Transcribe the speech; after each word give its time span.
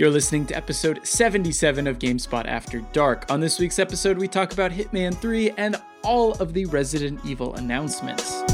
You're 0.00 0.10
listening 0.10 0.46
to 0.46 0.56
episode 0.56 1.04
77 1.04 1.88
of 1.88 1.98
GameSpot 1.98 2.46
After 2.46 2.82
Dark. 2.92 3.26
On 3.30 3.40
this 3.40 3.58
week's 3.58 3.80
episode, 3.80 4.16
we 4.16 4.28
talk 4.28 4.52
about 4.52 4.70
Hitman 4.70 5.12
3 5.12 5.50
and 5.56 5.74
all 6.04 6.34
of 6.34 6.52
the 6.52 6.66
Resident 6.66 7.18
Evil 7.24 7.56
announcements. 7.56 8.44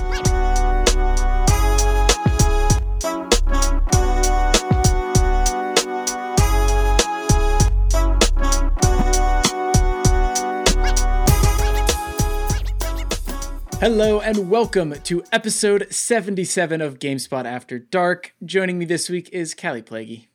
Hello 13.80 14.22
and 14.22 14.48
welcome 14.48 14.94
to 15.02 15.22
episode 15.30 15.88
77 15.90 16.80
of 16.80 16.98
GameSpot 16.98 17.44
After 17.44 17.78
Dark. 17.78 18.34
Joining 18.42 18.78
me 18.78 18.86
this 18.86 19.10
week 19.10 19.28
is 19.30 19.54
Kallie 19.54 19.84
Plagge. 19.84 20.26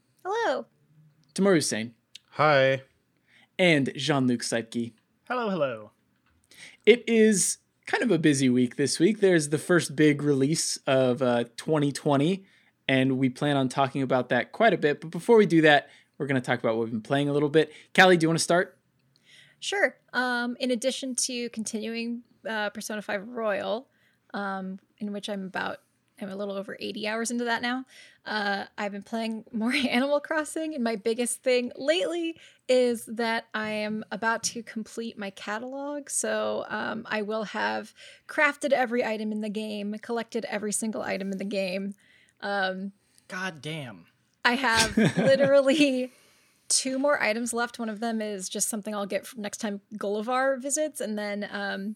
Hello. 1.40 1.52
Tamoor 1.52 1.56
Hussain. 1.56 1.94
Hi. 2.32 2.82
And 3.58 3.94
Jean 3.96 4.28
Luc 4.28 4.42
Seipke. 4.42 4.92
Hello, 5.26 5.50
hello. 5.50 5.92
It 6.86 7.08
is 7.08 7.60
kind 7.86 8.04
of 8.04 8.12
a 8.12 8.20
busy 8.20 8.50
week 8.50 8.76
this 8.76 9.00
week. 9.00 9.22
There's 9.22 9.48
the 9.48 9.58
first 9.58 9.96
big 9.96 10.22
release 10.22 10.76
of 10.86 11.22
uh, 11.22 11.46
2020, 11.56 12.44
and 12.90 13.18
we 13.18 13.30
plan 13.30 13.56
on 13.56 13.70
talking 13.70 14.02
about 14.02 14.28
that 14.30 14.52
quite 14.52 14.74
a 14.74 14.78
bit. 14.78 15.00
But 15.00 15.12
before 15.12 15.38
we 15.38 15.46
do 15.46 15.62
that, 15.62 15.88
we're 16.18 16.28
going 16.28 16.36
to 16.36 16.46
talk 16.46 16.60
about 16.60 16.76
what 16.76 16.84
we've 16.84 16.92
been 16.92 17.00
playing 17.00 17.30
a 17.30 17.34
little 17.34 17.48
bit. 17.48 17.72
Kallie, 17.94 18.20
do 18.20 18.26
you 18.26 18.28
want 18.28 18.40
to 18.40 18.44
start? 18.44 18.78
Sure. 19.62 19.96
Um, 20.12 20.58
in 20.60 20.72
addition 20.72 21.16
to 21.16 21.50
continuing 21.52 22.24
uh, 22.46 22.70
Persona 22.72 23.02
5 23.02 23.30
Royal, 23.30 23.88
um, 24.34 24.78
in 24.98 25.14
which 25.14 25.30
I'm 25.30 25.46
about, 25.46 25.78
I'm 26.22 26.30
a 26.30 26.36
little 26.36 26.56
over 26.56 26.78
80 26.80 27.08
hours 27.08 27.32
into 27.32 27.46
that 27.46 27.62
now. 27.62 27.86
Uh, 28.26 28.66
I've 28.78 28.92
been 28.92 29.04
playing 29.04 29.46
more 29.52 29.74
Animal 29.74 30.20
Crossing, 30.20 30.76
and 30.76 30.84
my 30.84 30.96
biggest 30.96 31.44
thing 31.44 31.72
lately 31.76 32.38
is 32.68 33.06
that 33.06 33.46
I 33.54 33.70
am 33.70 34.04
about 34.12 34.44
to 34.44 34.64
complete 34.64 35.18
my 35.18 35.32
catalog. 35.32 36.10
So 36.10 36.66
um, 36.70 37.06
I 37.10 37.24
will 37.24 37.44
have 37.44 37.94
crafted 38.28 38.72
every 38.72 39.04
item 39.04 39.32
in 39.32 39.42
the 39.42 39.50
game, 39.50 39.96
collected 40.02 40.46
every 40.46 40.72
single 40.72 41.02
item 41.02 41.32
in 41.32 41.38
the 41.38 41.46
game. 41.46 41.96
Um, 42.42 42.92
God 43.28 43.62
damn. 43.62 44.06
I 44.46 44.54
have 44.54 44.96
literally 45.18 46.12
two 46.70 47.00
more 47.00 47.22
items 47.22 47.54
left. 47.54 47.80
One 47.80 47.90
of 47.90 48.00
them 48.00 48.22
is 48.22 48.48
just 48.48 48.70
something 48.70 48.96
I'll 48.96 49.06
get 49.06 49.28
next 49.36 49.58
time 49.58 49.82
Gulliver 49.98 50.58
visits, 50.58 51.02
and 51.02 51.18
then 51.18 51.48
um, 51.52 51.96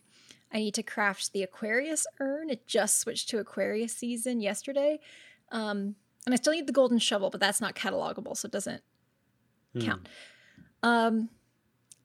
I 0.53 0.57
need 0.57 0.73
to 0.75 0.83
craft 0.83 1.33
the 1.33 1.43
Aquarius 1.43 2.05
urn. 2.19 2.49
It 2.49 2.67
just 2.67 2.99
switched 2.99 3.29
to 3.29 3.39
Aquarius 3.39 3.95
season 3.95 4.39
yesterday, 4.39 4.99
um, 5.51 5.95
and 6.25 6.33
I 6.33 6.35
still 6.35 6.53
need 6.53 6.67
the 6.67 6.73
golden 6.73 6.99
shovel, 6.99 7.29
but 7.29 7.39
that's 7.39 7.59
not 7.59 7.75
catalogable, 7.75 8.37
so 8.37 8.45
it 8.45 8.51
doesn't 8.51 8.81
count. 9.79 10.07
Um, 10.83 11.29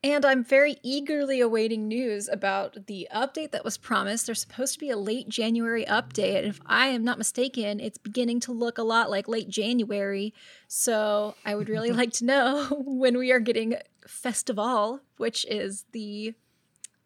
and 0.03 0.25
I'm 0.25 0.45
very 0.45 0.77
eagerly 0.85 1.41
awaiting 1.41 1.89
news 1.89 2.29
about 2.29 2.87
the 2.87 3.09
update 3.13 3.51
that 3.51 3.65
was 3.65 3.77
promised. 3.77 4.27
There's 4.27 4.41
supposed 4.41 4.75
to 4.75 4.79
be 4.79 4.91
a 4.91 4.97
late 4.97 5.29
January 5.29 5.85
update. 5.87 6.39
And 6.39 6.47
if 6.47 6.61
I 6.67 6.89
am 6.89 7.03
not 7.03 7.19
mistaken, 7.19 7.81
it's 7.81 7.99
beginning 7.99 8.39
to 8.41 8.53
look 8.53 8.79
a 8.79 8.85
lot 8.85 9.11
like 9.11 9.27
late 9.27 9.49
January. 9.49 10.33
So 10.69 11.35
I 11.45 11.57
would 11.57 11.69
really 11.69 11.91
like 11.93 12.13
to 12.15 12.25
know 12.25 12.67
when 12.87 13.19
we 13.19 13.33
are 13.33 13.41
getting 13.41 13.75
Festivale, 14.07 15.01
which 15.17 15.45
is 15.47 15.85
the 15.91 16.35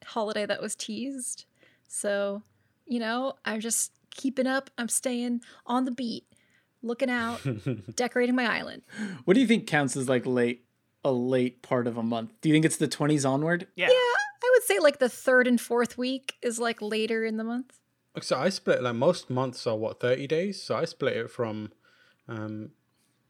holiday 0.04 0.46
that 0.46 0.60
was 0.62 0.74
teased. 0.74 1.44
So, 1.88 2.42
you 2.86 2.98
know, 2.98 3.34
I'm 3.44 3.60
just 3.60 3.92
keeping 4.10 4.46
up. 4.46 4.70
I'm 4.78 4.88
staying 4.88 5.40
on 5.66 5.84
the 5.84 5.90
beat, 5.90 6.24
looking 6.82 7.10
out, 7.10 7.40
decorating 7.94 8.34
my 8.34 8.46
island. 8.46 8.82
What 9.24 9.34
do 9.34 9.40
you 9.40 9.46
think 9.46 9.66
counts 9.66 9.96
as 9.96 10.08
like 10.08 10.26
late, 10.26 10.64
a 11.04 11.12
late 11.12 11.62
part 11.62 11.86
of 11.86 11.96
a 11.96 12.02
month? 12.02 12.32
Do 12.40 12.48
you 12.48 12.54
think 12.54 12.64
it's 12.64 12.76
the 12.76 12.88
20s 12.88 13.28
onward? 13.28 13.66
Yeah. 13.76 13.88
Yeah, 13.88 13.92
I 13.94 14.50
would 14.52 14.62
say 14.64 14.78
like 14.78 14.98
the 14.98 15.08
third 15.08 15.46
and 15.46 15.60
fourth 15.60 15.96
week 15.98 16.34
is 16.42 16.58
like 16.58 16.80
later 16.82 17.24
in 17.24 17.36
the 17.36 17.44
month. 17.44 17.78
So 18.20 18.36
I 18.38 18.50
split 18.50 18.82
like 18.82 18.94
most 18.94 19.30
months 19.30 19.66
are 19.66 19.74
what 19.76 19.98
thirty 20.00 20.26
days. 20.26 20.62
So 20.62 20.76
I 20.76 20.84
split 20.84 21.16
it 21.16 21.30
from 21.30 21.72
um 22.28 22.72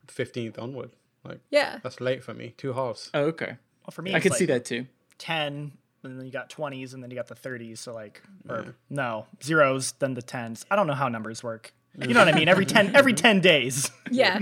fifteenth 0.07 0.59
onward. 0.59 0.91
Like 1.23 1.39
Yeah. 1.49 1.79
that's 1.81 2.01
late 2.01 2.21
for 2.21 2.33
me. 2.33 2.53
Two 2.57 2.73
halves. 2.73 3.09
Oh, 3.13 3.21
okay. 3.27 3.55
Well, 3.85 3.91
for 3.91 4.01
me, 4.01 4.13
I 4.13 4.17
it's 4.17 4.23
could 4.23 4.33
see 4.33 4.45
that 4.47 4.65
too. 4.65 4.87
10, 5.19 5.71
and 6.03 6.19
then 6.19 6.25
you 6.25 6.31
got 6.31 6.49
20s, 6.49 6.93
and 6.93 7.01
then 7.03 7.09
you 7.09 7.15
got 7.15 7.27
the 7.27 7.35
30s. 7.35 7.79
So, 7.79 7.93
like, 7.93 8.21
or 8.49 8.75
no, 8.89 9.25
zeros, 9.41 9.93
then 9.93 10.13
the 10.13 10.21
10s. 10.21 10.65
I 10.69 10.75
don't 10.75 10.87
know 10.87 10.93
how 10.93 11.07
numbers 11.09 11.43
work. 11.43 11.73
You 11.99 12.13
know 12.13 12.25
what 12.25 12.33
I 12.33 12.37
mean? 12.37 12.47
Every 12.47 12.65
10, 12.65 12.95
every 12.95 13.13
10 13.13 13.41
days. 13.41 13.91
Yeah. 14.11 14.41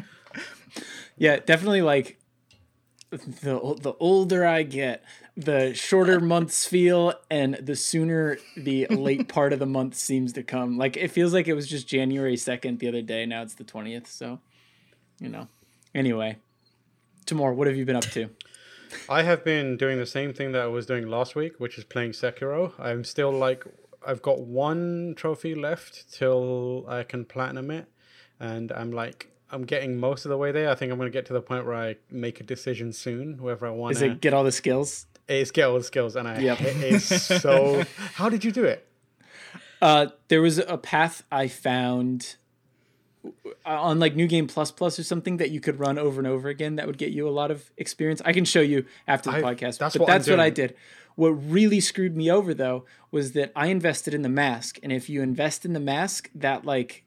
Yeah, 1.17 1.38
definitely 1.38 1.81
like 1.81 2.17
the 3.11 3.77
the 3.81 3.94
older 3.99 4.45
I 4.45 4.63
get, 4.63 5.03
the 5.38 5.73
shorter 5.73 6.19
months 6.19 6.66
feel 6.66 7.13
and 7.29 7.55
the 7.55 7.75
sooner 7.75 8.38
the 8.55 8.88
late 8.88 9.28
part 9.33 9.53
of 9.53 9.59
the 9.59 9.66
month 9.66 9.95
seems 9.95 10.33
to 10.33 10.43
come. 10.43 10.78
Like 10.78 10.97
it 10.97 11.09
feels 11.09 11.33
like 11.33 11.47
it 11.47 11.53
was 11.53 11.67
just 11.67 11.88
January 11.88 12.35
2nd 12.35 12.79
the 12.79 12.88
other 12.88 13.01
day, 13.01 13.25
now 13.25 13.43
it's 13.43 13.53
the 13.53 13.63
20th, 13.63 14.07
so 14.07 14.39
you 15.19 15.29
know. 15.29 15.47
Anyway, 15.93 16.38
Tamoor, 17.25 17.53
what 17.53 17.67
have 17.67 17.75
you 17.75 17.85
been 17.85 17.97
up 17.97 18.05
to? 18.05 18.29
I 19.09 19.24
have 19.24 19.44
been 19.44 19.78
doing 19.78 19.97
the 19.97 20.06
same 20.06 20.34
thing 20.34 20.52
that 20.53 20.62
I 20.62 20.68
was 20.68 20.85
doing 20.85 21.07
last 21.07 21.35
week, 21.35 21.59
which 21.59 21.78
is 21.78 21.84
playing 21.84 22.12
Sekiro. 22.12 22.74
I'm 22.79 23.03
still 23.03 23.31
like 23.31 23.66
I've 24.06 24.22
got 24.22 24.41
one 24.41 25.13
trophy 25.16 25.53
left 25.56 26.12
till 26.12 26.85
I 26.88 27.03
can 27.03 27.25
platinum 27.25 27.72
it, 27.72 27.88
and 28.40 28.72
I'm 28.72 28.91
like 28.91 29.31
I'm 29.52 29.63
getting 29.63 29.97
most 29.97 30.25
of 30.25 30.29
the 30.29 30.38
way 30.38 30.52
there. 30.52 30.69
I 30.69 30.75
think 30.75 30.91
I'm 30.91 30.97
going 30.97 31.12
to 31.12 31.13
get 31.13 31.25
to 31.28 31.34
the 31.34 31.41
point 31.41 31.66
where 31.66 31.75
I 31.75 31.97
make 32.09 32.40
a 32.40 32.44
decision 32.44 32.94
soon, 32.94 33.41
whether 33.41 33.66
I 33.66 33.72
want 33.72 33.94
Is 33.94 34.02
it 34.02 34.22
get 34.22 34.34
all 34.34 34.44
the 34.44 34.52
skills? 34.52 35.08
It's 35.28 35.52
get 35.52 35.68
all 35.68 35.78
the 35.78 35.84
skills, 35.84 36.16
and 36.16 36.28
I 36.28 36.40
Yep. 36.40 36.62
it's 36.62 37.06
so. 37.41 37.84
How 38.13 38.29
did 38.29 38.44
you 38.44 38.52
do 38.52 38.63
it? 38.66 38.88
Uh, 39.81 40.08
there 40.28 40.41
was 40.41 40.59
a 40.59 40.78
path 40.78 41.23
I 41.31 41.47
found 41.47 42.35
Uh, 43.23 43.29
on 43.65 43.99
like 43.99 44.15
New 44.15 44.27
Game 44.27 44.47
Plus 44.47 44.71
Plus 44.71 44.97
or 44.97 45.03
something 45.03 45.37
that 45.37 45.51
you 45.51 45.59
could 45.59 45.79
run 45.79 45.99
over 45.99 46.19
and 46.19 46.27
over 46.27 46.49
again. 46.49 46.77
That 46.77 46.87
would 46.87 46.97
get 46.97 47.11
you 47.11 47.27
a 47.27 47.29
lot 47.29 47.51
of 47.51 47.71
experience. 47.77 48.21
I 48.25 48.33
can 48.33 48.45
show 48.45 48.61
you 48.61 48.85
after 49.07 49.29
the 49.31 49.37
I- 49.37 49.41
podcast. 49.41 49.77
that's 49.77 49.95
but 49.95 50.01
what 50.01 50.07
that's 50.07 50.27
what 50.27 50.39
I 50.39 50.49
did. 50.49 50.75
What 51.15 51.29
really 51.29 51.79
screwed 51.81 52.15
me 52.15 52.31
over 52.31 52.53
though 52.53 52.85
was 53.11 53.33
that 53.33 53.51
I 53.55 53.67
invested 53.67 54.13
in 54.13 54.21
the 54.23 54.29
mask, 54.29 54.79
and 54.81 54.91
if 54.91 55.09
you 55.09 55.21
invest 55.21 55.65
in 55.65 55.73
the 55.73 55.79
mask, 55.79 56.31
that 56.33 56.65
like 56.65 57.03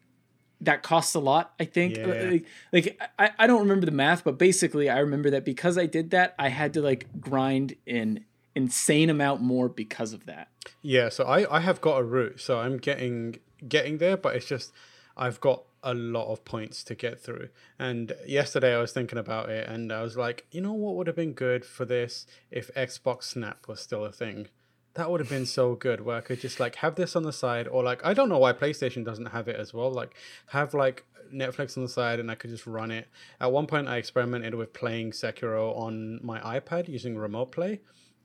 that 0.60 0.82
costs 0.84 1.14
a 1.14 1.20
lot. 1.20 1.52
I 1.58 1.64
think. 1.64 1.96
Yeah. 1.96 2.06
Like, 2.06 2.46
like 2.72 3.00
I, 3.18 3.30
I 3.38 3.46
don't 3.48 3.60
remember 3.60 3.86
the 3.86 3.92
math, 3.92 4.22
but 4.22 4.38
basically 4.38 4.88
I 4.88 4.98
remember 5.00 5.30
that 5.30 5.44
because 5.44 5.76
I 5.76 5.86
did 5.86 6.10
that, 6.10 6.34
I 6.38 6.48
had 6.48 6.74
to 6.74 6.80
like 6.80 7.08
grind 7.20 7.74
an 7.86 8.24
insane 8.54 9.10
amount 9.10 9.40
more 9.40 9.68
because 9.68 10.12
of 10.12 10.26
that. 10.26 10.48
Yeah, 10.80 11.08
so 11.08 11.24
I, 11.24 11.56
I 11.56 11.60
have 11.60 11.80
got 11.80 11.98
a 11.98 12.04
route, 12.04 12.40
so 12.40 12.60
I'm 12.60 12.76
getting 12.78 13.38
getting 13.66 13.98
there, 13.98 14.16
but 14.16 14.36
it's 14.36 14.46
just 14.46 14.72
I've 15.16 15.40
got 15.40 15.64
a 15.84 15.94
lot 15.94 16.32
of 16.32 16.44
points 16.44 16.82
to 16.84 16.94
get 16.94 17.20
through. 17.20 17.50
And 17.78 18.12
yesterday 18.26 18.74
I 18.74 18.80
was 18.80 18.90
thinking 18.90 19.18
about 19.18 19.50
it, 19.50 19.68
and 19.68 19.92
I 19.92 20.02
was 20.02 20.16
like, 20.16 20.46
you 20.50 20.60
know 20.60 20.72
what 20.72 20.96
would 20.96 21.06
have 21.06 21.14
been 21.14 21.34
good 21.34 21.64
for 21.64 21.84
this 21.84 22.26
if 22.50 22.74
Xbox 22.74 23.24
Snap 23.24 23.68
was 23.68 23.80
still 23.80 24.04
a 24.04 24.10
thing. 24.10 24.48
That 24.94 25.10
would 25.10 25.20
have 25.20 25.28
been 25.28 25.46
so 25.46 25.74
good, 25.74 26.00
where 26.00 26.16
I 26.16 26.20
could 26.20 26.40
just 26.40 26.58
like 26.58 26.76
have 26.76 26.94
this 26.94 27.14
on 27.14 27.22
the 27.22 27.32
side, 27.32 27.68
or 27.68 27.82
like 27.82 28.04
I 28.04 28.14
don't 28.14 28.28
know 28.28 28.38
why 28.38 28.52
PlayStation 28.52 29.04
doesn't 29.04 29.26
have 29.26 29.46
it 29.46 29.56
as 29.56 29.74
well. 29.74 29.90
Like 29.92 30.14
have 30.48 30.72
like 30.72 31.04
Netflix 31.32 31.76
on 31.76 31.82
the 31.82 31.88
side, 31.88 32.20
and 32.20 32.30
I 32.30 32.34
could 32.34 32.50
just 32.50 32.66
run 32.66 32.90
it. 32.90 33.08
At 33.40 33.52
one 33.52 33.66
point, 33.66 33.88
I 33.88 33.96
experimented 33.96 34.54
with 34.54 34.72
playing 34.72 35.10
Sekiro 35.10 35.76
on 35.76 36.20
my 36.24 36.40
iPad 36.40 36.88
using 36.88 37.16
Remote 37.16 37.52
Play, 37.52 37.80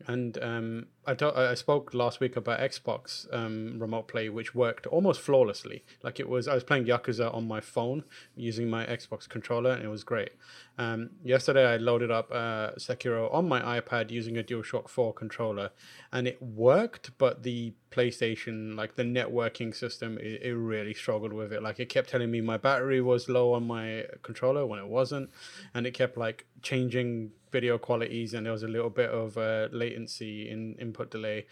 and 0.07 0.37
um, 0.41 0.87
I, 1.05 1.15
I 1.21 1.53
spoke 1.55 1.93
last 1.93 2.19
week 2.19 2.35
about 2.35 2.59
Xbox 2.59 3.31
um, 3.33 3.79
Remote 3.79 4.07
Play, 4.07 4.29
which 4.29 4.55
worked 4.55 4.87
almost 4.87 5.21
flawlessly. 5.21 5.83
Like 6.03 6.19
it 6.19 6.29
was, 6.29 6.47
I 6.47 6.53
was 6.53 6.63
playing 6.63 6.85
Yakuza 6.85 7.33
on 7.33 7.47
my 7.47 7.59
phone 7.59 8.03
using 8.35 8.69
my 8.69 8.85
Xbox 8.85 9.27
controller, 9.27 9.71
and 9.71 9.83
it 9.83 9.89
was 9.89 10.03
great. 10.03 10.31
Um, 10.77 11.11
yesterday, 11.23 11.65
I 11.65 11.77
loaded 11.77 12.11
up 12.11 12.31
uh, 12.31 12.71
Sekiro 12.77 13.33
on 13.33 13.47
my 13.47 13.79
iPad 13.79 14.11
using 14.11 14.37
a 14.37 14.43
DualShock 14.43 14.87
4 14.87 15.13
controller, 15.13 15.71
and 16.13 16.27
it 16.27 16.41
worked. 16.41 17.11
But 17.17 17.43
the 17.43 17.73
PlayStation, 17.91 18.75
like 18.75 18.95
the 18.95 19.03
networking 19.03 19.75
system, 19.75 20.17
it, 20.19 20.41
it 20.41 20.55
really 20.55 20.93
struggled 20.93 21.33
with 21.33 21.51
it. 21.51 21.61
Like 21.61 21.79
it 21.79 21.89
kept 21.89 22.09
telling 22.09 22.31
me 22.31 22.39
my 22.41 22.57
battery 22.57 23.01
was 23.01 23.27
low 23.27 23.53
on 23.53 23.67
my 23.67 24.05
controller 24.21 24.65
when 24.65 24.79
it 24.79 24.87
wasn't, 24.87 25.29
and 25.73 25.85
it 25.85 25.91
kept 25.93 26.17
like 26.17 26.45
changing 26.61 27.31
video 27.51 27.77
qualities, 27.77 28.33
and 28.33 28.45
there 28.45 28.53
was 28.53 28.63
a 28.63 28.67
little 28.67 28.89
bit 28.89 29.09
of 29.09 29.37
uh, 29.37 29.67
latency 29.71 30.49
in 30.49 30.75
input 30.79 31.11
delay. 31.11 31.45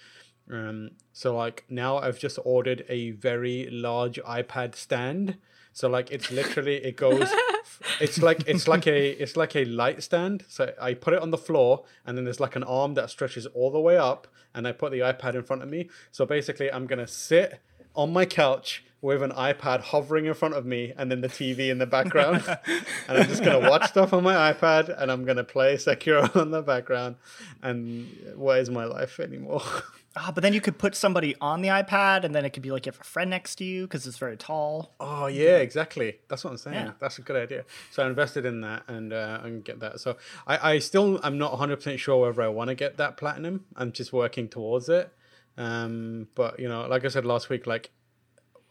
Um, 0.52 0.92
so 1.12 1.36
like 1.36 1.66
now 1.70 1.98
I've 1.98 2.20
just 2.20 2.40
ordered 2.44 2.86
a 2.90 3.12
very 3.12 3.68
large 3.72 4.20
iPad 4.28 4.76
stand. 4.76 5.38
So 5.74 5.88
like 5.90 6.12
it's 6.12 6.32
literally 6.32 6.78
it 6.78 6.96
goes 6.96 7.30
it's 8.00 8.22
like 8.22 8.48
it's 8.48 8.68
like 8.68 8.88
a 8.88 9.10
it's 9.12 9.36
like 9.36 9.56
a 9.56 9.66
light 9.66 10.02
stand. 10.04 10.46
So 10.48 10.74
I 10.82 10.94
put 10.94 11.14
it 11.14 11.22
on 11.22 11.32
the 11.32 11.38
floor 11.38 11.84
and 12.06 12.18
then 12.18 12.24
there's 12.24 12.40
like 12.40 12.56
an 12.56 12.64
arm 12.64 12.94
that 12.96 13.10
stretches 13.10 13.46
all 13.48 13.72
the 13.72 13.80
way 13.80 13.98
up 13.98 14.28
and 14.54 14.68
I 14.68 14.72
put 14.72 14.92
the 14.92 15.00
iPad 15.00 15.36
in 15.36 15.44
front 15.44 15.64
of 15.64 15.70
me. 15.70 15.90
So 16.12 16.26
basically 16.26 16.72
I'm 16.72 16.88
gonna 16.88 17.08
sit 17.08 17.60
on 17.96 18.14
my 18.14 18.26
couch 18.26 18.86
with 19.02 19.22
an 19.22 19.32
iPad 19.32 19.82
hovering 19.82 20.26
in 20.26 20.34
front 20.34 20.56
of 20.56 20.66
me 20.66 20.94
and 20.98 21.12
then 21.12 21.22
the 21.22 21.28
TV 21.28 21.70
in 21.70 21.78
the 21.78 21.86
background. 21.86 22.44
and 23.08 23.18
I'm 23.18 23.28
just 23.28 23.44
going 23.44 23.62
to 23.62 23.70
watch 23.70 23.90
stuff 23.90 24.14
on 24.14 24.24
my 24.24 24.52
iPad 24.52 24.96
and 25.00 25.12
I'm 25.12 25.24
going 25.24 25.38
to 25.38 25.44
play 25.44 25.76
Sekiro 25.76 26.36
on 26.42 26.52
the 26.52 26.62
background. 26.62 27.16
And 27.62 28.08
what 28.36 28.60
is 28.60 28.70
my 28.70 28.86
life 28.86 29.20
anymore? 29.20 29.62
Ah, 30.20 30.32
but 30.34 30.42
then 30.42 30.52
you 30.52 30.62
could 30.62 30.80
put 30.80 30.96
somebody 30.96 31.36
on 31.40 31.62
the 31.62 31.68
iPad, 31.68 32.24
and 32.24 32.34
then 32.34 32.44
it 32.44 32.50
could 32.50 32.64
be 32.64 32.72
like 32.72 32.88
you 32.88 32.92
have 32.92 33.00
a 33.00 33.04
friend 33.04 33.30
next 33.30 33.58
to 33.58 33.64
you 33.64 33.84
because 33.84 34.08
it's 34.08 34.18
very 34.18 34.36
tall. 34.36 34.96
Oh 35.00 35.28
yeah, 35.28 35.58
exactly. 35.58 36.18
That's 36.28 36.44
what 36.44 36.50
I'm 36.50 36.58
saying. 36.58 36.76
Yeah. 36.76 36.92
That's 37.00 37.20
a 37.20 37.22
good 37.22 37.36
idea. 37.36 37.66
So 37.92 38.02
I 38.02 38.08
invested 38.08 38.44
in 38.44 38.62
that 38.62 38.82
and 38.88 39.14
uh, 39.14 39.42
and 39.44 39.64
get 39.64 39.80
that. 39.82 40.00
So 40.00 40.18
I, 40.48 40.72
I 40.72 40.80
still 40.80 41.20
I'm 41.22 41.38
not 41.38 41.52
100 41.52 41.76
percent 41.76 42.00
sure 42.00 42.18
whether 42.18 42.42
I 42.42 42.48
want 42.48 42.70
to 42.70 42.76
get 42.76 42.98
that 42.98 43.18
platinum. 43.18 43.66
I'm 43.76 43.92
just 43.92 44.12
working 44.12 44.48
towards 44.50 44.90
it. 44.90 45.14
Um, 45.56 46.30
but 46.34 46.60
you 46.60 46.68
know, 46.68 46.88
like 46.88 47.06
I 47.06 47.10
said 47.10 47.24
last 47.24 47.50
week, 47.50 47.68
like 47.68 47.92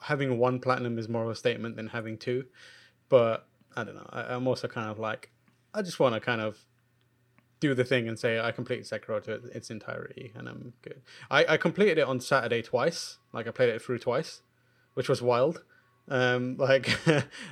having 0.06 0.38
one 0.38 0.60
platinum 0.60 0.98
is 0.98 1.08
more 1.08 1.24
of 1.24 1.30
a 1.30 1.34
statement 1.34 1.74
than 1.74 1.88
having 1.88 2.16
two. 2.16 2.46
But 3.08 3.46
I 3.76 3.84
don't 3.84 3.96
know. 3.96 4.08
I, 4.10 4.34
I'm 4.34 4.46
also 4.46 4.68
kind 4.68 4.88
of 4.90 4.98
like 4.98 5.30
I 5.74 5.82
just 5.82 6.00
want 6.00 6.14
to 6.14 6.20
kind 6.20 6.40
of 6.40 6.58
do 7.58 7.74
the 7.74 7.84
thing 7.84 8.06
and 8.08 8.18
say 8.18 8.38
I 8.38 8.52
completed 8.52 8.84
Sekiro 8.86 9.22
to 9.24 9.34
its 9.54 9.70
entirety 9.70 10.32
and 10.34 10.48
I'm 10.48 10.74
good. 10.82 11.02
I, 11.30 11.44
I 11.54 11.56
completed 11.56 11.98
it 11.98 12.06
on 12.06 12.20
Saturday 12.20 12.62
twice. 12.62 13.18
Like 13.32 13.46
I 13.46 13.50
played 13.50 13.70
it 13.70 13.82
through 13.82 13.98
twice, 13.98 14.42
which 14.94 15.08
was 15.08 15.20
wild. 15.20 15.62
Um, 16.08 16.56
like 16.58 16.96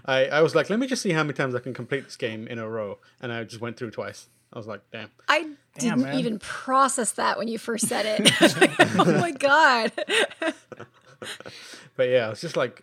I, 0.04 0.26
I 0.26 0.42
was 0.42 0.54
like, 0.54 0.70
let 0.70 0.78
me 0.78 0.86
just 0.86 1.02
see 1.02 1.10
how 1.10 1.22
many 1.22 1.34
times 1.34 1.54
I 1.54 1.60
can 1.60 1.74
complete 1.74 2.04
this 2.04 2.16
game 2.16 2.46
in 2.46 2.58
a 2.58 2.68
row, 2.68 2.98
and 3.20 3.32
I 3.32 3.42
just 3.44 3.60
went 3.60 3.76
through 3.76 3.90
twice. 3.90 4.28
I 4.52 4.58
was 4.58 4.68
like, 4.68 4.82
damn. 4.92 5.10
I 5.28 5.50
didn't 5.78 6.02
man. 6.02 6.18
even 6.20 6.38
process 6.38 7.12
that 7.12 7.36
when 7.36 7.48
you 7.48 7.58
first 7.58 7.88
said 7.88 8.06
it. 8.06 8.30
oh 8.98 9.20
my 9.20 9.32
god. 9.32 9.90
But 11.96 12.08
yeah, 12.08 12.30
it's 12.30 12.40
just 12.40 12.56
like 12.56 12.82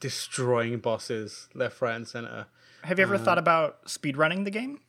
destroying 0.00 0.78
bosses 0.78 1.48
left, 1.54 1.80
right, 1.80 1.96
and 1.96 2.06
center. 2.06 2.46
Have 2.82 2.98
you 2.98 3.02
ever 3.04 3.16
uh, 3.16 3.18
thought 3.18 3.38
about 3.38 3.84
speedrunning 3.86 4.44
the 4.44 4.50
game? 4.50 4.80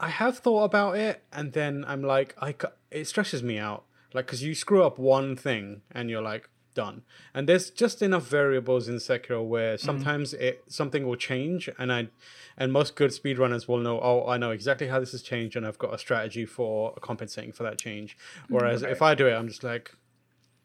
I 0.00 0.08
have 0.08 0.38
thought 0.38 0.64
about 0.64 0.96
it, 0.96 1.22
and 1.32 1.52
then 1.52 1.84
I'm 1.86 2.02
like, 2.02 2.34
I 2.38 2.52
ca- 2.52 2.72
it 2.90 3.06
stresses 3.06 3.42
me 3.42 3.58
out, 3.58 3.84
like 4.12 4.26
because 4.26 4.42
you 4.42 4.54
screw 4.54 4.82
up 4.82 4.98
one 4.98 5.36
thing 5.36 5.82
and 5.92 6.10
you're 6.10 6.22
like 6.22 6.48
done. 6.74 7.02
And 7.34 7.48
there's 7.48 7.70
just 7.70 8.02
enough 8.02 8.26
variables 8.26 8.88
in 8.88 8.96
Sekiro 8.96 9.46
where 9.46 9.76
mm-hmm. 9.76 9.84
sometimes 9.84 10.34
it 10.34 10.64
something 10.68 11.06
will 11.06 11.16
change, 11.16 11.68
and 11.78 11.92
I, 11.92 12.08
and 12.56 12.72
most 12.72 12.96
good 12.96 13.10
speedrunners 13.10 13.68
will 13.68 13.78
know, 13.78 14.00
oh, 14.02 14.26
I 14.26 14.38
know 14.38 14.50
exactly 14.50 14.88
how 14.88 14.98
this 14.98 15.12
has 15.12 15.22
changed, 15.22 15.56
and 15.56 15.66
I've 15.66 15.78
got 15.78 15.94
a 15.94 15.98
strategy 15.98 16.46
for 16.46 16.94
compensating 17.00 17.52
for 17.52 17.62
that 17.62 17.78
change. 17.78 18.16
Mm-hmm. 18.44 18.54
Whereas 18.54 18.82
if 18.82 19.02
I 19.02 19.14
do 19.14 19.26
it, 19.26 19.34
I'm 19.34 19.48
just 19.48 19.62
like, 19.62 19.94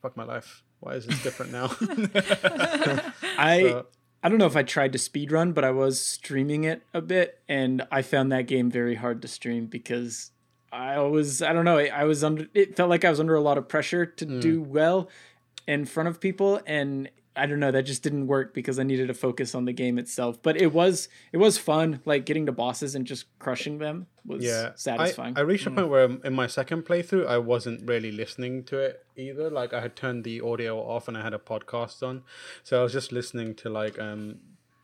fuck 0.01 0.18
my 0.18 0.24
life. 0.24 0.63
Why 0.79 0.94
is 0.94 1.06
this 1.06 1.21
different 1.24 1.51
now? 1.51 1.65
I 3.38 3.62
So- 3.62 3.88
I 4.24 4.29
don't 4.29 4.39
know 4.39 4.47
if 4.47 4.56
I 4.56 4.63
tried 4.63 4.94
to 4.94 5.00
speed 5.00 5.31
run, 5.31 5.53
but 5.53 5.63
I 5.63 5.71
was 5.71 6.03
streaming 6.03 6.63
it 6.63 6.81
a 6.94 7.01
bit, 7.01 7.39
and 7.47 7.85
I 7.91 8.01
found 8.01 8.31
that 8.31 8.47
game 8.47 8.71
very 8.71 8.95
hard 8.95 9.21
to 9.21 9.27
stream 9.27 9.68
because 9.68 10.31
I 10.71 11.00
was 11.00 11.41
I 11.41 11.53
don't 11.53 11.65
know 11.65 11.77
I 11.77 12.03
was 12.03 12.24
under 12.24 12.47
it 12.53 12.75
felt 12.75 12.89
like 12.89 13.06
I 13.06 13.09
was 13.09 13.19
under 13.19 13.35
a 13.35 13.41
lot 13.41 13.57
of 13.57 13.68
pressure 13.68 14.06
to 14.06 14.25
hmm. 14.25 14.39
do 14.39 14.62
well 14.62 15.09
in 15.68 15.85
front 15.85 16.09
of 16.09 16.19
people, 16.19 16.62
and 16.65 17.09
I 17.38 17.45
don't 17.45 17.60
know 17.60 17.72
that 17.72 17.84
just 17.84 18.04
didn't 18.04 18.28
work 18.28 18.54
because 18.54 18.80
I 18.80 18.84
needed 18.84 19.07
to 19.07 19.13
focus 19.13 19.54
on 19.56 19.66
the 19.66 19.74
game 19.74 19.98
itself. 19.98 20.42
But 20.42 20.60
it 20.60 20.74
was 20.74 21.07
it 21.31 21.38
was 21.38 21.57
fun, 21.57 22.01
like 22.06 22.25
getting 22.25 22.45
to 22.48 22.51
bosses 22.51 22.95
and 22.95 23.06
just 23.06 23.25
crushing 23.39 23.78
them 23.78 24.07
was 24.25 24.44
yeah 24.44 24.72
satisfying. 24.75 25.38
I, 25.38 25.42
I 25.42 25.44
reached 25.44 25.68
a 25.68 25.72
point 25.72 25.89
where 25.89 26.10
in 26.24 26.34
my 26.34 26.48
second 26.48 26.84
playthrough 26.84 27.25
i 27.28 27.38
wasn't 27.38 27.88
really 27.88 28.12
listening 28.12 28.66
to 28.66 28.78
it 28.78 29.06
either 29.16 29.50
like 29.50 29.74
i 29.74 29.80
had 29.80 29.95
turned 29.95 30.25
the 30.25 30.42
audio 30.42 30.78
off 30.80 31.07
and 31.07 31.18
i 31.18 31.22
had 31.22 31.34
a 31.34 31.38
podcast 31.39 32.04
on 32.04 32.24
so 32.62 32.78
i 32.78 32.84
was 32.84 32.92
just 32.92 33.13
listening 33.13 33.56
to 33.56 33.69
like 33.69 33.98
um 34.00 34.39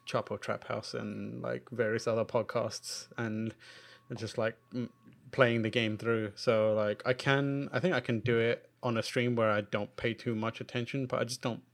chapo 0.07 0.39
trap 0.39 0.65
house 0.69 0.93
and 0.93 1.41
like 1.41 1.63
various 1.71 2.07
other 2.07 2.23
podcasts 2.23 3.07
and 3.17 3.53
just 4.15 4.37
like 4.37 4.55
playing 5.31 5.61
the 5.63 5.69
game 5.69 5.97
through 5.97 6.31
so 6.35 6.73
like 6.73 7.01
i 7.05 7.11
can 7.11 7.67
i 7.73 7.79
think 7.81 7.93
i 7.93 7.99
can 7.99 8.19
do 8.21 8.39
it 8.39 8.69
on 8.81 8.95
a 8.97 9.03
stream 9.03 9.35
where 9.35 9.51
i 9.51 9.59
don't 9.59 9.93
pay 9.97 10.13
too 10.13 10.35
much 10.35 10.61
attention 10.61 11.05
but 11.05 11.19
i 11.19 11.23
just 11.25 11.41
don't 11.41 11.59
I- 11.59 11.72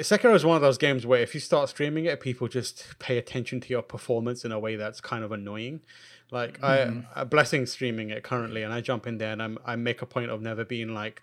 Sekiro 0.00 0.34
is 0.34 0.44
one 0.44 0.56
of 0.56 0.62
those 0.62 0.78
games 0.78 1.06
where 1.06 1.20
if 1.20 1.34
you 1.34 1.40
start 1.40 1.68
streaming 1.68 2.04
it, 2.04 2.20
people 2.20 2.48
just 2.48 2.98
pay 2.98 3.18
attention 3.18 3.60
to 3.60 3.68
your 3.68 3.82
performance 3.82 4.44
in 4.44 4.52
a 4.52 4.58
way 4.58 4.76
that's 4.76 5.00
kind 5.00 5.24
of 5.24 5.32
annoying. 5.32 5.80
Like 6.30 6.62
I, 6.62 7.02
a 7.16 7.24
blessing 7.24 7.66
streaming 7.66 8.10
it 8.10 8.22
currently, 8.22 8.62
and 8.62 8.72
I 8.72 8.80
jump 8.80 9.06
in 9.06 9.18
there 9.18 9.32
and 9.32 9.42
I'm, 9.42 9.58
I 9.64 9.76
make 9.76 10.00
a 10.02 10.06
point 10.06 10.30
of 10.30 10.40
never 10.40 10.64
being 10.64 10.94
like, 10.94 11.20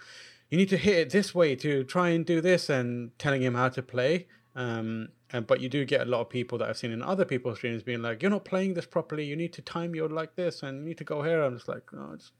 you 0.50 0.58
need 0.58 0.70
to 0.70 0.78
hit 0.78 0.98
it 0.98 1.10
this 1.10 1.34
way 1.34 1.56
to 1.56 1.84
try 1.84 2.10
and 2.10 2.26
do 2.26 2.42
this, 2.42 2.70
and 2.70 3.18
telling 3.18 3.42
him 3.42 3.56
how 3.56 3.70
to 3.70 3.82
play. 3.82 4.28
Um, 4.56 5.10
and 5.32 5.46
but 5.46 5.60
you 5.62 5.70
do 5.70 5.86
get 5.86 6.02
a 6.02 6.10
lot 6.10 6.22
of 6.22 6.30
people 6.30 6.58
that 6.58 6.70
I've 6.70 6.78
seen 6.78 6.92
in 6.92 7.02
other 7.02 7.26
people's 7.26 7.58
streams 7.58 7.84
being 7.84 8.02
like, 8.02 8.22
you're 8.22 8.32
not 8.32 8.46
playing 8.46 8.74
this 8.74 8.86
properly. 8.86 9.26
You 9.26 9.36
need 9.36 9.54
to 9.54 9.62
time 9.62 9.94
your 9.94 10.10
like 10.10 10.36
this, 10.36 10.64
and 10.64 10.80
you 10.80 10.86
need 10.86 10.98
to 10.98 11.04
go 11.04 11.22
here. 11.22 11.42
I'm 11.42 11.56
just 11.56 11.68
like, 11.68 11.84
no, 11.94 12.12
it's 12.14 12.32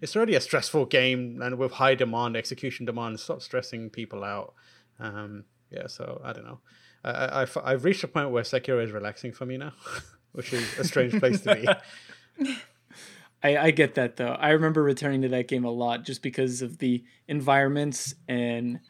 it's 0.00 0.16
already 0.16 0.34
a 0.34 0.40
stressful 0.40 0.86
game, 0.86 1.40
and 1.42 1.58
with 1.58 1.72
high 1.72 1.94
demand, 1.94 2.36
execution 2.36 2.86
demand. 2.86 3.20
Stop 3.20 3.40
stressing 3.40 3.90
people 3.90 4.24
out. 4.24 4.54
Um, 4.98 5.44
yeah, 5.70 5.86
so 5.86 6.20
I 6.24 6.32
don't 6.32 6.44
know. 6.44 6.60
I, 7.04 7.10
I, 7.10 7.42
I've, 7.42 7.58
I've 7.62 7.84
reached 7.84 8.04
a 8.04 8.08
point 8.08 8.30
where 8.30 8.42
Sekiro 8.42 8.82
is 8.82 8.90
relaxing 8.90 9.32
for 9.32 9.46
me 9.46 9.56
now, 9.56 9.72
which 10.32 10.52
is 10.52 10.78
a 10.78 10.84
strange 10.84 11.18
place 11.18 11.40
to 11.42 11.54
be. 11.54 12.56
I, 13.42 13.56
I 13.56 13.70
get 13.70 13.94
that 13.94 14.16
though. 14.16 14.32
I 14.32 14.50
remember 14.50 14.82
returning 14.82 15.22
to 15.22 15.28
that 15.28 15.48
game 15.48 15.64
a 15.64 15.70
lot 15.70 16.04
just 16.04 16.22
because 16.22 16.62
of 16.62 16.78
the 16.78 17.04
environments 17.26 18.14
and 18.28 18.80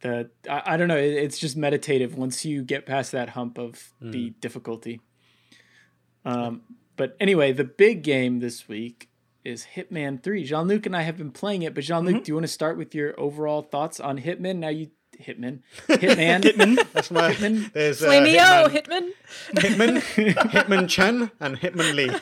the 0.00 0.30
I, 0.48 0.62
I 0.66 0.76
don't 0.76 0.88
know. 0.88 0.96
It, 0.96 1.12
it's 1.12 1.38
just 1.38 1.56
meditative 1.56 2.16
once 2.16 2.44
you 2.44 2.62
get 2.62 2.86
past 2.86 3.12
that 3.12 3.30
hump 3.30 3.58
of 3.58 3.92
the 4.00 4.30
difficulty. 4.40 5.00
Um, 6.24 6.62
but 6.96 7.16
anyway, 7.20 7.52
the 7.52 7.64
big 7.64 8.02
game 8.02 8.40
this 8.40 8.66
week 8.66 9.10
is 9.44 9.66
Hitman 9.74 10.22
Three. 10.22 10.44
Jean 10.44 10.68
Luc 10.68 10.86
and 10.86 10.96
I 10.96 11.02
have 11.02 11.18
been 11.18 11.30
playing 11.30 11.62
it, 11.62 11.74
but 11.74 11.84
Jean 11.84 12.04
Luc, 12.04 12.24
do 12.24 12.30
you 12.30 12.34
want 12.34 12.44
to 12.44 12.52
start 12.52 12.76
with 12.78 12.94
your 12.94 13.18
overall 13.20 13.62
thoughts 13.62 14.00
on 14.00 14.18
Hitman? 14.18 14.56
Now 14.56 14.68
you 14.68 14.90
Hitman, 15.20 15.60
Hitman, 15.88 16.42
Hitman. 16.42 16.76
That's 16.92 17.10
my 17.10 17.32
there's 17.32 18.02
uh, 18.02 18.08
Flameo, 18.08 18.68
Hitman, 18.68 19.10
Hitman. 19.52 20.00
Hitman, 20.00 20.34
Hitmonchan, 20.34 21.30
and 21.40 21.58
Hitmonlee. 21.58 22.20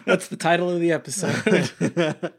That's 0.04 0.28
the 0.28 0.36
title 0.36 0.70
of 0.70 0.80
the 0.80 0.92
episode. 0.92 1.72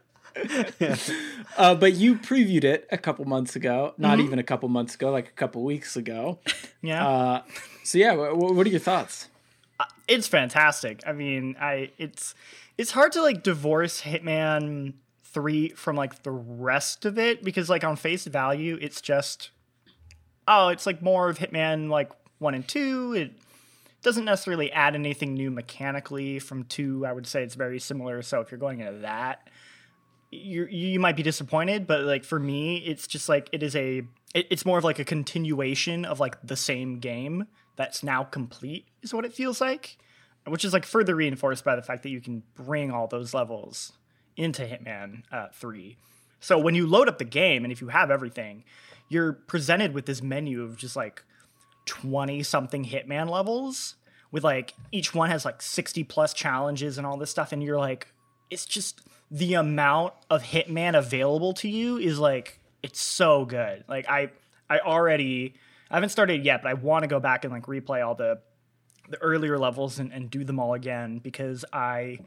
uh, 1.56 1.74
but 1.74 1.94
you 1.94 2.16
previewed 2.16 2.64
it 2.64 2.86
a 2.92 2.98
couple 2.98 3.24
months 3.24 3.56
ago, 3.56 3.94
not 3.98 4.20
even 4.20 4.38
a 4.38 4.44
couple 4.44 4.68
months 4.68 4.94
ago, 4.94 5.10
like 5.10 5.28
a 5.28 5.32
couple 5.32 5.64
weeks 5.64 5.96
ago. 5.96 6.38
Yeah. 6.82 7.06
Uh, 7.06 7.42
so 7.84 7.98
yeah, 7.98 8.14
wh- 8.14 8.34
wh- 8.34 8.54
what 8.54 8.66
are 8.66 8.70
your 8.70 8.80
thoughts? 8.80 9.28
it's 10.08 10.26
fantastic. 10.26 11.02
I 11.06 11.12
mean, 11.12 11.56
I 11.60 11.90
it's 11.98 12.34
it's 12.76 12.90
hard 12.90 13.12
to 13.12 13.22
like 13.22 13.42
divorce 13.42 14.02
Hitman 14.02 14.94
3 15.32 15.70
from 15.70 15.96
like 15.96 16.22
the 16.22 16.30
rest 16.30 17.04
of 17.04 17.18
it 17.18 17.42
because 17.42 17.70
like 17.70 17.84
on 17.84 17.96
face 17.96 18.24
value 18.26 18.78
it's 18.80 19.00
just 19.00 19.50
oh, 20.50 20.68
it's 20.68 20.84
like 20.84 21.00
more 21.00 21.28
of 21.28 21.38
Hitman 21.38 21.88
like 21.88 22.10
1 22.38 22.54
and 22.54 22.66
2. 22.66 23.14
It 23.14 23.32
doesn't 24.02 24.24
necessarily 24.24 24.72
add 24.72 24.94
anything 24.94 25.34
new 25.34 25.50
mechanically 25.50 26.38
from 26.38 26.64
2. 26.64 27.06
I 27.06 27.12
would 27.12 27.26
say 27.26 27.42
it's 27.42 27.54
very 27.54 27.78
similar. 27.78 28.20
So 28.22 28.40
if 28.40 28.50
you're 28.50 28.58
going 28.58 28.80
into 28.80 29.00
that, 29.00 29.48
you 30.32 30.66
you 30.66 31.00
might 31.00 31.16
be 31.16 31.22
disappointed, 31.22 31.86
but 31.86 32.02
like 32.02 32.24
for 32.24 32.38
me, 32.38 32.78
it's 32.78 33.06
just 33.06 33.28
like 33.28 33.48
it 33.52 33.62
is 33.62 33.74
a 33.74 34.02
it, 34.34 34.46
it's 34.50 34.64
more 34.64 34.78
of 34.78 34.84
like 34.84 34.98
a 34.98 35.04
continuation 35.04 36.04
of 36.04 36.20
like 36.20 36.36
the 36.42 36.56
same 36.56 37.00
game 37.00 37.46
that's 37.76 38.02
now 38.02 38.22
complete 38.22 38.86
is 39.02 39.12
what 39.12 39.24
it 39.24 39.32
feels 39.32 39.60
like, 39.60 39.98
which 40.46 40.64
is 40.64 40.72
like 40.72 40.86
further 40.86 41.16
reinforced 41.16 41.64
by 41.64 41.74
the 41.74 41.82
fact 41.82 42.04
that 42.04 42.10
you 42.10 42.20
can 42.20 42.44
bring 42.54 42.92
all 42.92 43.08
those 43.08 43.34
levels 43.34 43.92
into 44.40 44.62
Hitman 44.62 45.22
uh, 45.30 45.48
Three. 45.52 45.96
So 46.40 46.58
when 46.58 46.74
you 46.74 46.86
load 46.86 47.08
up 47.08 47.18
the 47.18 47.24
game 47.24 47.64
and 47.64 47.72
if 47.72 47.80
you 47.80 47.88
have 47.88 48.10
everything, 48.10 48.64
you're 49.08 49.34
presented 49.34 49.92
with 49.92 50.06
this 50.06 50.22
menu 50.22 50.62
of 50.62 50.76
just 50.76 50.96
like 50.96 51.22
20 51.84 52.42
something 52.42 52.84
Hitman 52.84 53.28
levels 53.28 53.96
with 54.32 54.44
like 54.44 54.74
each 54.92 55.14
one 55.14 55.28
has 55.28 55.44
like 55.44 55.60
60 55.60 56.04
plus 56.04 56.32
challenges 56.32 56.96
and 56.96 57.06
all 57.06 57.16
this 57.16 57.30
stuff 57.30 57.52
and 57.52 57.62
you're 57.62 57.78
like 57.78 58.06
it's 58.48 58.64
just 58.64 59.00
the 59.30 59.54
amount 59.54 60.12
of 60.28 60.42
Hitman 60.42 60.96
available 60.96 61.52
to 61.54 61.68
you 61.68 61.98
is 61.98 62.18
like 62.18 62.58
it's 62.82 63.00
so 63.00 63.44
good. 63.44 63.84
Like 63.88 64.08
I 64.08 64.30
I 64.68 64.80
already 64.80 65.54
I 65.90 65.94
haven't 65.94 66.10
started 66.10 66.44
yet, 66.44 66.62
but 66.62 66.70
I 66.70 66.74
want 66.74 67.02
to 67.02 67.08
go 67.08 67.20
back 67.20 67.44
and 67.44 67.52
like 67.52 67.66
replay 67.66 68.04
all 68.04 68.14
the 68.14 68.40
the 69.08 69.18
earlier 69.18 69.58
levels 69.58 69.98
and, 69.98 70.12
and 70.12 70.30
do 70.30 70.44
them 70.44 70.60
all 70.60 70.74
again 70.74 71.18
because 71.18 71.64
I 71.72 72.20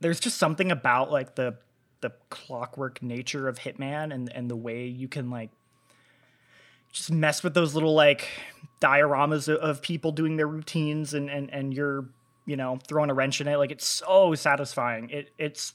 there's 0.00 0.20
just 0.20 0.38
something 0.38 0.70
about 0.70 1.10
like 1.10 1.34
the 1.34 1.56
the 2.00 2.12
clockwork 2.30 3.02
nature 3.02 3.48
of 3.48 3.58
Hitman 3.58 4.14
and 4.14 4.32
and 4.32 4.50
the 4.50 4.56
way 4.56 4.86
you 4.86 5.08
can 5.08 5.30
like 5.30 5.50
just 6.92 7.10
mess 7.10 7.42
with 7.42 7.54
those 7.54 7.74
little 7.74 7.94
like 7.94 8.28
dioramas 8.80 9.48
of, 9.48 9.58
of 9.58 9.82
people 9.82 10.12
doing 10.12 10.36
their 10.36 10.46
routines 10.46 11.14
and 11.14 11.28
and 11.28 11.52
and 11.52 11.74
you're 11.74 12.06
you 12.46 12.56
know 12.56 12.78
throwing 12.86 13.10
a 13.10 13.14
wrench 13.14 13.40
in 13.40 13.48
it 13.48 13.56
like 13.56 13.70
it's 13.70 13.86
so 13.86 14.34
satisfying 14.34 15.10
it 15.10 15.30
it's 15.38 15.74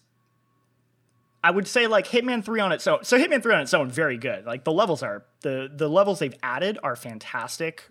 I 1.43 1.51
would 1.51 1.67
say 1.67 1.87
like 1.87 2.07
Hitman 2.07 2.43
3 2.43 2.61
on 2.61 2.71
its 2.71 2.87
own. 2.87 3.03
So 3.03 3.17
Hitman 3.17 3.43
3 3.43 3.55
on 3.55 3.61
its 3.61 3.73
own, 3.73 3.91
very 3.91 4.17
good. 4.17 4.45
Like 4.45 4.63
the 4.63 4.71
levels 4.71 5.03
are 5.03 5.25
the 5.41 5.69
the 5.73 5.89
levels 5.89 6.19
they've 6.19 6.37
added 6.41 6.79
are 6.81 6.95
fantastic. 6.95 7.89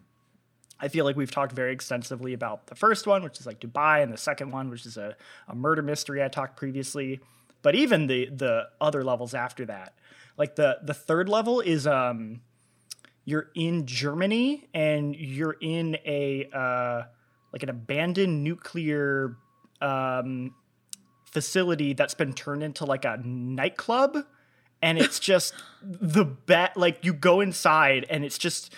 I 0.82 0.88
feel 0.88 1.04
like 1.04 1.16
we've 1.16 1.30
talked 1.30 1.52
very 1.52 1.72
extensively 1.72 2.32
about 2.32 2.66
the 2.66 2.74
first 2.74 3.06
one, 3.06 3.22
which 3.22 3.38
is 3.38 3.46
like 3.46 3.60
Dubai, 3.60 4.02
and 4.02 4.12
the 4.12 4.18
second 4.18 4.50
one, 4.50 4.68
which 4.68 4.84
is 4.84 4.96
a, 4.96 5.16
a 5.46 5.54
murder 5.54 5.80
mystery 5.80 6.22
I 6.22 6.28
talked 6.28 6.56
previously. 6.56 7.20
But 7.62 7.76
even 7.76 8.08
the 8.08 8.26
the 8.26 8.68
other 8.80 9.04
levels 9.04 9.32
after 9.32 9.64
that, 9.66 9.94
like 10.36 10.56
the 10.56 10.78
the 10.82 10.92
third 10.92 11.28
level 11.28 11.60
is 11.60 11.86
um 11.86 12.40
you're 13.24 13.50
in 13.54 13.86
Germany 13.86 14.68
and 14.74 15.14
you're 15.14 15.56
in 15.60 15.96
a 16.04 16.48
uh 16.52 17.02
like 17.52 17.62
an 17.62 17.68
abandoned 17.68 18.42
nuclear 18.42 19.36
um 19.80 20.52
facility 21.24 21.92
that's 21.92 22.14
been 22.14 22.32
turned 22.32 22.64
into 22.64 22.84
like 22.84 23.04
a 23.04 23.18
nightclub 23.24 24.18
and 24.82 24.98
it's 24.98 25.18
just 25.20 25.54
the 25.82 26.24
bet 26.24 26.76
like 26.76 27.04
you 27.04 27.14
go 27.14 27.40
inside 27.40 28.04
and 28.10 28.24
it's 28.24 28.36
just 28.36 28.74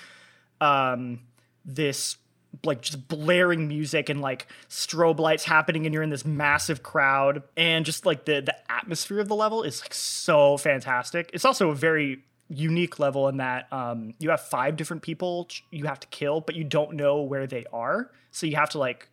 um 0.60 1.20
this 1.64 2.16
like 2.62 2.82
just 2.82 3.08
blaring 3.08 3.66
music 3.66 4.08
and 4.08 4.20
like 4.20 4.46
strobe 4.68 5.18
lights 5.18 5.44
happening 5.44 5.86
and 5.86 5.94
you're 5.94 6.02
in 6.02 6.10
this 6.10 6.24
massive 6.24 6.82
crowd. 6.82 7.42
And 7.56 7.84
just 7.84 8.06
like 8.06 8.24
the 8.24 8.40
the 8.40 8.54
atmosphere 8.70 9.20
of 9.20 9.28
the 9.28 9.34
level 9.34 9.62
is 9.62 9.80
like 9.80 9.94
so 9.94 10.56
fantastic. 10.56 11.30
It's 11.32 11.44
also 11.44 11.70
a 11.70 11.74
very 11.74 12.22
unique 12.48 12.98
level 12.98 13.26
in 13.28 13.38
that 13.38 13.72
um 13.72 14.14
you 14.18 14.28
have 14.28 14.40
five 14.40 14.76
different 14.76 15.02
people 15.02 15.48
you 15.70 15.86
have 15.86 15.98
to 15.98 16.06
kill 16.08 16.42
but 16.42 16.54
you 16.54 16.62
don't 16.62 16.92
know 16.94 17.22
where 17.22 17.46
they 17.46 17.64
are. 17.72 18.10
So 18.30 18.46
you 18.46 18.56
have 18.56 18.70
to 18.70 18.78
like 18.78 19.08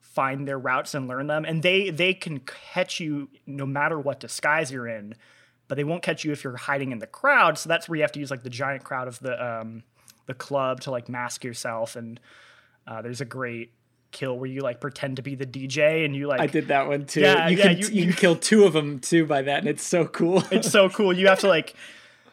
find 0.00 0.48
their 0.48 0.58
routes 0.58 0.94
and 0.94 1.06
learn 1.06 1.26
them. 1.26 1.44
And 1.44 1.62
they 1.62 1.90
they 1.90 2.14
can 2.14 2.40
catch 2.40 2.98
you 2.98 3.28
no 3.46 3.66
matter 3.66 3.98
what 3.98 4.20
disguise 4.20 4.72
you're 4.72 4.88
in 4.88 5.14
but 5.68 5.76
they 5.76 5.84
won't 5.84 6.02
catch 6.02 6.24
you 6.24 6.32
if 6.32 6.42
you're 6.42 6.56
hiding 6.56 6.90
in 6.90 6.98
the 6.98 7.06
crowd. 7.06 7.56
So 7.56 7.68
that's 7.68 7.88
where 7.88 7.94
you 7.94 8.02
have 8.02 8.10
to 8.12 8.18
use 8.18 8.28
like 8.28 8.42
the 8.42 8.50
giant 8.50 8.82
crowd 8.82 9.06
of 9.06 9.20
the 9.20 9.60
um 9.60 9.84
the 10.30 10.34
club 10.34 10.80
to 10.82 10.90
like 10.90 11.08
mask 11.08 11.44
yourself 11.44 11.96
and 11.96 12.18
uh, 12.86 13.02
there's 13.02 13.20
a 13.20 13.24
great 13.26 13.72
kill 14.12 14.38
where 14.38 14.48
you 14.50 14.60
like 14.60 14.80
pretend 14.80 15.16
to 15.16 15.22
be 15.22 15.34
the 15.34 15.46
DJ 15.46 16.04
and 16.04 16.16
you 16.16 16.26
like 16.26 16.40
I 16.40 16.46
did 16.46 16.68
that 16.68 16.88
one 16.88 17.04
too. 17.06 17.20
Yeah, 17.20 17.48
you 17.48 17.56
yeah, 17.58 17.62
can 17.68 17.78
you- 17.78 17.86
you, 17.88 17.92
you- 17.94 18.04
can 18.06 18.12
kill 18.14 18.36
two 18.36 18.64
of 18.64 18.72
them 18.72 18.98
too 18.98 19.26
by 19.26 19.42
that, 19.42 19.58
and 19.60 19.68
it's 19.68 19.84
so 19.84 20.04
cool. 20.06 20.42
it's 20.50 20.70
so 20.70 20.88
cool. 20.88 21.12
You 21.12 21.28
have 21.28 21.40
to 21.40 21.48
like, 21.48 21.74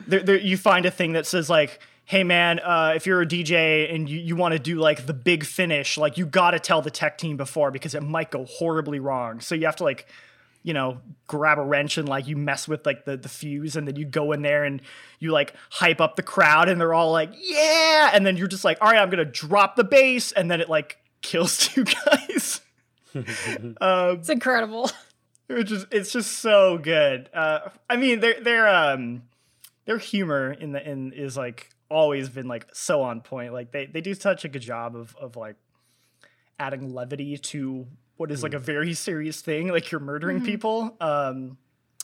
there, 0.07 0.21
there, 0.23 0.37
you 0.37 0.57
find 0.57 0.85
a 0.85 0.91
thing 0.91 1.13
that 1.13 1.25
says 1.27 1.49
like, 1.49 1.79
"Hey 2.05 2.23
man, 2.23 2.59
uh, 2.59 2.93
if 2.95 3.05
you're 3.05 3.21
a 3.21 3.27
DJ 3.27 3.93
and 3.93 4.09
you, 4.09 4.19
you 4.19 4.35
want 4.35 4.53
to 4.53 4.59
do 4.59 4.77
like 4.79 5.05
the 5.05 5.13
big 5.13 5.43
finish, 5.43 5.97
like 5.97 6.17
you 6.17 6.25
got 6.25 6.51
to 6.51 6.59
tell 6.59 6.81
the 6.81 6.89
tech 6.91 7.17
team 7.19 7.37
before 7.37 7.69
because 7.71 7.93
it 7.93 8.01
might 8.03 8.31
go 8.31 8.45
horribly 8.45 8.99
wrong. 8.99 9.39
So 9.39 9.53
you 9.53 9.65
have 9.65 9.75
to 9.77 9.83
like, 9.83 10.07
you 10.63 10.73
know, 10.73 10.99
grab 11.27 11.59
a 11.59 11.63
wrench 11.63 11.97
and 11.97 12.07
like 12.07 12.27
you 12.27 12.35
mess 12.35 12.67
with 12.67 12.85
like 12.85 13.05
the 13.05 13.17
the 13.17 13.29
fuse, 13.29 13.75
and 13.75 13.87
then 13.87 13.95
you 13.95 14.05
go 14.05 14.31
in 14.31 14.41
there 14.41 14.63
and 14.63 14.81
you 15.19 15.31
like 15.31 15.53
hype 15.69 16.01
up 16.01 16.15
the 16.15 16.23
crowd, 16.23 16.69
and 16.69 16.79
they're 16.79 16.93
all 16.93 17.11
like, 17.11 17.31
yeah, 17.39 18.11
and 18.13 18.25
then 18.25 18.37
you're 18.37 18.47
just 18.47 18.63
like, 18.63 18.77
all 18.81 18.89
right, 18.89 18.99
I'm 18.99 19.09
gonna 19.09 19.25
drop 19.25 19.75
the 19.75 19.83
bass, 19.83 20.31
and 20.31 20.49
then 20.49 20.61
it 20.61 20.69
like 20.69 20.97
kills 21.21 21.57
two 21.67 21.83
guys. 21.83 22.61
It's 24.19 24.29
incredible. 24.29 24.91
It's 25.49 25.69
just 25.69 25.87
it's 25.91 26.11
just 26.11 26.31
so 26.39 26.77
good. 26.77 27.29
Uh, 27.33 27.69
I 27.89 27.95
mean, 27.95 28.19
their 28.19 28.39
their 28.41 28.67
um 28.67 29.23
their 29.85 29.97
humor 29.97 30.51
in 30.51 30.73
the 30.73 30.87
in 30.87 31.13
is 31.13 31.37
like 31.37 31.69
always 31.89 32.29
been 32.29 32.47
like 32.47 32.67
so 32.73 33.01
on 33.01 33.21
point. 33.21 33.53
Like 33.53 33.71
they 33.71 33.85
they 33.85 34.01
do 34.01 34.13
such 34.13 34.45
a 34.45 34.49
good 34.49 34.61
job 34.61 34.95
of 34.95 35.15
of 35.15 35.35
like 35.35 35.55
adding 36.59 36.93
levity 36.93 37.37
to 37.37 37.87
what 38.17 38.31
is 38.31 38.43
like 38.43 38.53
a 38.53 38.59
very 38.59 38.93
serious 38.93 39.41
thing. 39.41 39.69
Like 39.69 39.91
you're 39.91 40.01
murdering 40.01 40.43
people. 40.43 40.95
Um, 40.99 41.57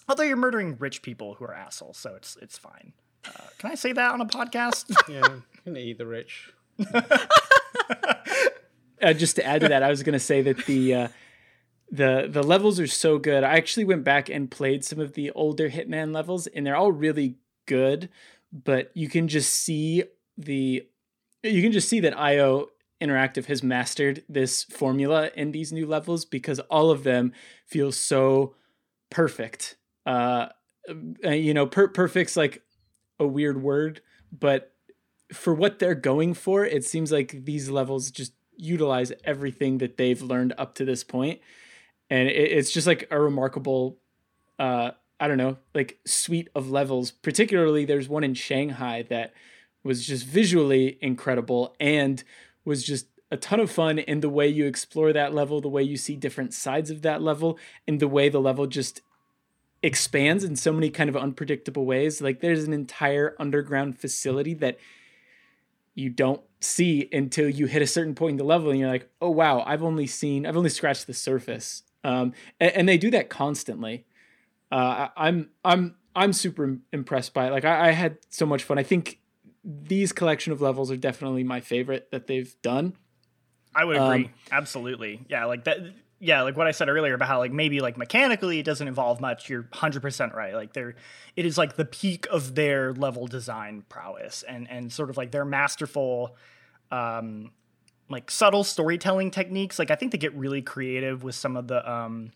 although 0.07 0.23
you're 0.23 0.37
murdering 0.37 0.77
rich 0.79 1.01
people 1.01 1.35
who 1.35 1.45
are 1.45 1.53
assholes, 1.53 1.97
so 1.97 2.15
it's 2.15 2.37
it's 2.41 2.57
fine. 2.57 2.93
Uh, 3.25 3.31
can 3.57 3.71
I 3.71 3.75
say 3.75 3.93
that 3.93 4.11
on 4.11 4.21
a 4.21 4.25
podcast? 4.25 4.91
Yeah, 5.09 5.25
I'm 5.25 5.43
gonna 5.65 5.79
eat 5.79 5.97
the 5.97 6.05
rich. 6.05 6.53
uh, 9.01 9.13
just 9.13 9.35
to 9.35 9.45
add 9.45 9.61
to 9.61 9.69
that, 9.69 9.83
I 9.83 9.89
was 9.89 10.03
going 10.03 10.13
to 10.13 10.19
say 10.19 10.41
that 10.41 10.65
the 10.65 10.93
uh, 10.93 11.07
the 11.91 12.27
the 12.29 12.43
levels 12.43 12.79
are 12.79 12.87
so 12.87 13.17
good. 13.17 13.43
I 13.43 13.55
actually 13.57 13.85
went 13.85 14.03
back 14.03 14.29
and 14.29 14.49
played 14.49 14.83
some 14.83 14.99
of 14.99 15.13
the 15.13 15.31
older 15.31 15.69
Hitman 15.69 16.13
levels, 16.13 16.47
and 16.47 16.65
they're 16.65 16.75
all 16.75 16.91
really 16.91 17.35
good. 17.65 18.09
But 18.51 18.91
you 18.93 19.09
can 19.09 19.27
just 19.27 19.53
see 19.53 20.03
the 20.37 20.87
you 21.43 21.61
can 21.61 21.71
just 21.71 21.89
see 21.89 21.99
that 22.01 22.17
IO 22.17 22.67
Interactive 23.03 23.45
has 23.45 23.61
mastered 23.61 24.23
this 24.29 24.63
formula 24.63 25.29
in 25.35 25.51
these 25.51 25.73
new 25.73 25.85
levels 25.85 26.23
because 26.23 26.59
all 26.61 26.89
of 26.89 27.03
them 27.03 27.33
feel 27.65 27.91
so 27.91 28.55
perfect. 29.09 29.75
Uh, 30.05 30.47
uh, 31.23 31.29
you 31.29 31.53
know, 31.53 31.67
per- 31.67 31.89
perfect's 31.89 32.37
like 32.37 32.61
a 33.19 33.27
weird 33.27 33.61
word, 33.61 34.01
but 34.31 34.73
for 35.33 35.53
what 35.53 35.79
they're 35.79 35.95
going 35.95 36.33
for, 36.33 36.65
it 36.65 36.85
seems 36.85 37.11
like 37.11 37.45
these 37.45 37.69
levels 37.69 38.09
just 38.11 38.33
utilize 38.55 39.11
everything 39.23 39.79
that 39.79 39.97
they've 39.97 40.21
learned 40.21 40.53
up 40.57 40.75
to 40.75 40.85
this 40.85 41.03
point, 41.03 41.41
and 42.09 42.29
it, 42.29 42.51
it's 42.51 42.71
just 42.71 42.87
like 42.87 43.07
a 43.11 43.19
remarkable, 43.19 43.97
uh, 44.59 44.91
I 45.19 45.27
don't 45.27 45.37
know, 45.37 45.57
like 45.73 45.99
suite 46.05 46.49
of 46.55 46.69
levels. 46.69 47.11
Particularly, 47.11 47.85
there's 47.85 48.09
one 48.09 48.23
in 48.23 48.33
Shanghai 48.33 49.03
that 49.09 49.33
was 49.83 50.05
just 50.05 50.25
visually 50.25 50.97
incredible 51.01 51.75
and 51.79 52.23
was 52.65 52.83
just 52.83 53.07
a 53.31 53.37
ton 53.37 53.59
of 53.59 53.71
fun 53.71 53.97
in 53.97 54.19
the 54.19 54.29
way 54.29 54.47
you 54.47 54.65
explore 54.65 55.11
that 55.11 55.33
level, 55.33 55.59
the 55.59 55.67
way 55.67 55.81
you 55.81 55.97
see 55.97 56.15
different 56.15 56.53
sides 56.53 56.91
of 56.91 57.01
that 57.01 57.21
level, 57.21 57.57
and 57.87 57.99
the 57.99 58.07
way 58.07 58.29
the 58.29 58.39
level 58.39 58.67
just 58.67 59.01
expands 59.81 60.43
in 60.43 60.55
so 60.55 60.71
many 60.71 60.89
kind 60.89 61.09
of 61.09 61.17
unpredictable 61.17 61.85
ways. 61.85 62.21
Like 62.21 62.39
there's 62.39 62.63
an 62.63 62.73
entire 62.73 63.35
underground 63.39 63.99
facility 63.99 64.53
that 64.55 64.77
you 65.95 66.09
don't 66.09 66.41
see 66.61 67.09
until 67.11 67.49
you 67.49 67.65
hit 67.65 67.81
a 67.81 67.87
certain 67.87 68.15
point 68.15 68.31
in 68.31 68.37
the 68.37 68.43
level 68.43 68.71
and 68.71 68.79
you're 68.79 68.89
like, 68.89 69.09
oh 69.21 69.29
wow, 69.29 69.63
I've 69.65 69.83
only 69.83 70.07
seen 70.07 70.45
I've 70.45 70.57
only 70.57 70.69
scratched 70.69 71.07
the 71.07 71.13
surface. 71.13 71.83
Um, 72.03 72.33
and, 72.59 72.71
and 72.71 72.89
they 72.89 72.97
do 72.97 73.11
that 73.11 73.29
constantly. 73.29 74.05
Uh, 74.71 75.09
I, 75.15 75.27
I'm 75.27 75.49
I'm 75.65 75.95
I'm 76.15 76.33
super 76.33 76.77
impressed 76.91 77.33
by 77.33 77.47
it. 77.47 77.51
Like 77.51 77.65
I, 77.65 77.89
I 77.89 77.91
had 77.91 78.17
so 78.29 78.45
much 78.45 78.63
fun. 78.63 78.77
I 78.77 78.83
think 78.83 79.19
these 79.63 80.11
collection 80.11 80.51
of 80.51 80.61
levels 80.61 80.91
are 80.91 80.97
definitely 80.97 81.43
my 81.43 81.61
favorite 81.61 82.09
that 82.11 82.27
they've 82.27 82.53
done. 82.61 82.93
I 83.75 83.85
would 83.85 83.97
agree. 83.97 84.25
Um, 84.25 84.33
Absolutely. 84.51 85.25
Yeah, 85.29 85.45
like 85.45 85.63
that 85.63 85.79
yeah, 86.19 86.43
like 86.43 86.55
what 86.55 86.67
I 86.67 86.71
said 86.71 86.87
earlier 86.87 87.13
about 87.13 87.27
how 87.27 87.39
like 87.39 87.51
maybe 87.51 87.81
like 87.81 87.97
mechanically 87.97 88.59
it 88.59 88.63
doesn't 88.63 88.87
involve 88.87 89.19
much. 89.19 89.49
You're 89.49 89.63
100% 89.63 90.33
right. 90.33 90.53
Like 90.53 90.73
they're 90.73 90.95
it 91.35 91.45
is 91.45 91.57
like 91.57 91.75
the 91.75 91.85
peak 91.85 92.27
of 92.31 92.55
their 92.55 92.93
level 92.93 93.27
design 93.27 93.83
prowess 93.89 94.43
and 94.43 94.69
and 94.69 94.91
sort 94.91 95.09
of 95.09 95.17
like 95.17 95.31
their 95.31 95.45
masterful 95.45 96.35
um 96.91 97.51
like 98.09 98.31
subtle 98.31 98.63
storytelling 98.63 99.31
techniques. 99.31 99.79
Like 99.79 99.91
I 99.91 99.95
think 99.95 100.11
they 100.11 100.17
get 100.17 100.33
really 100.33 100.61
creative 100.61 101.23
with 101.23 101.35
some 101.35 101.57
of 101.57 101.67
the 101.67 101.89
um 101.89 102.31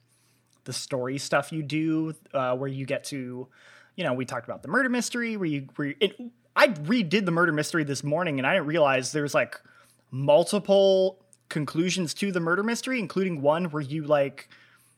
the 0.64 0.74
story 0.74 1.18
stuff 1.18 1.54
you 1.54 1.64
do 1.64 2.14
uh 2.34 2.56
where 2.56 2.70
you 2.70 2.86
get 2.86 3.06
to 3.06 3.48
you 3.96 4.04
know, 4.04 4.14
we 4.14 4.26
talked 4.26 4.46
about 4.46 4.62
the 4.62 4.68
murder 4.68 4.90
mystery 4.90 5.38
where 5.38 5.48
you 5.48 5.68
where 5.76 5.90
you, 5.90 5.96
it, 6.00 6.16
I 6.58 6.70
redid 6.70 7.26
the 7.26 7.32
murder 7.32 7.52
mystery 7.52 7.84
this 7.84 8.04
morning 8.04 8.40
and 8.40 8.48
I 8.48 8.56
didn't 8.56 8.66
realize 8.66 9.12
there's 9.12 9.36
like 9.36 9.62
multiple 10.10 11.24
conclusions 11.50 12.16
to 12.16 12.32
the 12.32 12.40
murder 12.40 12.64
mystery, 12.64 13.00
including 13.00 13.44
one 13.44 13.66
where 13.66 13.84
you 13.84 14.04
like 14.04 14.50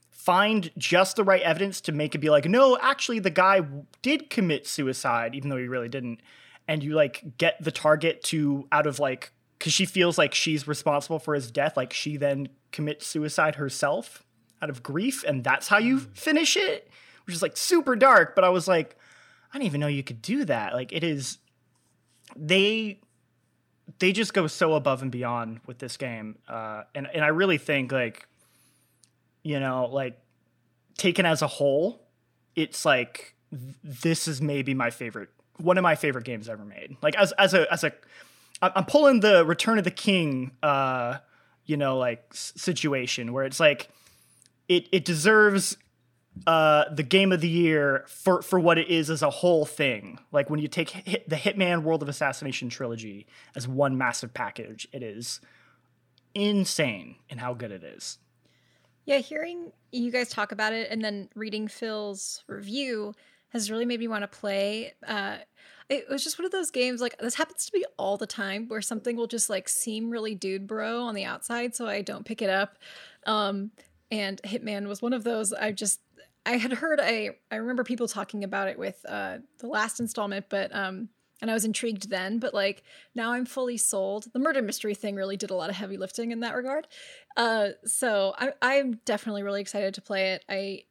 find 0.10 0.72
just 0.78 1.18
the 1.18 1.24
right 1.24 1.42
evidence 1.42 1.82
to 1.82 1.92
make 1.92 2.16
it 2.16 2.20
be 2.20 2.30
like, 2.30 2.46
no, 2.46 2.78
actually, 2.82 3.20
the 3.20 3.30
guy 3.30 3.62
did 4.02 4.30
commit 4.30 4.68
suicide, 4.68 5.36
even 5.36 5.50
though 5.50 5.58
he 5.58 5.68
really 5.68 5.90
didn't. 5.90 6.22
And 6.66 6.82
you 6.82 6.94
like 6.94 7.38
get 7.38 7.62
the 7.62 7.72
target 7.72 8.24
to 8.26 8.66
out 8.72 8.88
of 8.88 9.00
like, 9.00 9.34
because 9.58 9.74
she 9.74 9.86
feels 9.86 10.18
like 10.18 10.34
she's 10.34 10.66
responsible 10.66 11.20
for 11.20 11.34
his 11.36 11.52
death, 11.52 11.76
like 11.76 11.92
she 11.92 12.16
then 12.16 12.48
commits 12.72 13.06
suicide 13.06 13.56
herself 13.56 14.24
out 14.62 14.70
of 14.70 14.82
grief. 14.82 15.26
And 15.28 15.44
that's 15.44 15.68
how 15.68 15.78
you 15.78 15.98
mm-hmm. 15.98 16.12
finish 16.14 16.56
it, 16.56 16.90
which 17.26 17.36
is 17.36 17.42
like 17.42 17.58
super 17.58 17.98
dark. 17.98 18.34
But 18.34 18.46
I 18.46 18.50
was 18.50 18.66
like, 18.66 18.96
I 19.52 19.58
didn't 19.58 19.66
even 19.66 19.82
know 19.82 19.88
you 19.88 20.04
could 20.04 20.22
do 20.22 20.46
that. 20.46 20.74
Like, 20.74 20.94
it 20.94 21.04
is, 21.04 21.39
they 22.36 23.00
they 24.00 24.12
just 24.12 24.34
go 24.34 24.48
so 24.48 24.74
above 24.74 25.02
and 25.02 25.12
beyond 25.12 25.62
with 25.66 25.80
this 25.80 25.98
game, 25.98 26.38
uh, 26.48 26.84
and 26.94 27.08
and 27.14 27.24
I 27.24 27.30
really 27.30 27.58
think 27.58 27.92
like, 27.92 28.28
you 29.44 29.60
know, 29.60 29.88
like 29.92 30.20
taken 30.98 31.26
as 31.26 31.42
a 31.42 31.48
whole, 31.48 32.08
it's 32.56 32.86
like 32.86 33.36
th- 33.52 33.76
this 33.84 34.28
is 34.28 34.42
maybe 34.42 34.74
my 34.74 34.90
favorite, 34.90 35.30
one 35.58 35.78
of 35.78 35.82
my 35.84 35.96
favorite 35.96 36.26
games 36.26 36.48
ever 36.50 36.66
made. 36.66 36.98
Like 37.02 37.16
as 37.16 37.32
as 37.34 37.54
a 37.54 37.72
as 37.72 37.84
a 37.84 37.92
I'm 38.62 38.86
pulling 38.86 39.22
the 39.22 39.46
Return 39.46 39.78
of 39.78 39.86
the 39.86 39.92
King, 39.92 40.52
uh, 40.62 41.20
you 41.66 41.78
know, 41.78 41.98
like 41.98 42.26
s- 42.32 42.52
situation 42.58 43.32
where 43.34 43.46
it's 43.46 43.60
like, 43.60 43.90
it 44.68 44.88
it 44.92 45.06
deserves 45.06 45.78
uh, 46.48 46.86
the 46.94 47.04
game 47.04 47.32
of 47.32 47.42
the 47.42 47.50
year 47.50 48.06
for 48.08 48.42
for 48.42 48.60
what 48.60 48.78
it 48.78 48.88
is 48.88 49.10
as 49.10 49.22
a 49.22 49.30
whole 49.30 49.66
thing. 49.66 50.20
Like 50.32 50.50
when 50.50 50.60
you 50.60 50.68
take 50.68 50.90
hit, 50.90 51.28
the 51.30 51.36
Hitman 51.36 51.84
World 51.84 52.02
of 52.02 52.10
Assassination 52.10 52.70
trilogy 52.70 53.28
as 53.56 53.68
one 53.68 53.98
massive 53.98 54.34
package, 54.34 54.88
it 54.92 55.04
is 55.04 55.42
insane 56.34 57.16
in 57.30 57.38
how 57.40 57.54
good 57.54 57.72
it 57.72 57.84
is. 57.84 58.20
Yeah, 59.06 59.18
hearing 59.18 59.72
you 59.92 60.12
guys 60.12 60.30
talk 60.30 60.52
about 60.52 60.74
it 60.74 60.90
and 60.92 61.04
then 61.04 61.30
reading 61.36 61.68
Phil's 61.68 62.44
review 62.48 63.16
has 63.50 63.72
really 63.72 63.86
made 63.86 64.00
me 64.00 64.08
want 64.08 64.22
to 64.24 64.28
play. 64.28 64.94
Uh, 65.06 65.38
it 65.90 66.08
was 66.08 66.24
just 66.24 66.38
one 66.38 66.46
of 66.46 66.52
those 66.52 66.70
games 66.70 67.02
like 67.02 67.18
this 67.18 67.34
happens 67.34 67.66
to 67.66 67.78
me 67.78 67.84
all 67.98 68.18
the 68.18 68.28
time 68.28 68.68
where 68.68 68.82
something 68.82 69.16
will 69.16 69.28
just 69.28 69.50
like 69.50 69.68
seem 69.68 70.12
really 70.12 70.36
dude 70.36 70.68
bro 70.68 71.02
on 71.04 71.16
the 71.16 71.26
outside, 71.26 71.76
so 71.76 71.88
I 71.88 72.04
don't 72.04 72.26
pick 72.26 72.44
it 72.44 72.50
up. 72.50 72.78
Um, 73.26 73.72
and 74.12 74.42
Hitman 74.44 74.88
was 74.88 75.02
one 75.02 75.14
of 75.14 75.24
those. 75.24 75.54
I 75.54 75.72
just 75.72 76.00
I 76.50 76.58
had 76.58 76.74
heard 76.74 77.00
I 77.00 77.30
I 77.52 77.58
remember 77.58 77.84
people 77.84 78.08
talking 78.08 78.44
about 78.44 78.70
it 78.70 78.80
with 78.80 79.06
uh, 79.08 79.38
the 79.60 79.68
last 79.68 80.00
installment, 80.00 80.48
but 80.50 80.76
um, 80.76 81.10
and 81.44 81.52
I 81.52 81.54
was 81.54 81.64
intrigued 81.64 82.10
then, 82.10 82.40
but 82.40 82.56
like 82.56 82.82
now 83.14 83.34
I'm 83.34 83.46
fully 83.46 83.78
sold. 83.78 84.26
The 84.34 84.40
murder 84.40 84.64
mystery 84.64 84.96
thing 84.96 85.14
really 85.14 85.38
did 85.38 85.52
a 85.52 85.56
lot 85.56 85.70
of 85.70 85.76
heavy 85.76 85.96
lifting 85.96 86.32
in 86.32 86.40
that 86.40 86.56
regard. 86.56 86.88
Uh, 87.38 87.70
so 87.86 88.34
I, 88.40 88.54
I'm 88.64 89.00
definitely 89.06 89.44
really 89.44 89.62
excited 89.62 89.94
to 89.94 90.02
play 90.02 90.32
it. 90.32 90.44
I 90.50 90.86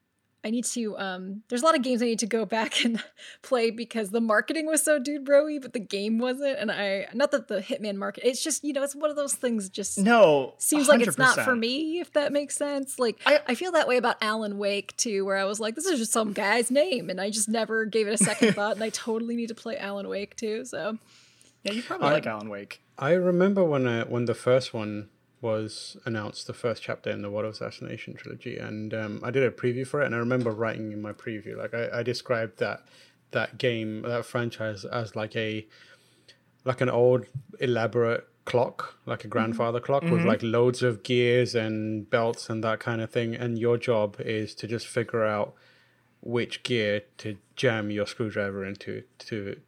I 0.45 0.51
need 0.51 0.65
to 0.67 0.97
um 0.99 1.43
there's 1.49 1.63
a 1.63 1.65
lot 1.65 1.75
of 1.77 1.83
games 1.83 2.01
I 2.01 2.05
need 2.07 2.21
to 2.21 2.27
go 2.27 2.45
back 2.45 2.85
and 2.85 3.03
play 3.43 3.71
because 3.71 4.11
the 4.11 4.21
marketing 4.21 4.67
was 4.67 4.83
so 4.85 4.99
dude 4.99 5.27
broy, 5.27 5.61
but 5.61 5.73
the 5.73 5.81
game 5.81 6.19
wasn't. 6.19 6.59
And 6.59 6.71
I 6.71 7.09
not 7.13 7.33
that 7.33 7.49
the 7.49 7.61
Hitman 7.61 7.97
market 7.97 8.25
it's 8.27 8.43
just, 8.43 8.63
you 8.65 8.73
know, 8.73 8.83
it's 8.85 8.95
one 8.95 9.11
of 9.11 9.17
those 9.17 9.35
things 9.35 9.69
just 9.69 9.99
No, 9.99 10.55
seems 10.59 10.87
like 10.89 11.01
it's 11.01 11.19
not 11.19 11.41
for 11.41 11.57
me, 11.57 11.99
if 12.01 12.13
that 12.13 12.33
makes 12.33 12.55
sense. 12.57 12.99
Like 12.99 13.19
I, 13.27 13.41
I- 13.49 13.55
feel 13.57 13.73
that 13.73 13.89
way 13.89 13.97
about 13.97 14.17
Alan 14.23 14.59
Wake 14.59 14.97
too, 14.97 15.25
where 15.25 15.37
I 15.37 15.45
was 15.45 15.59
like, 15.59 15.75
this 15.75 15.87
is 15.87 15.99
just 15.99 16.13
some 16.13 16.33
guy's 16.33 16.71
name, 16.71 17.11
and 17.11 17.21
I 17.21 17.31
just 17.31 17.49
never 17.49 17.85
gave 17.85 18.07
it 18.07 18.13
a 18.13 18.19
second 18.19 18.53
thought, 18.55 18.75
and 18.77 18.85
I 18.85 18.91
totally 18.91 19.35
need 19.35 19.49
to 19.49 19.55
play 19.57 19.77
Alan 19.77 20.09
Wake 20.09 20.37
too. 20.37 20.65
So 20.65 20.99
Yeah, 21.65 21.73
you 21.73 21.83
probably 21.83 22.07
I- 22.09 22.13
like 22.13 22.27
Alan 22.27 22.49
Wake. 22.49 22.81
I 22.97 23.13
remember 23.13 23.65
when 23.65 23.87
uh, 23.89 24.05
when 24.05 24.27
the 24.27 24.35
first 24.35 24.73
one 24.73 25.09
was 25.41 25.97
announced, 26.05 26.47
the 26.47 26.53
first 26.53 26.83
chapter 26.83 27.11
in 27.11 27.23
the 27.23 27.31
World 27.31 27.47
of 27.47 27.53
Assassination 27.53 28.15
trilogy, 28.15 28.59
and 28.59 28.93
um, 28.93 29.21
I 29.23 29.31
did 29.31 29.43
a 29.43 29.51
preview 29.51 29.87
for 29.87 30.03
it, 30.03 30.07
and 30.07 30.15
I 30.15 30.19
remember 30.19 30.51
writing 30.51 30.93
in 30.93 31.01
my 31.01 31.13
preview, 31.13 31.57
like 31.57 31.75
I, 31.75 32.01
I 32.01 32.03
described 32.03 32.59
that 32.59 32.85
that 33.31 33.59
game, 33.59 34.03
that 34.03 34.25
franchise, 34.25 34.85
as 34.85 35.15
like 35.15 35.37
a 35.37 35.67
like 36.65 36.81
an 36.81 36.91
old 36.91 37.27
elaborate 37.61 38.27
clock, 38.45 38.97
like 39.07 39.25
a 39.25 39.29
grandfather 39.29 39.79
clock 39.79 40.03
with 40.05 40.25
like 40.25 40.43
loads 40.43 40.83
of 40.83 41.03
gears 41.03 41.55
and 41.55 42.09
belts 42.09 42.49
and 42.49 42.65
that 42.65 42.81
kind 42.81 43.01
of 43.01 43.11
thing, 43.11 43.35
and 43.35 43.59
your 43.59 43.77
job 43.77 44.17
is 44.21 44.55
to 44.57 44.67
just 44.67 44.87
figure 44.87 45.25
out 45.25 45.55
which 46.21 46.63
gear 46.63 47.03
to 47.19 47.37
jam 47.55 47.91
your 47.91 48.07
screwdriver 48.07 48.65
into 48.65 49.05
to 49.19 49.61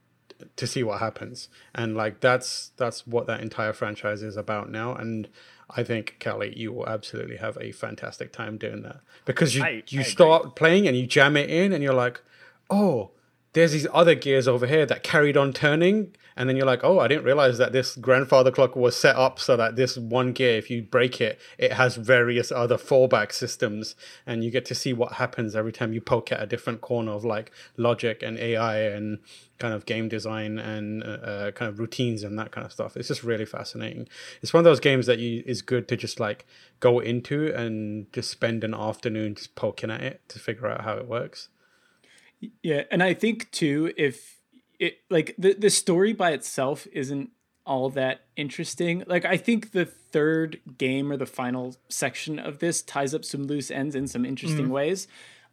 to 0.57 0.67
see 0.67 0.83
what 0.83 1.01
happens. 1.01 1.49
And 1.75 1.97
like 1.97 2.21
that's 2.21 2.73
that's 2.77 3.07
what 3.07 3.27
that 3.27 3.41
entire 3.41 3.73
franchise 3.73 4.23
is 4.23 4.37
about 4.37 4.71
now 4.71 4.95
and 4.95 5.29
i 5.77 5.83
think 5.85 6.17
kallie 6.21 6.57
you 6.57 6.73
will 6.73 6.89
absolutely 6.89 7.37
have 7.37 7.57
a 7.61 7.73
fantastic 7.73 8.33
time 8.33 8.57
doing 8.59 8.83
that 8.83 9.01
because 9.25 9.55
you 9.55 9.63
I- 9.63 9.83
you 9.89 10.01
I 10.01 10.03
agree. 10.03 10.05
start 10.05 10.57
playing 10.57 10.87
and 10.89 10.97
you 10.97 11.07
jam 11.07 11.37
it 11.37 11.49
in 11.51 11.73
and 11.73 11.83
you're 11.83 11.95
like 11.95 12.21
oh 12.71 13.11
there's 13.53 13.73
these 13.73 13.87
other 13.93 14.15
gears 14.15 14.47
over 14.47 14.67
here 14.67 14.87
that 14.87 15.03
carried 15.03 15.37
on 15.37 15.53
turning 15.53 16.15
and 16.37 16.49
then 16.49 16.57
you're 16.57 16.67
like 16.67 16.85
oh 16.85 16.99
i 17.01 17.09
didn't 17.09 17.25
realize 17.25 17.59
that 17.59 17.73
this 17.73 17.97
grandfather 17.97 18.51
clock 18.51 18.77
was 18.77 18.97
set 18.97 19.17
up 19.17 19.39
so 19.39 19.57
that 19.57 19.77
this 19.77 19.97
one 19.97 20.33
gear 20.33 20.57
if 20.57 20.71
you 20.71 20.83
break 20.83 21.21
it 21.21 21.39
it 21.59 21.73
has 21.73 21.97
various 21.97 22.51
other 22.51 22.77
fallback 22.77 23.33
systems. 23.33 23.95
And 24.27 24.45
you 24.45 24.51
get 24.51 24.65
to 24.67 24.75
see 24.75 24.93
what 24.93 25.15
happens 25.15 25.55
every 25.55 25.73
time 25.73 25.93
you 25.93 26.01
poke 26.01 26.33
at 26.33 26.43
a 26.43 26.47
different 26.47 26.81
corner 26.81 27.13
of 27.13 27.25
like 27.25 27.53
logic 27.77 28.23
and 28.23 28.39
ai 28.39 28.79
and 28.79 29.19
kind 29.59 29.75
of 29.75 29.87
game 29.87 30.09
design 30.09 30.59
and 30.59 31.03
uh, 31.03 31.07
uh, 31.07 31.51
kind 31.53 31.69
of 31.69 31.79
routines 31.79 32.23
and 32.23 32.39
that 32.39 32.51
kind 32.51 32.65
of 32.65 32.73
stuff. 32.73 32.97
It's 32.97 33.09
just 33.09 33.23
really 33.23 33.45
fascinating. 33.45 34.09
It's 34.43 34.53
one 34.53 34.61
of 34.61 34.65
those 34.65 34.81
games 34.81 35.07
that 35.07 35.19
you 35.19 35.43
is 35.47 35.63
good 35.63 35.87
to 35.89 35.97
just 35.97 36.19
like 36.19 36.47
go 36.81 36.99
into 36.99 37.55
and 37.55 38.11
just 38.13 38.31
spend 38.31 38.65
an 38.65 38.75
afternoon 38.75 39.35
just 39.35 39.55
poking 39.55 39.91
at 39.91 40.03
it 40.03 40.23
to 40.29 40.39
figure 40.39 40.67
out 40.67 40.83
how 40.83 40.95
it 40.95 41.07
works 41.07 41.49
Yeah, 42.63 42.85
and 42.91 43.03
I 43.03 43.15
think 43.15 43.51
too, 43.51 43.93
if 43.97 44.39
it 44.79 44.99
like 45.11 45.35
the 45.39 45.55
the 45.55 45.71
story 45.71 46.13
by 46.13 46.33
itself 46.33 46.87
isn't 46.93 47.31
all 47.67 47.91
that 47.91 48.23
interesting. 48.37 49.05
Like 49.07 49.25
I 49.25 49.37
think 49.37 49.73
the 49.73 49.85
third 49.85 50.61
game 50.79 51.13
or 51.13 51.17
the 51.17 51.27
final 51.27 51.77
section 51.89 52.39
of 52.39 52.59
this 52.59 52.83
ties 52.83 53.15
up 53.15 53.25
some 53.25 53.45
loose 53.45 53.71
ends 53.71 53.95
in 53.95 54.09
some 54.09 54.25
interesting 54.25 54.69
mm. 54.69 54.71
ways, 54.71 55.07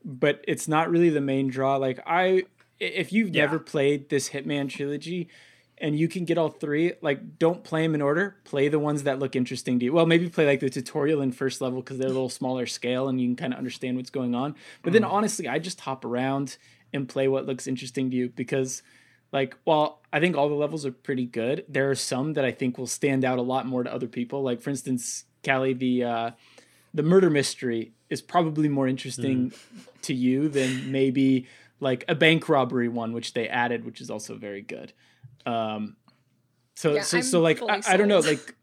but 0.03 0.43
it's 0.47 0.67
not 0.67 0.89
really 0.89 1.09
the 1.09 1.21
main 1.21 1.47
draw. 1.49 1.75
Like 1.75 1.99
I, 2.07 2.43
if 2.79 3.11
you've 3.13 3.35
Yeah. 3.35 3.43
never 3.43 3.59
played 3.59 4.09
this 4.09 4.29
Hitman 4.29 4.69
trilogy. 4.69 5.29
And 5.79 5.95
you 5.95 6.07
can 6.07 6.25
get 6.25 6.39
all 6.39 6.49
three. 6.49 6.93
Like, 7.03 7.37
don't 7.37 7.63
play 7.63 7.83
them 7.83 7.93
in 7.93 8.01
order. 8.01 8.37
Play 8.45 8.67
the 8.67 8.79
ones 8.79 9.03
that 9.03 9.19
look 9.19 9.35
interesting 9.35 9.77
to 9.77 9.85
you. 9.85 9.93
Well, 9.93 10.07
maybe 10.07 10.27
play 10.27 10.47
like 10.47 10.59
the 10.59 10.71
tutorial 10.71 11.21
in 11.21 11.31
first 11.31 11.61
level 11.61 11.83
because 11.83 11.99
they're 11.99 12.07
a 12.07 12.11
little 12.11 12.31
smaller 12.31 12.65
scale 12.65 13.07
and 13.07 13.21
you 13.21 13.27
can 13.27 13.35
kind 13.35 13.53
of 13.53 13.59
understand 13.59 13.95
what's 13.95 14.09
going 14.09 14.33
on. 14.33 14.55
But 14.81 14.93
then, 14.93 15.03
mm. 15.03 15.11
honestly, 15.11 15.47
I 15.47 15.59
just 15.59 15.79
hop 15.81 16.03
around 16.03 16.57
and 16.93 17.07
play 17.07 17.27
what 17.27 17.45
looks 17.45 17.67
interesting 17.67 18.09
to 18.09 18.15
you 18.15 18.29
because 18.29 18.81
like 19.31 19.55
while 19.63 20.01
i 20.13 20.19
think 20.19 20.35
all 20.35 20.49
the 20.49 20.55
levels 20.55 20.85
are 20.85 20.91
pretty 20.91 21.25
good 21.25 21.65
there 21.67 21.89
are 21.89 21.95
some 21.95 22.33
that 22.33 22.45
i 22.45 22.51
think 22.51 22.77
will 22.77 22.87
stand 22.87 23.25
out 23.25 23.37
a 23.37 23.41
lot 23.41 23.65
more 23.65 23.83
to 23.83 23.93
other 23.93 24.07
people. 24.07 24.43
Like 24.43 24.61
for 24.61 24.69
instance 24.69 25.25
kallie 25.43 25.77
the 25.77 26.03
uh 26.03 26.31
the 26.93 27.03
murder 27.03 27.29
mystery 27.29 27.91
is 28.09 28.21
probably 28.21 28.69
more 28.69 28.87
interesting 28.87 29.51
to 30.01 30.13
you 30.13 30.49
than 30.49 30.91
maybe 30.91 31.47
like 31.79 32.05
a 32.07 32.15
bank 32.15 32.49
robbery 32.49 32.87
one 32.87 33.13
which 33.13 33.33
they 33.33 33.47
added 33.47 33.85
which 33.85 34.01
is 34.01 34.09
also 34.09 34.35
very 34.35 34.61
good. 34.61 34.93
Um 35.45 35.97
so 36.75 36.95
Yeah, 36.95 37.01
so, 37.01 37.21
so 37.21 37.41
like 37.41 37.61
I, 37.61 37.81
I 37.87 37.97
don't 37.97 38.07
know 38.07 38.19
like 38.19 38.55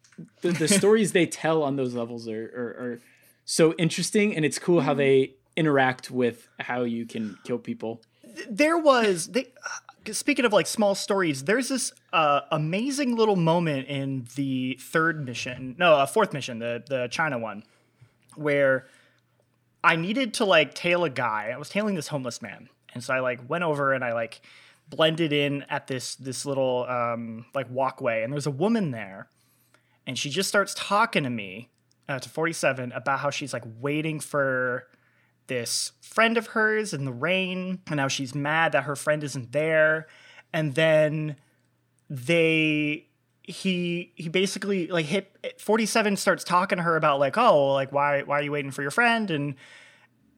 the, 0.42 0.52
the 0.52 0.68
stories 0.68 1.12
they 1.12 1.26
tell 1.26 1.62
on 1.62 1.76
those 1.76 1.94
levels 1.94 2.28
are, 2.28 2.44
are 2.44 2.84
are 2.84 3.00
so 3.44 3.74
interesting 3.74 4.34
and 4.34 4.44
it's 4.44 4.58
cool 4.58 4.80
how 4.80 4.94
they 4.94 5.34
interact 5.56 6.10
with 6.10 6.48
how 6.58 6.82
you 6.82 7.06
can 7.06 7.36
kill 7.44 7.58
people 7.58 8.00
there 8.48 8.78
was 8.78 9.28
they 9.28 9.52
uh, 9.64 10.12
speaking 10.12 10.44
of 10.44 10.52
like 10.52 10.66
small 10.66 10.94
stories 10.94 11.44
there's 11.44 11.68
this 11.68 11.92
uh, 12.12 12.40
amazing 12.50 13.16
little 13.16 13.36
moment 13.36 13.88
in 13.88 14.26
the 14.36 14.78
third 14.80 15.24
mission 15.24 15.74
no 15.78 15.94
uh, 15.94 16.06
fourth 16.06 16.32
mission 16.32 16.58
the 16.58 16.82
the 16.88 17.08
china 17.08 17.38
one 17.38 17.62
where 18.36 18.86
i 19.82 19.96
needed 19.96 20.34
to 20.34 20.44
like 20.44 20.74
tail 20.74 21.04
a 21.04 21.10
guy. 21.10 21.50
I 21.54 21.58
was 21.58 21.68
tailing 21.68 21.94
this 21.94 22.08
homeless 22.08 22.40
man. 22.42 22.68
And 22.94 23.02
so 23.04 23.14
i 23.14 23.20
like 23.20 23.48
went 23.48 23.64
over 23.64 23.92
and 23.92 24.04
i 24.04 24.12
like 24.12 24.40
blended 24.88 25.32
in 25.32 25.62
at 25.68 25.86
this 25.86 26.14
this 26.16 26.44
little 26.46 26.84
um 26.88 27.46
like 27.54 27.66
walkway. 27.70 28.22
And 28.22 28.32
there's 28.32 28.46
a 28.46 28.50
woman 28.50 28.90
there. 28.90 29.28
And 30.06 30.18
she 30.18 30.28
just 30.30 30.48
starts 30.48 30.74
talking 30.76 31.22
to 31.22 31.30
me 31.30 31.70
uh, 32.08 32.18
to 32.18 32.28
47 32.28 32.92
about 32.92 33.20
how 33.20 33.30
she's 33.30 33.52
like 33.52 33.64
waiting 33.80 34.20
for 34.20 34.86
this 35.46 35.92
friend 36.00 36.38
of 36.38 36.48
hers 36.48 36.92
in 36.92 37.04
the 37.04 37.12
rain 37.12 37.80
and 37.88 37.96
now 37.96 38.08
she's 38.08 38.34
mad 38.34 38.72
that 38.72 38.84
her 38.84 38.96
friend 38.96 39.24
isn't 39.24 39.52
there. 39.52 40.06
And 40.52 40.74
then 40.74 41.36
they 42.08 43.08
he 43.42 44.12
he 44.14 44.28
basically 44.28 44.86
like 44.86 45.06
hit 45.06 45.36
47 45.58 46.16
starts 46.16 46.44
talking 46.44 46.78
to 46.78 46.82
her 46.82 46.96
about 46.96 47.20
like 47.20 47.36
oh 47.36 47.72
like 47.72 47.92
why 47.92 48.22
why 48.22 48.38
are 48.38 48.42
you 48.42 48.52
waiting 48.52 48.70
for 48.70 48.82
your 48.82 48.90
friend? 48.90 49.30
And 49.30 49.54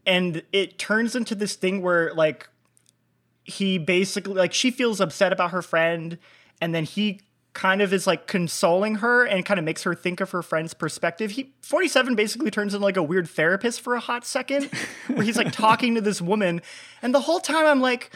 and 0.07 0.43
it 0.53 0.79
turns 0.79 1.15
into 1.15 1.35
this 1.35 1.55
thing 1.55 1.83
where 1.83 2.13
like 2.15 2.49
he 3.45 3.79
basically 3.79 4.35
like 4.35 4.53
she 4.53 4.71
feels 4.71 5.01
upset 5.01 5.33
about 5.33 5.51
her 5.51 5.63
friend 5.63 6.19
and 6.61 6.75
then 6.75 6.85
he 6.85 7.21
kind 7.57 7.81
of 7.81 7.91
is 7.91 8.07
like 8.07 8.27
consoling 8.27 8.97
her 8.97 9.25
and 9.25 9.47
kind 9.47 9.59
of 9.59 9.65
makes 9.65 9.83
her 9.85 9.95
think 9.95 10.21
of 10.21 10.31
her 10.31 10.43
friend's 10.43 10.75
perspective. 10.75 11.31
He 11.31 11.55
47 11.63 12.15
basically 12.15 12.51
turns 12.51 12.75
into 12.75 12.85
like 12.85 12.99
a 12.99 13.03
weird 13.03 13.27
therapist 13.27 13.81
for 13.81 13.95
a 13.95 14.01
hot 14.01 14.27
second 14.27 14.65
where 15.07 15.23
he's 15.23 15.39
like 15.39 15.53
talking 15.53 15.95
to 15.95 16.03
this 16.03 16.21
woman 16.21 16.61
and 17.01 17.15
the 17.15 17.21
whole 17.21 17.41
time 17.41 17.65
I'm 17.65 17.81
like 17.81 18.15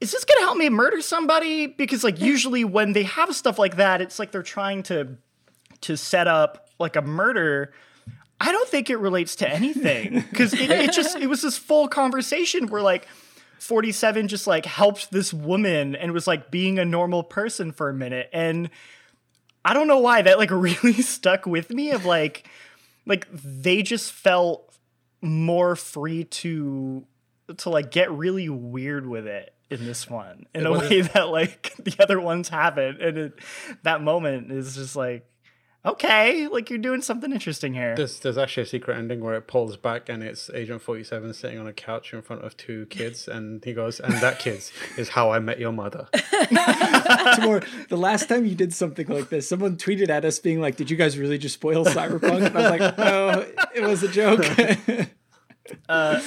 is 0.00 0.12
this 0.12 0.24
going 0.24 0.38
to 0.38 0.44
help 0.44 0.56
me 0.56 0.70
murder 0.70 1.02
somebody 1.02 1.66
because 1.66 2.02
like 2.02 2.18
usually 2.32 2.64
when 2.64 2.94
they 2.94 3.02
have 3.02 3.36
stuff 3.36 3.58
like 3.58 3.76
that 3.76 4.00
it's 4.00 4.18
like 4.18 4.32
they're 4.32 4.42
trying 4.42 4.82
to 4.84 5.18
to 5.82 5.96
set 5.98 6.26
up 6.26 6.70
like 6.78 6.96
a 6.96 7.02
murder 7.02 7.74
I 8.40 8.50
don't 8.50 8.68
think 8.68 8.88
it 8.88 8.96
relates 8.96 9.36
to 9.36 9.48
anything 9.48 10.24
because 10.30 10.54
it, 10.54 10.70
it 10.70 10.92
just 10.92 11.16
it 11.16 11.26
was 11.26 11.42
this 11.42 11.58
full 11.58 11.86
conversation 11.86 12.68
where 12.68 12.80
like 12.80 13.06
47 13.58 14.28
just 14.28 14.46
like 14.46 14.66
helped 14.66 15.10
this 15.10 15.32
woman 15.32 15.94
and 15.96 16.12
was 16.12 16.26
like 16.26 16.50
being 16.50 16.78
a 16.78 16.84
normal 16.84 17.22
person 17.22 17.72
for 17.72 17.88
a 17.88 17.94
minute. 17.94 18.28
And 18.32 18.70
I 19.64 19.74
don't 19.74 19.88
know 19.88 19.98
why 19.98 20.22
that 20.22 20.38
like 20.38 20.50
really 20.52 21.02
stuck 21.02 21.46
with 21.46 21.70
me 21.70 21.90
of 21.90 22.04
like 22.04 22.48
like 23.06 23.28
they 23.32 23.82
just 23.82 24.12
felt 24.12 24.76
more 25.22 25.76
free 25.76 26.24
to 26.24 27.04
to 27.56 27.70
like 27.70 27.90
get 27.90 28.10
really 28.10 28.48
weird 28.48 29.06
with 29.06 29.26
it 29.26 29.52
in 29.70 29.84
this 29.84 30.08
one 30.08 30.46
in 30.54 30.66
a 30.66 30.72
way 30.72 31.00
that 31.14 31.28
like 31.28 31.74
the 31.78 31.94
other 31.98 32.20
ones 32.20 32.48
haven't. 32.48 33.00
And 33.00 33.18
it, 33.18 33.38
that 33.82 34.02
moment 34.02 34.52
is 34.52 34.74
just 34.76 34.96
like 34.96 35.26
okay 35.86 36.48
like 36.48 36.68
you're 36.68 36.78
doing 36.78 37.00
something 37.00 37.32
interesting 37.32 37.72
here 37.74 37.94
There's 37.94 38.18
there's 38.20 38.38
actually 38.38 38.64
a 38.64 38.66
secret 38.66 38.98
ending 38.98 39.20
where 39.20 39.34
it 39.34 39.46
pulls 39.46 39.76
back 39.76 40.08
and 40.08 40.22
it's 40.22 40.50
Agent 40.50 40.82
Forty 40.82 41.04
Seven 41.04 41.32
sitting 41.32 41.58
on 41.58 41.66
a 41.66 41.72
couch 41.72 42.12
in 42.12 42.22
front 42.22 42.44
of 42.44 42.56
two 42.56 42.86
kids, 42.86 43.28
and 43.36 43.64
he 43.64 43.72
goes, 43.72 44.00
"And 44.00 44.14
that 44.14 44.38
kids 44.38 44.72
is 44.96 45.10
how 45.10 45.30
I 45.30 45.38
met 45.38 45.58
your 45.58 45.72
mother." 45.72 46.08
Tamoor, 46.12 47.62
the 47.88 47.96
last 47.96 48.28
time 48.28 48.46
you 48.46 48.54
did 48.54 48.74
something 48.74 49.06
like 49.06 49.28
this, 49.28 49.48
someone 49.48 49.76
tweeted 49.76 50.08
at 50.08 50.24
us 50.24 50.38
being 50.38 50.60
like, 50.60 50.76
"Did 50.76 50.90
you 50.90 50.96
guys 50.96 51.18
really 51.18 51.38
just 51.38 51.54
spoil 51.54 51.84
Cyberpunk?" 51.84 52.46
And 52.46 52.58
I 52.58 52.70
was 52.70 52.80
like, 52.80 52.98
"No, 52.98 53.46
it 53.74 53.82
was 53.82 54.02
a 54.02 54.08
joke. 54.08 54.44
uh, 55.88 56.20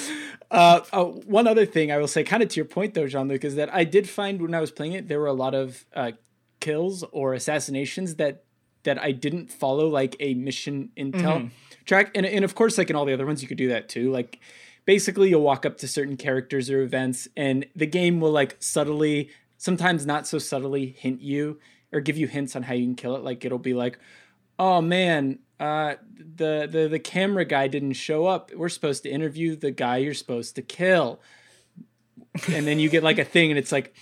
uh, 0.52 0.82
oh, 0.93 1.22
one 1.26 1.48
other 1.48 1.65
thing 1.65 1.91
I 1.91 1.98
will 1.98 2.08
say, 2.08 2.24
kind 2.24 2.43
of 2.43 2.50
to 2.50 2.56
your 2.56 2.65
point 2.65 2.93
though, 2.93 3.08
Jean 3.08 3.28
Luc, 3.28 3.43
is 3.43 3.56
that 3.56 3.74
I 3.74 3.84
did 3.84 4.10
find 4.10 4.41
when 4.41 4.54
I 4.54 4.62
was 4.62 4.72
playing 4.72 4.93
it, 4.93 5.08
there 5.08 5.19
were 5.19 5.28
a 5.28 5.34
lot 5.34 5.54
of 5.54 5.86
uh, 5.95 6.12
kills 6.60 7.04
or 7.12 7.34
assassinations 7.34 8.15
that 8.15 8.43
that 8.84 9.02
I 9.02 9.12
didn't 9.12 9.52
follow 9.52 9.88
like 9.88 10.15
a 10.20 10.34
mission 10.34 10.89
intel 10.98 11.22
mm-hmm. 11.22 11.48
track, 11.86 12.12
and 12.15 12.26
and 12.26 12.46
of 12.46 12.56
course, 12.56 12.78
like 12.78 12.89
in 12.89 12.96
all 12.96 13.06
the 13.06 13.13
other 13.13 13.26
ones, 13.26 13.42
you 13.42 13.48
could 13.48 13.58
do 13.58 13.70
that 13.70 13.89
too. 13.89 14.12
Like 14.12 14.39
basically, 14.86 15.30
you'll 15.30 15.42
walk 15.42 15.65
up 15.65 15.78
to 15.80 15.88
certain 15.88 16.18
characters 16.18 16.70
or 16.70 16.82
events, 16.82 17.28
and 17.36 17.65
the 17.76 17.86
game 17.86 18.20
will 18.20 18.32
like 18.32 18.58
subtly, 18.60 19.30
sometimes 19.58 20.06
not 20.06 20.28
so 20.28 20.38
subtly, 20.38 20.96
hint 20.98 21.22
you 21.22 21.60
or 21.92 22.00
give 22.00 22.18
you 22.18 22.28
hints 22.28 22.56
on 22.56 22.63
how 22.63 22.74
you 22.74 22.86
can 22.86 22.96
kill 22.96 23.15
it. 23.15 23.24
Like 23.24 23.44
it'll 23.46 23.58
be 23.58 23.74
like, 23.74 24.00
oh 24.58 24.82
man, 24.82 25.39
uh, 25.60 25.96
the 26.18 26.68
the 26.72 26.88
the 26.89 27.00
camera 27.00 27.46
guy 27.46 27.68
didn't 27.68 27.94
show 27.94 28.26
up. 28.26 28.52
We're 28.56 28.70
supposed 28.70 29.04
to 29.04 29.10
interview 29.10 29.56
the 29.56 29.72
guy 29.72 29.98
you're 29.98 30.13
supposed 30.13 30.56
to 30.56 30.62
kill, 30.62 31.20
and 32.48 32.65
then 32.65 32.80
you 32.80 32.89
get 32.89 33.04
like 33.04 33.20
a 33.20 33.26
thing, 33.26 33.52
and 33.52 33.58
it's 33.58 33.72
like 33.72 33.94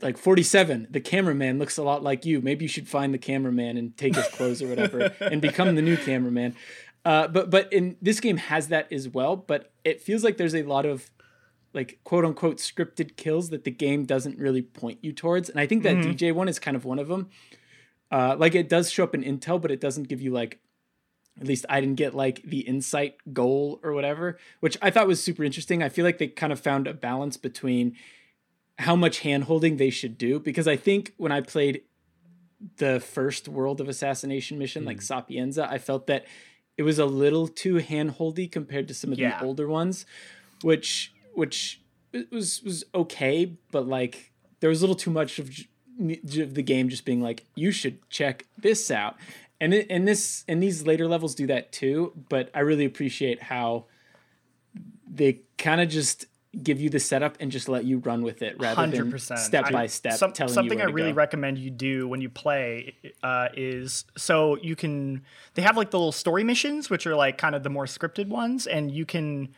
like 0.00 0.16
47 0.16 0.88
the 0.90 1.00
cameraman 1.00 1.58
looks 1.58 1.76
a 1.76 1.82
lot 1.82 2.02
like 2.02 2.24
you. 2.24 2.40
Maybe 2.40 2.64
you 2.64 2.68
should 2.68 2.88
find 2.88 3.12
the 3.12 3.18
cameraman 3.18 3.76
and 3.76 3.96
take 3.96 4.14
his 4.14 4.26
clothes 4.28 4.62
or 4.62 4.68
whatever 4.68 5.12
and 5.20 5.40
become 5.40 5.74
the 5.74 5.82
new 5.82 5.96
cameraman. 5.96 6.56
Uh, 7.04 7.26
but 7.28 7.50
but 7.50 7.72
in 7.72 7.96
this 8.00 8.20
game 8.20 8.36
has 8.36 8.68
that 8.68 8.90
as 8.92 9.08
well 9.08 9.34
but 9.34 9.72
it 9.84 10.00
feels 10.00 10.22
like 10.22 10.36
there's 10.36 10.54
a 10.54 10.62
lot 10.62 10.86
of 10.86 11.10
like 11.74 11.98
quote 12.04 12.24
unquote 12.24 12.58
scripted 12.58 13.16
kills 13.16 13.50
that 13.50 13.64
the 13.64 13.72
game 13.72 14.04
doesn't 14.04 14.38
really 14.38 14.62
point 14.62 15.00
you 15.02 15.12
towards 15.12 15.48
and 15.48 15.58
i 15.58 15.66
think 15.66 15.82
that 15.82 15.96
mm-hmm. 15.96 16.10
dj 16.12 16.32
one 16.32 16.48
is 16.48 16.60
kind 16.60 16.76
of 16.76 16.84
one 16.84 17.00
of 17.00 17.08
them. 17.08 17.28
Uh, 18.12 18.36
like 18.38 18.54
it 18.54 18.68
does 18.68 18.88
show 18.88 19.02
up 19.02 19.16
in 19.16 19.24
intel 19.24 19.60
but 19.60 19.72
it 19.72 19.80
doesn't 19.80 20.06
give 20.06 20.22
you 20.22 20.30
like 20.30 20.60
at 21.40 21.46
least 21.48 21.66
i 21.68 21.80
didn't 21.80 21.96
get 21.96 22.14
like 22.14 22.40
the 22.42 22.60
insight 22.60 23.16
goal 23.32 23.80
or 23.82 23.92
whatever 23.92 24.38
which 24.60 24.78
i 24.80 24.88
thought 24.88 25.08
was 25.08 25.20
super 25.20 25.42
interesting. 25.42 25.82
I 25.82 25.88
feel 25.88 26.04
like 26.04 26.18
they 26.18 26.28
kind 26.28 26.52
of 26.52 26.60
found 26.60 26.86
a 26.86 26.94
balance 26.94 27.36
between 27.36 27.96
how 28.78 28.96
much 28.96 29.20
hand 29.20 29.44
holding 29.44 29.76
they 29.76 29.90
should 29.90 30.18
do 30.18 30.38
because 30.38 30.66
i 30.66 30.76
think 30.76 31.12
when 31.16 31.32
i 31.32 31.40
played 31.40 31.82
the 32.76 33.00
first 33.00 33.48
world 33.48 33.80
of 33.80 33.88
assassination 33.88 34.58
mission 34.58 34.84
mm. 34.84 34.86
like 34.86 35.02
sapienza 35.02 35.68
i 35.70 35.78
felt 35.78 36.06
that 36.06 36.24
it 36.76 36.82
was 36.82 36.98
a 36.98 37.06
little 37.06 37.48
too 37.48 37.76
hand 37.76 38.12
holdy 38.12 38.48
compared 38.48 38.88
to 38.88 38.94
some 38.94 39.12
of 39.12 39.18
yeah. 39.18 39.38
the 39.38 39.44
older 39.44 39.68
ones 39.68 40.06
which 40.62 41.12
which 41.34 41.82
was 42.30 42.62
was 42.62 42.84
okay, 42.94 43.56
but 43.70 43.86
like 43.86 44.32
there 44.60 44.70
was 44.70 44.80
a 44.80 44.84
little 44.84 44.96
too 44.96 45.10
much 45.10 45.38
of, 45.38 45.48
of 45.48 46.54
the 46.54 46.62
game 46.62 46.88
just 46.88 47.04
being 47.04 47.20
like 47.20 47.44
you 47.54 47.70
should 47.70 48.08
check 48.10 48.46
this 48.56 48.90
out, 48.90 49.16
and 49.60 49.74
it, 49.74 49.86
and 49.90 50.06
this 50.06 50.44
and 50.48 50.62
these 50.62 50.86
later 50.86 51.08
levels 51.08 51.34
do 51.34 51.46
that 51.46 51.72
too. 51.72 52.12
But 52.28 52.50
I 52.54 52.60
really 52.60 52.84
appreciate 52.84 53.42
how 53.42 53.86
they 55.06 55.40
kind 55.58 55.80
of 55.80 55.88
just 55.88 56.26
give 56.60 56.80
you 56.80 56.90
the 56.90 57.00
setup 57.00 57.36
and 57.40 57.50
just 57.50 57.68
let 57.68 57.84
you 57.84 57.98
run 57.98 58.22
with 58.22 58.42
it 58.42 58.60
rather 58.60 58.82
100%. 58.82 59.28
than 59.28 59.36
step 59.38 59.70
by 59.72 59.86
step 59.86 60.14
some, 60.14 60.32
telling 60.32 60.52
something 60.52 60.78
you 60.80 60.84
I 60.84 60.88
really 60.88 61.12
go. 61.12 61.16
recommend 61.16 61.58
you 61.58 61.70
do 61.70 62.06
when 62.06 62.20
you 62.20 62.28
play 62.28 62.94
uh, 63.22 63.48
is 63.54 64.04
so 64.18 64.58
you 64.58 64.76
can 64.76 65.22
they 65.54 65.62
have 65.62 65.78
like 65.78 65.90
the 65.90 65.98
little 65.98 66.12
story 66.12 66.44
missions 66.44 66.90
which 66.90 67.06
are 67.06 67.16
like 67.16 67.38
kind 67.38 67.54
of 67.54 67.62
the 67.62 67.70
more 67.70 67.86
scripted 67.86 68.28
ones 68.28 68.66
and 68.66 68.90
you 68.90 69.06
can 69.06 69.48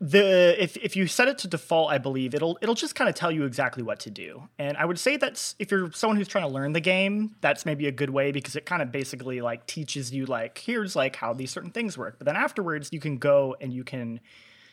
the 0.00 0.60
if 0.62 0.76
if 0.76 0.96
you 0.96 1.06
set 1.06 1.28
it 1.28 1.38
to 1.38 1.48
default, 1.48 1.90
I 1.90 1.98
believe 1.98 2.34
it'll 2.34 2.58
it'll 2.60 2.74
just 2.74 2.94
kind 2.94 3.08
of 3.08 3.14
tell 3.14 3.30
you 3.30 3.44
exactly 3.44 3.82
what 3.82 4.00
to 4.00 4.10
do. 4.10 4.48
And 4.58 4.76
I 4.76 4.84
would 4.84 4.98
say 4.98 5.16
that's 5.16 5.54
if 5.58 5.70
you're 5.70 5.92
someone 5.92 6.16
who's 6.16 6.28
trying 6.28 6.44
to 6.44 6.52
learn 6.52 6.72
the 6.72 6.80
game, 6.80 7.36
that's 7.40 7.64
maybe 7.64 7.86
a 7.86 7.92
good 7.92 8.10
way 8.10 8.32
because 8.32 8.56
it 8.56 8.66
kind 8.66 8.82
of 8.82 8.90
basically 8.90 9.40
like 9.40 9.66
teaches 9.66 10.12
you 10.12 10.26
like 10.26 10.58
here's 10.58 10.96
like 10.96 11.16
how 11.16 11.32
these 11.32 11.50
certain 11.52 11.70
things 11.70 11.96
work. 11.96 12.16
But 12.18 12.26
then 12.26 12.36
afterwards, 12.36 12.90
you 12.92 13.00
can 13.00 13.18
go 13.18 13.56
and 13.60 13.72
you 13.72 13.84
can 13.84 14.20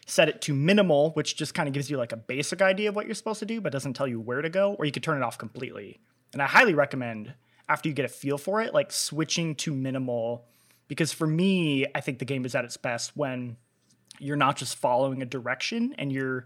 set 0.05 0.29
it 0.29 0.41
to 0.41 0.53
minimal, 0.53 1.11
which 1.11 1.35
just 1.35 1.53
kind 1.53 1.67
of 1.67 1.73
gives 1.73 1.89
you 1.89 1.97
like 1.97 2.11
a 2.11 2.17
basic 2.17 2.61
idea 2.61 2.89
of 2.89 2.95
what 2.95 3.05
you're 3.05 3.15
supposed 3.15 3.39
to 3.39 3.45
do, 3.45 3.61
but 3.61 3.71
doesn't 3.71 3.93
tell 3.93 4.07
you 4.07 4.19
where 4.19 4.41
to 4.41 4.49
go, 4.49 4.73
or 4.73 4.85
you 4.85 4.91
could 4.91 5.03
turn 5.03 5.17
it 5.17 5.23
off 5.23 5.37
completely. 5.37 5.99
And 6.33 6.41
I 6.41 6.47
highly 6.47 6.73
recommend 6.73 7.33
after 7.69 7.89
you 7.89 7.95
get 7.95 8.05
a 8.05 8.09
feel 8.09 8.37
for 8.37 8.61
it, 8.61 8.73
like 8.73 8.91
switching 8.91 9.55
to 9.55 9.73
minimal, 9.73 10.45
because 10.87 11.13
for 11.13 11.27
me, 11.27 11.85
I 11.95 12.01
think 12.01 12.19
the 12.19 12.25
game 12.25 12.45
is 12.45 12.55
at 12.55 12.65
its 12.65 12.77
best 12.77 13.15
when 13.15 13.57
you're 14.19 14.37
not 14.37 14.57
just 14.57 14.75
following 14.75 15.21
a 15.21 15.25
direction 15.25 15.95
and 15.97 16.11
you're 16.11 16.45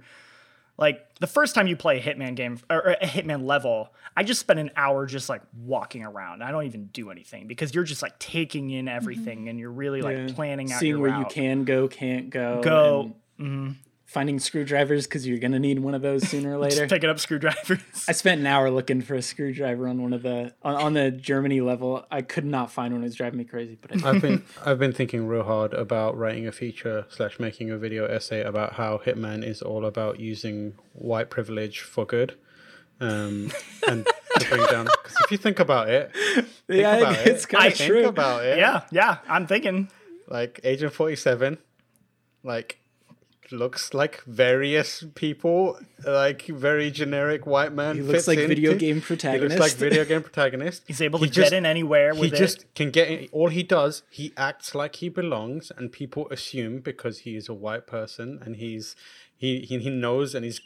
like 0.77 1.15
the 1.19 1.27
first 1.27 1.55
time 1.55 1.67
you 1.67 1.75
play 1.75 1.99
a 1.99 2.01
hitman 2.01 2.35
game 2.35 2.59
or 2.69 2.97
a 3.01 3.05
hitman 3.05 3.45
level 3.45 3.93
i 4.15 4.23
just 4.23 4.39
spent 4.39 4.59
an 4.59 4.71
hour 4.75 5.05
just 5.05 5.29
like 5.29 5.41
walking 5.63 6.03
around 6.03 6.43
i 6.43 6.51
don't 6.51 6.65
even 6.65 6.87
do 6.87 7.11
anything 7.11 7.47
because 7.47 7.73
you're 7.73 7.83
just 7.83 8.01
like 8.01 8.17
taking 8.19 8.69
in 8.69 8.87
everything 8.87 9.39
mm-hmm. 9.39 9.47
and 9.49 9.59
you're 9.59 9.71
really 9.71 10.01
like 10.01 10.17
yeah. 10.17 10.33
planning 10.33 10.71
out 10.71 10.79
seeing 10.79 10.99
where 10.99 11.11
route. 11.11 11.19
you 11.19 11.25
can 11.25 11.63
go 11.63 11.87
can't 11.87 12.29
go 12.29 12.61
go 12.61 13.15
mm-hmm 13.39 13.71
finding 14.05 14.39
screwdrivers 14.39 15.07
because 15.07 15.27
you're 15.27 15.39
gonna 15.39 15.59
need 15.59 15.79
one 15.79 15.93
of 15.93 16.01
those 16.01 16.25
sooner 16.27 16.53
or 16.53 16.57
later. 16.59 16.77
Just 16.77 16.89
picking 16.89 17.09
up 17.09 17.19
screwdrivers. 17.19 18.05
I 18.07 18.13
spent 18.13 18.39
an 18.39 18.47
hour 18.47 18.69
looking 18.69 19.01
for 19.01 19.15
a 19.15 19.21
screwdriver 19.21 19.87
on 19.87 20.01
one 20.01 20.13
of 20.13 20.21
the 20.23 20.53
on, 20.63 20.75
on 20.75 20.93
the 20.93 21.11
Germany 21.11 21.59
level. 21.61 22.05
I 22.09 22.21
could 22.21 22.45
not 22.45 22.71
find 22.71 22.93
one. 22.93 23.01
It 23.01 23.07
was 23.07 23.15
driving 23.15 23.39
me 23.39 23.43
crazy. 23.43 23.77
But 23.79 24.03
I 24.03 24.13
have 24.13 24.21
been 24.21 24.43
I've 24.65 24.79
been 24.79 24.93
thinking 24.93 25.27
real 25.27 25.43
hard 25.43 25.73
about 25.73 26.17
writing 26.17 26.47
a 26.47 26.51
feature 26.51 27.05
slash 27.09 27.39
making 27.39 27.71
a 27.71 27.77
video 27.77 28.05
essay 28.05 28.41
about 28.41 28.73
how 28.73 28.99
Hitman 28.99 29.43
is 29.43 29.61
all 29.61 29.85
about 29.85 30.19
using 30.19 30.75
white 30.93 31.29
privilege 31.29 31.81
for 31.81 32.05
good. 32.05 32.37
Um, 33.01 33.51
and 33.89 34.07
to 34.39 34.49
bring 34.49 34.65
down 34.67 34.85
because 34.85 35.17
if 35.25 35.31
you 35.31 35.37
think 35.37 35.59
about 35.59 35.89
it, 35.89 36.13
think 36.15 36.47
yeah, 36.69 36.95
about 36.95 37.27
it's 37.27 37.45
kind 37.45 37.73
of 37.73 37.77
true. 37.77 38.07
about 38.07 38.45
it. 38.45 38.57
Yeah, 38.57 38.83
yeah, 38.89 39.17
I'm 39.27 39.47
thinking 39.47 39.89
like 40.29 40.61
Agent 40.63 40.93
Forty 40.93 41.17
Seven, 41.17 41.57
like 42.41 42.79
looks 43.51 43.93
like 43.93 44.21
various 44.23 45.03
people, 45.15 45.79
like 46.05 46.45
very 46.47 46.91
generic 46.91 47.45
white 47.45 47.73
man. 47.73 47.95
He 47.95 48.01
looks 48.01 48.27
like 48.27 48.39
video 48.39 48.75
game 48.75 49.01
protagonist. 49.01 49.53
He 49.53 49.59
looks 49.59 49.73
like 49.73 49.79
video 49.79 50.05
game 50.05 50.23
protagonist. 50.23 50.83
He's 50.87 51.01
able 51.01 51.19
to 51.19 51.25
he 51.25 51.31
get 51.31 51.53
in 51.53 51.65
anywhere. 51.65 52.13
he 52.13 52.27
it. 52.27 52.35
just 52.35 52.73
can 52.75 52.91
get 52.91 53.09
in. 53.09 53.27
All 53.31 53.49
he 53.49 53.63
does, 53.63 54.03
he 54.09 54.33
acts 54.37 54.75
like 54.75 54.97
he 54.97 55.09
belongs, 55.09 55.71
and 55.77 55.91
people 55.91 56.27
assume 56.29 56.79
because 56.79 57.19
he 57.19 57.35
is 57.35 57.49
a 57.49 57.53
white 57.53 57.87
person 57.87 58.39
and 58.43 58.55
he's 58.57 58.95
he 59.35 59.61
he, 59.61 59.79
he 59.79 59.89
knows 59.89 60.35
and 60.35 60.45
he's 60.45 60.61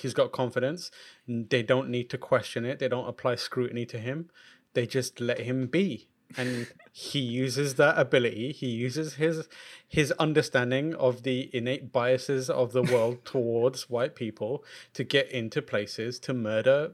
he's 0.00 0.14
got 0.14 0.32
confidence. 0.32 0.90
They 1.26 1.62
don't 1.62 1.88
need 1.88 2.10
to 2.10 2.18
question 2.18 2.64
it. 2.64 2.78
They 2.78 2.88
don't 2.88 3.08
apply 3.08 3.36
scrutiny 3.36 3.86
to 3.86 3.98
him. 3.98 4.30
They 4.74 4.86
just 4.86 5.20
let 5.20 5.40
him 5.40 5.66
be 5.66 6.08
and 6.36 6.68
he 6.92 7.20
uses 7.20 7.74
that 7.76 7.98
ability 7.98 8.52
he 8.52 8.66
uses 8.66 9.14
his 9.14 9.48
his 9.86 10.12
understanding 10.12 10.94
of 10.94 11.22
the 11.22 11.48
innate 11.52 11.92
biases 11.92 12.50
of 12.50 12.72
the 12.72 12.82
world 12.82 13.24
towards 13.24 13.88
white 13.88 14.14
people 14.14 14.64
to 14.92 15.04
get 15.04 15.30
into 15.30 15.62
places 15.62 16.18
to 16.18 16.34
murder 16.34 16.92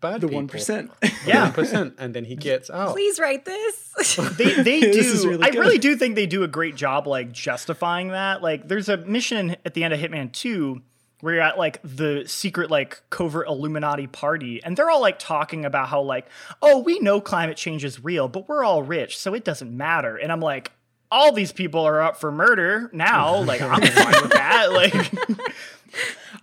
bad 0.00 0.20
the 0.20 0.28
one 0.28 0.46
percent. 0.46 0.90
Yeah. 1.26 1.44
one 1.44 1.52
percent 1.52 1.94
and 1.98 2.14
then 2.14 2.24
he 2.24 2.36
gets 2.36 2.70
out. 2.70 2.92
Please 2.92 3.18
write 3.18 3.44
this. 3.44 3.82
They, 4.36 4.62
they 4.62 4.80
do. 4.80 5.22
really 5.26 5.42
i 5.42 5.48
really 5.48 5.78
do 5.78 5.96
think 5.96 6.16
they 6.16 6.26
do 6.26 6.42
a 6.42 6.48
great 6.48 6.76
job 6.76 7.06
like 7.06 7.32
justifying 7.32 8.08
that. 8.08 8.42
Like 8.42 8.68
there's 8.68 8.90
a 8.90 8.98
mission 8.98 9.56
at 9.64 9.72
the 9.72 9.84
end 9.84 9.94
of 9.94 10.00
hitman 10.00 10.32
2 10.32 10.82
where 11.20 11.34
you're 11.34 11.42
at 11.42 11.58
like 11.58 11.80
the 11.82 12.24
secret 12.26 12.70
like 12.70 13.02
covert 13.10 13.48
illuminati 13.48 14.06
party 14.06 14.62
and 14.62 14.76
they're 14.76 14.90
all 14.90 15.00
like 15.00 15.18
talking 15.18 15.64
about 15.64 15.88
how 15.88 16.00
like 16.00 16.26
oh 16.62 16.78
we 16.78 16.98
know 16.98 17.20
climate 17.20 17.56
change 17.56 17.84
is 17.84 18.04
real 18.04 18.28
but 18.28 18.48
we're 18.48 18.64
all 18.64 18.82
rich 18.82 19.18
so 19.18 19.34
it 19.34 19.44
doesn't 19.44 19.74
matter. 19.74 20.16
And 20.16 20.30
i'm 20.30 20.40
like 20.40 20.72
all 21.10 21.32
these 21.32 21.52
people 21.52 21.82
are 21.82 22.00
up 22.00 22.16
for 22.18 22.32
murder 22.32 22.90
now 22.92 23.36
like 23.42 23.60
i'm 23.60 23.80
fine 23.80 24.22
with 24.22 24.32
that 24.32 24.72
like 24.72 25.56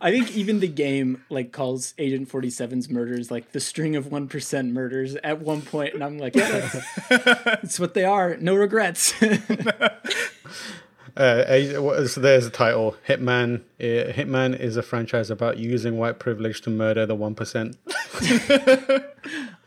I 0.01 0.11
think 0.11 0.35
even 0.35 0.59
the 0.59 0.67
game 0.67 1.23
like 1.29 1.51
calls 1.51 1.93
Agent 1.97 2.27
47's 2.27 2.89
murders 2.89 3.31
like 3.31 3.51
the 3.51 3.59
string 3.59 3.95
of 3.95 4.07
1% 4.07 4.71
murders 4.71 5.15
at 5.15 5.39
one 5.39 5.61
point 5.61 5.93
and 5.93 6.03
I'm 6.03 6.17
like 6.17 6.35
yeah 6.35 6.69
that's, 7.09 7.43
that's 7.45 7.79
what 7.79 7.93
they 7.93 8.03
are 8.03 8.35
no 8.37 8.55
regrets 8.55 9.13
uh, 11.15 12.07
so 12.07 12.21
there's 12.21 12.45
a 12.45 12.49
title. 12.49 12.95
Hitman. 13.07 13.61
Uh, 13.79 14.11
Hitman 14.11 14.59
is 14.59 14.77
a 14.77 14.81
franchise 14.81 15.29
about 15.29 15.57
using 15.57 15.97
white 15.97 16.19
privilege 16.19 16.61
to 16.61 16.69
murder 16.69 17.05
the 17.05 17.15
one 17.15 17.35
percent. 17.35 17.77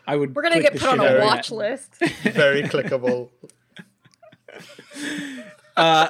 I 0.07 0.17
would. 0.17 0.35
We're 0.35 0.43
gonna 0.43 0.61
get 0.61 0.73
put 0.77 0.99
on 0.99 1.01
a 1.01 1.21
watch 1.21 1.51
list. 1.51 1.95
Very 2.23 2.63
clickable. 2.65 3.31
Uh, 5.77 6.09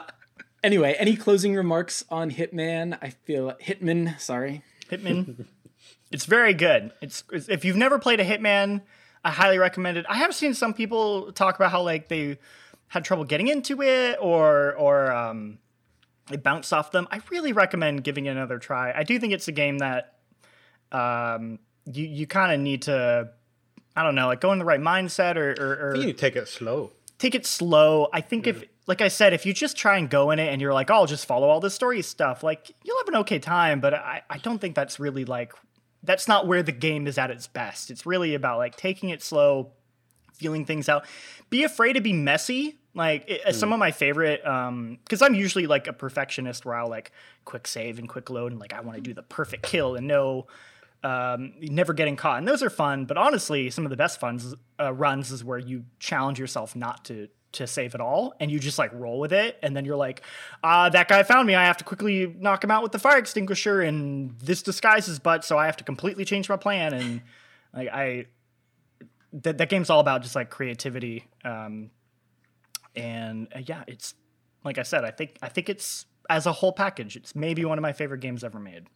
anyway, 0.62 0.94
any 0.96 1.16
closing 1.16 1.52
remarks 1.52 2.04
on 2.08 2.30
Hitman? 2.30 2.96
I 3.02 3.10
feel 3.10 3.52
Hitman. 3.60 4.20
Sorry, 4.20 4.62
Hitman. 4.88 5.46
it's 6.12 6.24
very 6.24 6.54
good. 6.54 6.92
It's, 7.02 7.24
it's 7.32 7.48
if 7.48 7.64
you've 7.64 7.74
never 7.74 7.98
played 7.98 8.20
a 8.20 8.24
Hitman, 8.24 8.82
I 9.24 9.32
highly 9.32 9.58
recommend 9.58 9.98
it. 9.98 10.06
I 10.08 10.18
have 10.18 10.32
seen 10.36 10.54
some 10.54 10.72
people 10.72 11.32
talk 11.32 11.56
about 11.56 11.72
how 11.72 11.82
like 11.82 12.06
they 12.06 12.38
had 12.88 13.04
trouble 13.04 13.24
getting 13.24 13.48
into 13.48 13.82
it 13.82 14.18
or 14.20 14.74
or 14.74 15.12
um, 15.12 15.58
it 16.30 16.42
bounced 16.42 16.72
off 16.72 16.92
them, 16.92 17.06
I 17.10 17.20
really 17.30 17.52
recommend 17.52 18.04
giving 18.04 18.26
it 18.26 18.30
another 18.30 18.58
try. 18.58 18.92
I 18.92 19.02
do 19.02 19.18
think 19.18 19.32
it's 19.32 19.48
a 19.48 19.52
game 19.52 19.78
that 19.78 20.14
um, 20.92 21.58
you 21.92 22.06
you 22.06 22.26
kind 22.26 22.52
of 22.52 22.60
need 22.60 22.82
to 22.82 23.30
I 23.94 24.02
don't 24.02 24.14
know 24.14 24.26
like 24.26 24.40
go 24.40 24.52
in 24.52 24.58
the 24.58 24.64
right 24.64 24.80
mindset 24.80 25.36
or 25.36 25.54
or, 25.58 25.90
or 25.90 25.96
you 25.96 26.06
need 26.06 26.12
to 26.12 26.18
take 26.18 26.36
it 26.36 26.48
slow. 26.48 26.92
Take 27.18 27.34
it 27.34 27.46
slow. 27.46 28.08
I 28.12 28.20
think 28.20 28.46
yeah. 28.46 28.54
if 28.54 28.64
like 28.86 29.00
I 29.00 29.08
said, 29.08 29.32
if 29.32 29.44
you 29.44 29.52
just 29.52 29.76
try 29.76 29.98
and 29.98 30.08
go 30.08 30.30
in 30.30 30.38
it 30.38 30.52
and 30.52 30.60
you're 30.60 30.74
like, 30.74 30.90
oh, 30.90 30.94
I'll 30.94 31.06
just 31.06 31.26
follow 31.26 31.48
all 31.48 31.60
the 31.60 31.70
story 31.70 32.02
stuff, 32.02 32.42
like 32.42 32.70
you'll 32.84 32.98
have 32.98 33.08
an 33.08 33.16
okay 33.16 33.38
time. 33.38 33.80
But 33.80 33.94
I, 33.94 34.22
I 34.30 34.38
don't 34.38 34.60
think 34.60 34.74
that's 34.76 35.00
really 35.00 35.24
like 35.24 35.52
that's 36.02 36.28
not 36.28 36.46
where 36.46 36.62
the 36.62 36.72
game 36.72 37.06
is 37.06 37.18
at 37.18 37.30
its 37.30 37.46
best. 37.46 37.90
It's 37.90 38.06
really 38.06 38.34
about 38.34 38.58
like 38.58 38.76
taking 38.76 39.08
it 39.10 39.22
slow, 39.22 39.72
feeling 40.36 40.64
things 40.64 40.88
out. 40.88 41.06
Be 41.50 41.64
afraid 41.64 41.94
to 41.94 42.00
be 42.00 42.12
messy. 42.12 42.78
Like 42.94 43.24
it, 43.28 43.42
mm. 43.44 43.54
some 43.54 43.72
of 43.72 43.78
my 43.78 43.90
favorite, 43.90 44.46
um, 44.46 44.98
because 45.04 45.20
I'm 45.20 45.34
usually 45.34 45.66
like 45.66 45.86
a 45.86 45.92
perfectionist 45.92 46.64
where 46.64 46.76
I'll 46.76 46.88
like 46.88 47.12
quick 47.44 47.66
save 47.66 47.98
and 47.98 48.08
quick 48.08 48.30
load 48.30 48.52
and 48.52 48.60
like 48.60 48.72
I 48.72 48.80
want 48.80 48.96
to 48.96 49.02
do 49.02 49.12
the 49.12 49.22
perfect 49.22 49.62
kill 49.62 49.96
and 49.96 50.06
no, 50.06 50.46
um, 51.02 51.52
never 51.60 51.92
getting 51.92 52.16
caught. 52.16 52.38
And 52.38 52.48
those 52.48 52.62
are 52.62 52.70
fun. 52.70 53.04
But 53.04 53.16
honestly, 53.16 53.70
some 53.70 53.84
of 53.84 53.90
the 53.90 53.96
best 53.96 54.18
funs 54.18 54.54
uh, 54.80 54.92
runs 54.92 55.30
is 55.30 55.44
where 55.44 55.58
you 55.58 55.84
challenge 55.98 56.38
yourself 56.38 56.74
not 56.74 57.04
to 57.06 57.28
to 57.52 57.66
save 57.66 57.94
at 57.94 58.00
all 58.00 58.34
and 58.38 58.50
you 58.50 58.58
just 58.58 58.78
like 58.78 58.92
roll 58.92 59.18
with 59.18 59.32
it 59.32 59.58
and 59.62 59.74
then 59.74 59.84
you're 59.84 59.96
like 59.96 60.20
uh, 60.62 60.88
that 60.90 61.08
guy 61.08 61.22
found 61.22 61.46
me 61.46 61.54
i 61.54 61.64
have 61.64 61.76
to 61.76 61.84
quickly 61.84 62.34
knock 62.38 62.62
him 62.62 62.70
out 62.70 62.82
with 62.82 62.92
the 62.92 62.98
fire 62.98 63.16
extinguisher 63.16 63.80
and 63.80 64.38
this 64.40 64.62
disguises 64.62 65.18
butt 65.18 65.44
so 65.44 65.56
i 65.56 65.64
have 65.64 65.76
to 65.76 65.84
completely 65.84 66.24
change 66.24 66.48
my 66.48 66.56
plan 66.56 66.92
and 66.92 67.22
like 67.72 67.88
i 67.88 68.26
that, 69.42 69.58
that 69.58 69.68
game's 69.68 69.90
all 69.90 70.00
about 70.00 70.22
just 70.22 70.34
like 70.34 70.50
creativity 70.50 71.24
um, 71.44 71.90
and 72.94 73.48
uh, 73.54 73.60
yeah 73.64 73.84
it's 73.86 74.14
like 74.64 74.78
i 74.78 74.82
said 74.82 75.04
i 75.04 75.10
think 75.10 75.36
i 75.42 75.48
think 75.48 75.68
it's 75.68 76.06
as 76.28 76.46
a 76.46 76.52
whole 76.52 76.72
package 76.72 77.16
it's 77.16 77.34
maybe 77.34 77.64
one 77.64 77.78
of 77.78 77.82
my 77.82 77.92
favorite 77.92 78.20
games 78.20 78.42
ever 78.42 78.58
made 78.58 78.86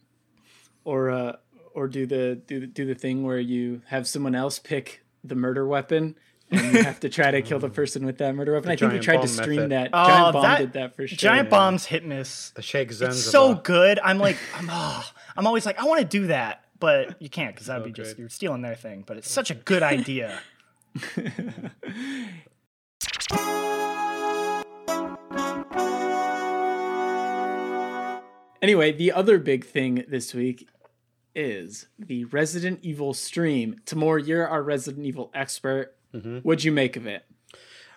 or 0.83 1.09
uh 1.09 1.33
or 1.73 1.87
do 1.87 2.05
the 2.05 2.41
do 2.47 2.59
the, 2.59 2.67
do 2.67 2.85
the 2.85 2.95
thing 2.95 3.23
where 3.23 3.39
you 3.39 3.81
have 3.87 4.07
someone 4.07 4.35
else 4.35 4.59
pick 4.59 5.03
the 5.23 5.35
murder 5.35 5.65
weapon 5.65 6.15
and 6.51 6.73
you 6.73 6.83
have 6.83 6.99
to 6.99 7.09
try 7.09 7.31
to 7.31 7.41
kill 7.41 7.59
the 7.59 7.69
person 7.81 8.05
with 8.05 8.17
that 8.17 8.35
murder 8.35 8.53
weapon. 8.53 8.67
The 8.67 8.73
I 8.73 8.75
think 8.75 8.93
we 8.93 8.99
tried 8.99 9.21
to 9.21 9.27
stream 9.27 9.69
method. 9.69 9.71
that. 9.71 9.89
Oh, 9.93 10.07
Giant 10.07 10.33
Bomb 10.33 10.43
that, 10.43 10.57
did 10.57 10.73
that 10.73 10.95
for 10.95 11.07
sure. 11.07 11.15
Giant 11.15 11.49
Bomb's 11.49 11.85
hit 11.85 12.05
miss. 12.05 12.51
The 12.51 12.61
Shake 12.61 12.91
Zen. 12.91 13.11
It's 13.11 13.23
so 13.23 13.55
good. 13.55 13.99
I'm 14.03 14.19
like, 14.19 14.37
I'm, 14.57 14.67
oh, 14.69 15.09
I'm 15.37 15.47
always 15.47 15.65
like, 15.65 15.79
I 15.79 15.85
want 15.85 16.01
to 16.01 16.07
do 16.07 16.27
that, 16.27 16.65
but 16.81 17.21
you 17.21 17.29
can't 17.29 17.55
because 17.55 17.67
that'd 17.67 17.83
so 17.83 17.85
be 17.85 17.93
just 17.93 18.19
you're 18.19 18.27
stealing 18.27 18.61
their 18.61 18.75
thing. 18.75 19.05
But 19.07 19.15
it's 19.15 19.31
such 19.31 19.49
a 19.51 19.55
good 19.55 19.83
idea. 19.83 20.41
anyway, 28.61 28.91
the 28.91 29.13
other 29.13 29.39
big 29.39 29.65
thing 29.65 30.03
this 30.09 30.33
week 30.33 30.67
is 31.33 31.87
the 31.97 32.25
Resident 32.25 32.79
Evil 32.81 33.13
stream. 33.13 33.77
Tamoor, 33.85 34.19
you're 34.19 34.45
our 34.45 34.61
Resident 34.61 35.05
Evil 35.05 35.31
expert. 35.33 35.95
Mm-hmm. 36.13 36.39
What'd 36.39 36.65
you 36.65 36.73
make 36.73 36.97
of 36.97 37.07
it? 37.07 37.23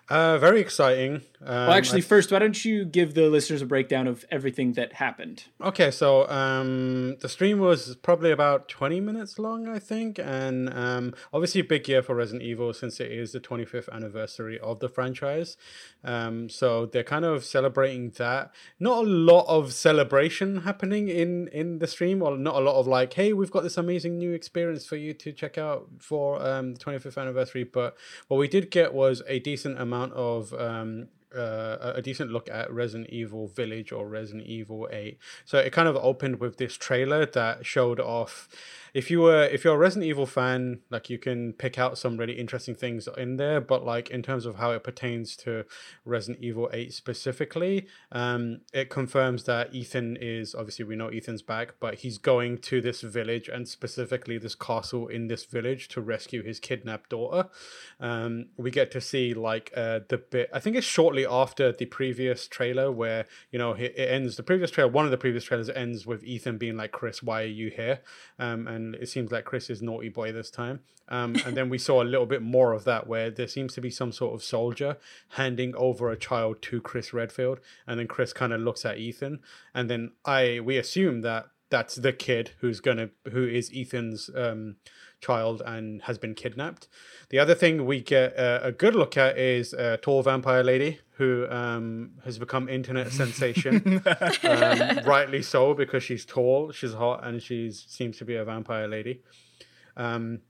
Uh, 0.07 0.37
very 0.37 0.61
exciting. 0.61 1.21
Um, 1.41 1.67
well, 1.67 1.71
actually, 1.73 2.01
th- 2.01 2.09
first, 2.09 2.31
why 2.31 2.39
don't 2.39 2.63
you 2.63 2.85
give 2.85 3.15
the 3.15 3.27
listeners 3.27 3.61
a 3.61 3.65
breakdown 3.65 4.07
of 4.07 4.23
everything 4.31 4.73
that 4.73 4.93
happened? 4.93 5.45
Okay, 5.61 5.89
so 5.89 6.27
um, 6.29 7.17
the 7.21 7.29
stream 7.29 7.59
was 7.59 7.95
probably 7.97 8.31
about 8.31 8.67
20 8.67 8.99
minutes 8.99 9.39
long, 9.39 9.67
I 9.67 9.79
think. 9.79 10.19
And 10.19 10.71
um, 10.73 11.13
obviously, 11.33 11.61
a 11.61 11.63
big 11.63 11.87
year 11.87 12.03
for 12.03 12.15
Resident 12.15 12.43
Evil 12.43 12.71
since 12.73 12.99
it 12.99 13.11
is 13.11 13.31
the 13.31 13.39
25th 13.39 13.89
anniversary 13.91 14.59
of 14.59 14.79
the 14.79 14.89
franchise. 14.89 15.57
Um, 16.03 16.49
so 16.49 16.85
they're 16.85 17.03
kind 17.03 17.25
of 17.25 17.43
celebrating 17.43 18.11
that. 18.17 18.51
Not 18.79 19.05
a 19.05 19.07
lot 19.07 19.45
of 19.47 19.73
celebration 19.73 20.61
happening 20.61 21.09
in, 21.09 21.47
in 21.47 21.79
the 21.79 21.87
stream, 21.87 22.21
or 22.21 22.37
not 22.37 22.55
a 22.55 22.59
lot 22.59 22.79
of 22.79 22.87
like, 22.87 23.13
hey, 23.13 23.33
we've 23.33 23.51
got 23.51 23.63
this 23.63 23.77
amazing 23.77 24.19
new 24.19 24.33
experience 24.33 24.85
for 24.85 24.97
you 24.97 25.13
to 25.13 25.31
check 25.31 25.57
out 25.57 25.87
for 25.99 26.45
um, 26.45 26.75
the 26.75 26.79
25th 26.79 27.19
anniversary. 27.19 27.63
But 27.63 27.97
what 28.27 28.37
we 28.37 28.47
did 28.47 28.69
get 28.69 28.93
was 28.93 29.23
a 29.27 29.39
decent 29.39 29.79
amount 29.79 29.94
amount 29.95 30.13
of 30.13 30.53
um, 30.53 31.07
uh, 31.35 31.93
a 31.95 32.01
decent 32.01 32.31
look 32.31 32.49
at 32.49 32.71
Resident 32.71 33.09
Evil 33.09 33.47
Village 33.47 33.91
or 33.91 34.07
Resident 34.07 34.45
Evil 34.45 34.87
8. 34.91 35.17
So 35.43 35.57
it 35.57 35.71
kind 35.71 35.87
of 35.87 35.95
opened 35.97 36.39
with 36.39 36.57
this 36.57 36.75
trailer 36.75 37.25
that 37.25 37.65
showed 37.65 37.99
off 37.99 38.47
if 38.95 39.11
you 39.11 39.19
were 39.19 39.43
if 39.43 39.65
you're 39.65 39.75
a 39.75 39.77
Resident 39.77 40.05
Evil 40.05 40.25
fan, 40.25 40.79
like 40.89 41.09
you 41.09 41.17
can 41.17 41.51
pick 41.51 41.77
out 41.77 41.97
some 41.97 42.15
really 42.15 42.39
interesting 42.39 42.73
things 42.73 43.09
in 43.17 43.35
there. 43.35 43.59
But 43.59 43.83
like 43.83 44.09
in 44.09 44.23
terms 44.23 44.45
of 44.45 44.55
how 44.55 44.71
it 44.71 44.85
pertains 44.85 45.35
to 45.37 45.65
Resident 46.05 46.41
Evil 46.41 46.69
Eight 46.71 46.93
specifically, 46.93 47.87
um, 48.13 48.61
it 48.73 48.89
confirms 48.89 49.43
that 49.43 49.75
Ethan 49.75 50.17
is 50.21 50.55
obviously 50.55 50.85
we 50.85 50.95
know 50.95 51.09
Ethan's 51.09 51.41
back, 51.41 51.73
but 51.81 51.95
he's 51.95 52.17
going 52.17 52.59
to 52.59 52.79
this 52.79 53.01
village 53.01 53.49
and 53.49 53.67
specifically 53.67 54.37
this 54.37 54.55
castle 54.55 55.09
in 55.09 55.27
this 55.27 55.43
village 55.43 55.89
to 55.89 55.99
rescue 55.99 56.41
his 56.41 56.61
kidnapped 56.61 57.09
daughter. 57.09 57.49
Um, 57.99 58.45
we 58.55 58.71
get 58.71 58.91
to 58.91 59.01
see 59.01 59.33
like 59.33 59.73
uh, 59.75 59.99
the 60.07 60.19
bit. 60.19 60.49
I 60.53 60.61
think 60.61 60.77
it's 60.77 60.87
shortly 60.87 61.25
after 61.25 61.73
the 61.73 61.85
previous 61.85 62.47
trailer 62.47 62.93
where 62.93 63.25
you 63.51 63.59
know 63.59 63.73
it, 63.73 63.93
it 63.97 64.09
ends. 64.09 64.37
The 64.37 64.43
previous 64.43 64.71
trailer, 64.71 64.89
one 64.89 65.03
of 65.03 65.11
the 65.11 65.17
previous 65.17 65.43
trailers 65.43 65.69
ends 65.69 66.05
with 66.07 66.23
Ethan 66.23 66.57
being 66.57 66.77
like, 66.77 66.93
"Chris, 66.93 67.21
why 67.21 67.41
are 67.41 67.57
you 67.61 67.69
here?" 67.69 67.99
Um, 68.39 68.69
and 68.69 68.84
it 68.93 69.09
seems 69.09 69.31
like 69.31 69.45
Chris 69.45 69.69
is 69.69 69.81
naughty 69.81 70.09
boy 70.09 70.31
this 70.31 70.51
time. 70.51 70.81
Um, 71.07 71.35
and 71.45 71.55
then 71.55 71.69
we 71.69 71.77
saw 71.77 72.01
a 72.01 72.03
little 72.03 72.25
bit 72.25 72.41
more 72.41 72.73
of 72.73 72.83
that 72.85 73.07
where 73.07 73.29
there 73.29 73.47
seems 73.47 73.73
to 73.75 73.81
be 73.81 73.89
some 73.89 74.11
sort 74.11 74.33
of 74.33 74.43
soldier 74.43 74.97
handing 75.29 75.75
over 75.75 76.09
a 76.09 76.17
child 76.17 76.61
to 76.63 76.81
Chris 76.81 77.13
Redfield, 77.13 77.59
and 77.87 77.99
then 77.99 78.07
Chris 78.07 78.33
kind 78.33 78.53
of 78.53 78.61
looks 78.61 78.85
at 78.85 78.97
Ethan, 78.97 79.39
and 79.73 79.89
then 79.89 80.11
I 80.25 80.59
we 80.63 80.77
assume 80.77 81.21
that 81.21 81.47
that's 81.69 81.95
the 81.95 82.13
kid 82.13 82.51
who's 82.59 82.79
gonna 82.79 83.09
who 83.31 83.47
is 83.47 83.71
Ethan's 83.75 84.29
um, 84.35 84.75
child 85.21 85.61
and 85.65 86.01
has 86.03 86.17
been 86.17 86.35
kidnapped. 86.35 86.87
The 87.29 87.39
other 87.39 87.55
thing 87.55 87.85
we 87.85 88.01
get 88.01 88.37
uh, 88.37 88.59
a 88.61 88.71
good 88.71 88.95
look 88.95 89.17
at 89.17 89.37
is 89.37 89.73
a 89.73 89.97
tall 89.97 90.21
vampire 90.21 90.63
lady 90.63 90.99
who 91.17 91.47
um, 91.49 92.11
has 92.23 92.37
become 92.37 92.67
internet 92.67 93.11
sensation, 93.11 94.03
um, 94.43 94.99
rightly 95.05 95.41
so 95.41 95.73
because 95.73 96.03
she's 96.03 96.25
tall, 96.25 96.71
she's 96.71 96.93
hot, 96.93 97.25
and 97.25 97.41
she 97.41 97.71
seems 97.71 98.17
to 98.17 98.25
be 98.25 98.35
a 98.35 98.43
vampire 98.43 98.87
lady. 98.87 99.21
Um, 99.97 100.41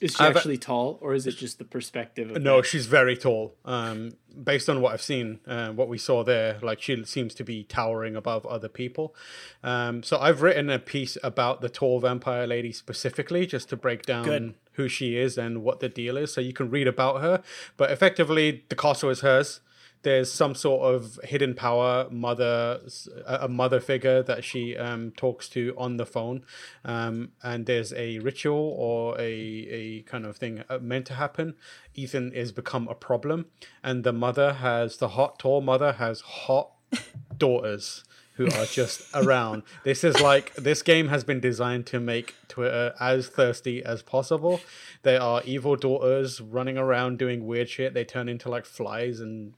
is 0.00 0.14
she 0.14 0.24
I've, 0.24 0.36
actually 0.36 0.58
tall, 0.58 0.98
or 1.00 1.14
is 1.14 1.26
it 1.26 1.36
just 1.36 1.58
the 1.58 1.64
perspective? 1.64 2.30
no, 2.40 2.58
that? 2.58 2.66
she's 2.66 2.86
very 2.86 3.16
tall. 3.16 3.54
Um, 3.64 4.12
based 4.42 4.68
on 4.68 4.80
what 4.80 4.92
I've 4.92 5.02
seen, 5.02 5.40
uh, 5.46 5.70
what 5.70 5.88
we 5.88 5.98
saw 5.98 6.24
there, 6.24 6.58
like 6.62 6.80
she 6.80 7.04
seems 7.04 7.34
to 7.34 7.44
be 7.44 7.64
towering 7.64 8.16
above 8.16 8.46
other 8.46 8.68
people. 8.68 9.14
Um, 9.62 10.02
so 10.02 10.18
I've 10.18 10.42
written 10.42 10.70
a 10.70 10.78
piece 10.78 11.18
about 11.22 11.60
the 11.60 11.68
tall 11.68 12.00
vampire 12.00 12.46
lady 12.46 12.72
specifically, 12.72 13.46
just 13.46 13.68
to 13.70 13.76
break 13.76 14.02
down 14.02 14.24
Good. 14.24 14.54
who 14.72 14.88
she 14.88 15.16
is 15.16 15.36
and 15.36 15.62
what 15.62 15.80
the 15.80 15.88
deal 15.88 16.16
is, 16.16 16.32
so 16.32 16.40
you 16.40 16.52
can 16.52 16.70
read 16.70 16.88
about 16.88 17.20
her. 17.20 17.42
But 17.76 17.90
effectively, 17.90 18.64
the 18.68 18.76
castle 18.76 19.10
is 19.10 19.20
hers 19.20 19.60
there's 20.02 20.32
some 20.32 20.54
sort 20.54 20.94
of 20.94 21.18
hidden 21.24 21.54
power 21.54 22.08
mother 22.10 22.80
a 23.26 23.48
mother 23.48 23.80
figure 23.80 24.22
that 24.22 24.44
she 24.44 24.76
um, 24.76 25.12
talks 25.16 25.48
to 25.48 25.74
on 25.76 25.96
the 25.96 26.06
phone 26.06 26.42
um, 26.84 27.30
and 27.42 27.66
there's 27.66 27.92
a 27.92 28.18
ritual 28.20 28.74
or 28.78 29.18
a, 29.20 29.22
a 29.22 30.02
kind 30.02 30.24
of 30.24 30.36
thing 30.36 30.62
uh, 30.68 30.78
meant 30.78 31.06
to 31.06 31.14
happen 31.14 31.54
ethan 31.94 32.32
is 32.32 32.52
become 32.52 32.88
a 32.88 32.94
problem 32.94 33.46
and 33.82 34.04
the 34.04 34.12
mother 34.12 34.54
has 34.54 34.96
the 34.98 35.08
hot 35.08 35.38
tall 35.38 35.60
mother 35.60 35.92
has 35.92 36.20
hot 36.20 36.72
daughters 37.36 38.04
who 38.40 38.46
are 38.46 38.64
just 38.64 39.02
around. 39.14 39.62
This 39.84 40.02
is 40.02 40.18
like 40.18 40.54
this 40.54 40.80
game 40.80 41.08
has 41.08 41.24
been 41.24 41.40
designed 41.40 41.84
to 41.88 42.00
make 42.00 42.34
Twitter 42.48 42.94
as 42.98 43.28
thirsty 43.28 43.84
as 43.84 44.02
possible. 44.02 44.62
They 45.02 45.18
are 45.18 45.42
evil 45.44 45.76
daughters 45.76 46.40
running 46.40 46.78
around 46.78 47.18
doing 47.18 47.46
weird 47.46 47.68
shit. 47.68 47.92
They 47.92 48.06
turn 48.06 48.30
into 48.30 48.48
like 48.48 48.64
flies 48.64 49.20
and 49.20 49.52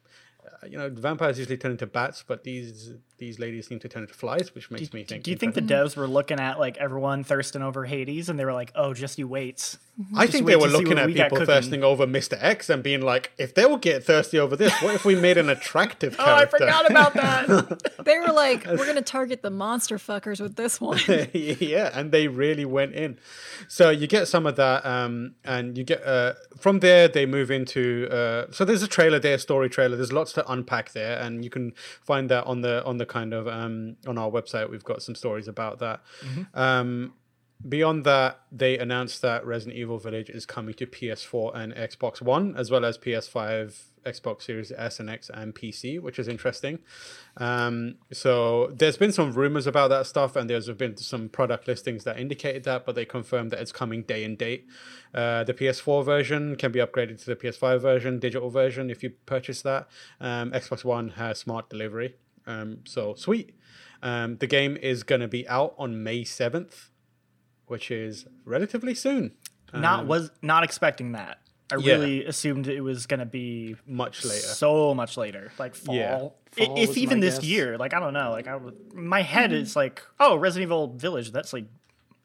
you 0.68 0.78
know, 0.78 0.88
vampires 0.90 1.38
usually 1.38 1.56
turn 1.56 1.72
into 1.72 1.86
bats, 1.86 2.24
but 2.26 2.44
these 2.44 2.92
these 3.22 3.38
ladies 3.38 3.68
seem 3.68 3.78
to 3.78 3.88
turn 3.88 4.02
into 4.02 4.14
flies, 4.14 4.52
which 4.52 4.68
makes 4.68 4.88
do, 4.88 4.96
me 4.96 5.04
think. 5.04 5.22
Do 5.22 5.30
you 5.30 5.36
think 5.36 5.54
the 5.54 5.62
devs 5.62 5.96
were 5.96 6.08
looking 6.08 6.40
at 6.40 6.58
like 6.58 6.76
everyone 6.78 7.22
thirsting 7.22 7.62
over 7.62 7.84
Hades, 7.84 8.28
and 8.28 8.36
they 8.36 8.44
were 8.44 8.52
like, 8.52 8.72
"Oh, 8.74 8.94
just 8.94 9.16
you 9.16 9.28
wait." 9.28 9.76
I 10.16 10.26
think 10.26 10.46
they 10.46 10.56
were 10.56 10.68
looking 10.68 10.98
at 10.98 11.06
people 11.08 11.44
thirsting 11.44 11.84
over 11.84 12.06
Mr. 12.06 12.36
X 12.40 12.68
and 12.68 12.82
being 12.82 13.00
like, 13.02 13.30
"If 13.38 13.54
they 13.54 13.64
will 13.64 13.76
get 13.76 14.04
thirsty 14.04 14.38
over 14.40 14.56
this, 14.56 14.72
what 14.82 14.94
if 14.94 15.04
we 15.04 15.14
made 15.14 15.38
an 15.38 15.48
attractive 15.48 16.16
character?" 16.16 16.56
oh, 16.60 16.64
I 16.64 16.80
forgot 16.80 16.90
about 16.90 17.14
that. 17.14 17.94
they 18.04 18.18
were 18.18 18.32
like, 18.32 18.66
"We're 18.66 18.86
gonna 18.86 19.02
target 19.18 19.42
the 19.42 19.50
monster 19.50 19.98
fuckers 19.98 20.40
with 20.40 20.56
this 20.56 20.80
one." 20.80 20.98
yeah, 21.32 21.90
and 21.94 22.10
they 22.10 22.26
really 22.26 22.64
went 22.64 22.94
in. 22.94 23.18
So 23.68 23.90
you 23.90 24.08
get 24.08 24.26
some 24.26 24.46
of 24.46 24.56
that, 24.56 24.84
um, 24.84 25.36
and 25.44 25.78
you 25.78 25.84
get 25.84 26.04
uh, 26.04 26.34
from 26.58 26.80
there 26.80 27.06
they 27.06 27.26
move 27.26 27.52
into. 27.52 28.08
Uh, 28.10 28.46
so 28.50 28.64
there's 28.64 28.82
a 28.82 28.88
trailer 28.88 29.20
there, 29.20 29.38
story 29.38 29.68
trailer. 29.68 29.96
There's 29.96 30.12
lots 30.12 30.32
to 30.32 30.50
unpack 30.50 30.90
there, 30.92 31.20
and 31.20 31.44
you 31.44 31.50
can 31.50 31.72
find 32.02 32.28
that 32.30 32.44
on 32.46 32.62
the 32.62 32.84
on 32.84 32.96
the 32.96 33.06
kind 33.12 33.34
of 33.34 33.46
um, 33.46 33.96
on 34.06 34.16
our 34.18 34.30
website. 34.30 34.70
We've 34.70 34.84
got 34.84 35.02
some 35.02 35.14
stories 35.14 35.48
about 35.48 35.78
that. 35.80 36.00
Mm-hmm. 36.24 36.58
Um, 36.58 37.12
beyond 37.68 38.04
that, 38.04 38.40
they 38.50 38.78
announced 38.78 39.22
that 39.22 39.46
Resident 39.46 39.76
Evil 39.78 39.98
Village 39.98 40.30
is 40.30 40.46
coming 40.46 40.74
to 40.74 40.86
PS4 40.86 41.54
and 41.54 41.74
Xbox 41.74 42.20
One, 42.20 42.56
as 42.56 42.70
well 42.70 42.84
as 42.84 42.98
PS5, 42.98 43.80
Xbox 44.04 44.42
Series 44.42 44.72
S 44.72 44.98
and 44.98 45.08
X, 45.08 45.30
and 45.32 45.54
PC, 45.54 46.00
which 46.00 46.18
is 46.18 46.26
interesting. 46.26 46.80
Um, 47.36 47.96
so 48.12 48.72
there's 48.74 48.96
been 48.96 49.12
some 49.12 49.32
rumors 49.32 49.66
about 49.66 49.88
that 49.90 50.06
stuff, 50.06 50.34
and 50.34 50.50
there's 50.50 50.68
been 50.70 50.96
some 50.96 51.28
product 51.28 51.68
listings 51.68 52.04
that 52.04 52.18
indicated 52.18 52.64
that, 52.64 52.84
but 52.84 52.94
they 52.94 53.04
confirmed 53.04 53.50
that 53.52 53.60
it's 53.60 53.72
coming 53.72 54.02
day 54.02 54.24
and 54.24 54.36
date. 54.36 54.66
Uh, 55.14 55.44
the 55.44 55.54
PS4 55.54 56.04
version 56.04 56.56
can 56.56 56.72
be 56.72 56.80
upgraded 56.80 57.22
to 57.22 57.26
the 57.26 57.36
PS5 57.36 57.80
version, 57.80 58.18
digital 58.18 58.50
version, 58.50 58.90
if 58.90 59.02
you 59.02 59.10
purchase 59.26 59.62
that. 59.62 59.88
Um, 60.20 60.50
Xbox 60.52 60.84
One 60.84 61.10
has 61.10 61.38
smart 61.38 61.70
delivery, 61.70 62.16
um, 62.46 62.78
so 62.84 63.14
sweet. 63.14 63.54
Um, 64.02 64.36
the 64.38 64.46
game 64.46 64.76
is 64.76 65.02
going 65.04 65.20
to 65.20 65.28
be 65.28 65.46
out 65.48 65.74
on 65.78 66.02
May 66.02 66.22
7th, 66.22 66.88
which 67.66 67.90
is 67.90 68.26
relatively 68.44 68.94
soon. 68.94 69.32
not 69.72 70.06
was 70.06 70.30
not 70.42 70.64
expecting 70.64 71.12
that. 71.12 71.38
I 71.72 71.76
yeah. 71.76 71.94
really 71.94 72.24
assumed 72.26 72.68
it 72.68 72.82
was 72.82 73.06
gonna 73.06 73.24
be 73.24 73.76
Much 73.86 74.24
later. 74.24 74.40
so 74.40 74.94
much 74.94 75.16
later, 75.16 75.52
like 75.58 75.74
fall. 75.74 75.94
Yeah. 75.94 76.16
I- 76.16 76.66
Fall 76.66 76.76
if 76.76 76.98
even 76.98 77.18
my 77.18 77.24
this 77.26 77.36
guess. 77.36 77.44
year, 77.44 77.78
like 77.78 77.94
I 77.94 77.98
don't 78.00 78.12
know, 78.12 78.30
like 78.30 78.46
I 78.46 78.58
my 78.92 79.22
head 79.22 79.54
is 79.54 79.74
like, 79.74 80.02
oh, 80.20 80.36
Resident 80.36 80.68
Evil 80.68 80.88
Village, 80.88 81.32
that's 81.32 81.54
like 81.54 81.64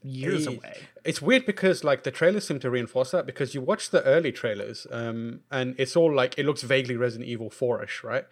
years 0.03 0.47
away. 0.47 0.77
It's 1.03 1.21
weird 1.21 1.45
because 1.45 1.83
like 1.83 2.03
the 2.03 2.11
trailers 2.11 2.47
seem 2.47 2.59
to 2.59 2.69
reinforce 2.69 3.11
that 3.11 3.25
because 3.25 3.53
you 3.53 3.61
watch 3.61 3.89
the 3.89 4.03
early 4.03 4.31
trailers, 4.31 4.87
um, 4.91 5.41
and 5.51 5.75
it's 5.77 5.95
all 5.95 6.13
like 6.13 6.37
it 6.37 6.45
looks 6.45 6.61
vaguely 6.63 6.95
Resident 6.95 7.29
Evil 7.29 7.49
4ish, 7.49 8.03
right? 8.03 8.25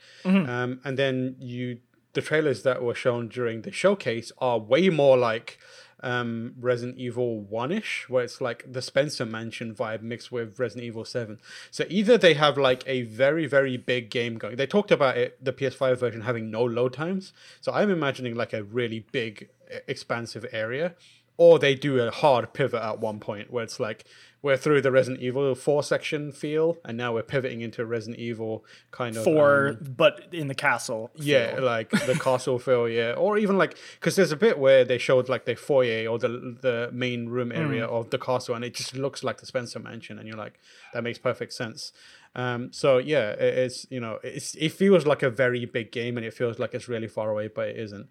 Um, 0.49 0.79
and 0.83 0.97
then 0.97 1.35
you 1.39 1.79
the 2.13 2.21
trailers 2.21 2.63
that 2.63 2.81
were 2.81 2.95
shown 2.95 3.27
during 3.27 3.61
the 3.63 3.71
showcase 3.71 4.31
are 4.37 4.57
way 4.57 4.89
more 4.89 5.17
like 5.17 5.59
um 6.01 6.53
Resident 6.59 6.97
Evil 6.97 7.45
1ish 7.51 8.09
where 8.09 8.23
it's 8.23 8.41
like 8.41 8.65
the 8.71 8.81
Spencer 8.81 9.25
Mansion 9.25 9.73
vibe 9.73 10.01
mixed 10.01 10.31
with 10.31 10.59
Resident 10.59 10.85
Evil 10.85 11.05
7. 11.05 11.39
So 11.71 11.85
either 11.89 12.17
they 12.17 12.33
have 12.33 12.57
like 12.57 12.83
a 12.85 13.03
very 13.03 13.47
very 13.47 13.77
big 13.77 14.09
game 14.09 14.37
going. 14.37 14.57
They 14.57 14.67
talked 14.67 14.91
about 14.91 15.17
it 15.17 15.43
the 15.43 15.53
PS5 15.53 15.97
version 15.97 16.21
having 16.21 16.51
no 16.51 16.63
load 16.63 16.93
times. 16.93 17.33
So 17.61 17.71
I'm 17.73 17.89
imagining 17.89 18.35
like 18.35 18.53
a 18.53 18.63
really 18.63 19.05
big 19.11 19.49
expansive 19.87 20.45
area 20.51 20.95
or 21.37 21.59
they 21.59 21.75
do 21.75 21.99
a 21.99 22.11
hard 22.11 22.53
pivot 22.53 22.81
at 22.81 22.99
one 22.99 23.19
point 23.19 23.51
where 23.51 23.63
it's 23.63 23.79
like 23.79 24.05
we're 24.41 24.55
through 24.55 24.79
the 24.79 24.91
Resident 24.91 25.23
Evil 25.23 25.55
4 25.55 25.81
section 25.81 26.31
feel 26.31 26.77
and 26.85 26.95
now 26.95 27.11
we're 27.13 27.23
pivoting 27.23 27.61
into 27.61 27.81
a 27.81 27.85
Resident 27.85 28.19
Evil 28.19 28.63
kind 28.91 29.17
of 29.17 29.23
For 29.23 29.69
um, 29.69 29.95
but 29.97 30.27
in 30.31 30.47
the 30.47 30.53
castle. 30.53 31.09
yeah, 31.15 31.55
feel. 31.55 31.63
like 31.63 31.89
the 31.89 32.13
castle 32.23 32.59
feel, 32.59 32.87
yeah, 32.87 33.13
or 33.13 33.39
even 33.39 33.57
like 33.57 33.75
because 33.99 34.15
there's 34.15 34.31
a 34.31 34.37
bit 34.37 34.59
where 34.59 34.85
they 34.85 34.99
showed 34.99 35.29
like 35.29 35.45
the 35.45 35.55
foyer 35.55 36.07
or 36.07 36.19
the 36.19 36.57
the 36.61 36.89
main 36.93 37.27
room 37.27 37.51
area 37.51 37.85
of 37.85 38.11
the 38.11 38.19
castle, 38.19 38.53
and 38.53 38.63
it 38.63 38.75
just 38.75 38.95
looks 38.95 39.23
like 39.23 39.39
the 39.39 39.47
Spencer 39.47 39.79
Mansion, 39.79 40.19
and 40.19 40.27
you're 40.27 40.37
like, 40.37 40.59
that 40.93 41.03
makes 41.03 41.17
perfect 41.17 41.51
sense. 41.51 41.91
Um, 42.35 42.71
so 42.71 42.99
yeah, 42.99 43.31
it, 43.31 43.57
it's 43.57 43.87
you 43.89 43.99
know, 43.99 44.19
it's 44.23 44.53
it 44.55 44.69
feels 44.73 45.07
like 45.07 45.23
a 45.23 45.29
very 45.31 45.65
big 45.65 45.91
game, 45.91 46.17
and 46.17 46.25
it 46.25 46.35
feels 46.35 46.59
like 46.59 46.75
it's 46.75 46.87
really 46.87 47.07
far 47.07 47.31
away, 47.31 47.47
but 47.47 47.69
it 47.69 47.77
isn't. 47.77 48.09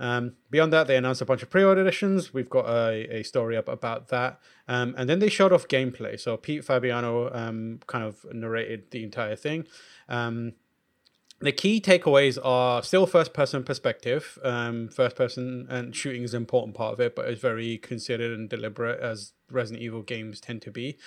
Um, 0.00 0.34
beyond 0.50 0.72
that, 0.72 0.86
they 0.86 0.96
announced 0.96 1.22
a 1.22 1.24
bunch 1.24 1.42
of 1.42 1.50
pre-order 1.50 1.82
editions. 1.82 2.34
We've 2.34 2.50
got 2.50 2.66
a, 2.66 3.18
a 3.18 3.22
story 3.22 3.56
up 3.56 3.68
about 3.68 4.08
that, 4.08 4.40
um, 4.68 4.94
and 4.96 5.08
then 5.08 5.18
they 5.18 5.28
showed 5.28 5.52
off 5.52 5.68
gameplay. 5.68 6.18
So 6.18 6.36
Pete 6.36 6.64
Fabiano 6.64 7.30
um, 7.32 7.80
kind 7.86 8.04
of 8.04 8.24
narrated 8.32 8.90
the 8.90 9.04
entire 9.04 9.36
thing. 9.36 9.66
Um, 10.08 10.54
the 11.40 11.52
key 11.52 11.80
takeaways 11.80 12.38
are 12.42 12.82
still 12.82 13.06
first 13.06 13.34
person 13.34 13.64
perspective. 13.64 14.38
Um, 14.42 14.88
first 14.88 15.16
person 15.16 15.66
and 15.68 15.94
shooting 15.94 16.22
is 16.22 16.32
an 16.32 16.42
important 16.42 16.74
part 16.74 16.94
of 16.94 17.00
it, 17.00 17.14
but 17.14 17.28
it's 17.28 17.40
very 17.40 17.76
considered 17.78 18.38
and 18.38 18.48
deliberate 18.48 19.00
as 19.00 19.32
Resident 19.54 19.82
Evil 19.82 20.02
games 20.02 20.40
tend 20.40 20.62
to 20.62 20.70
be. 20.70 20.98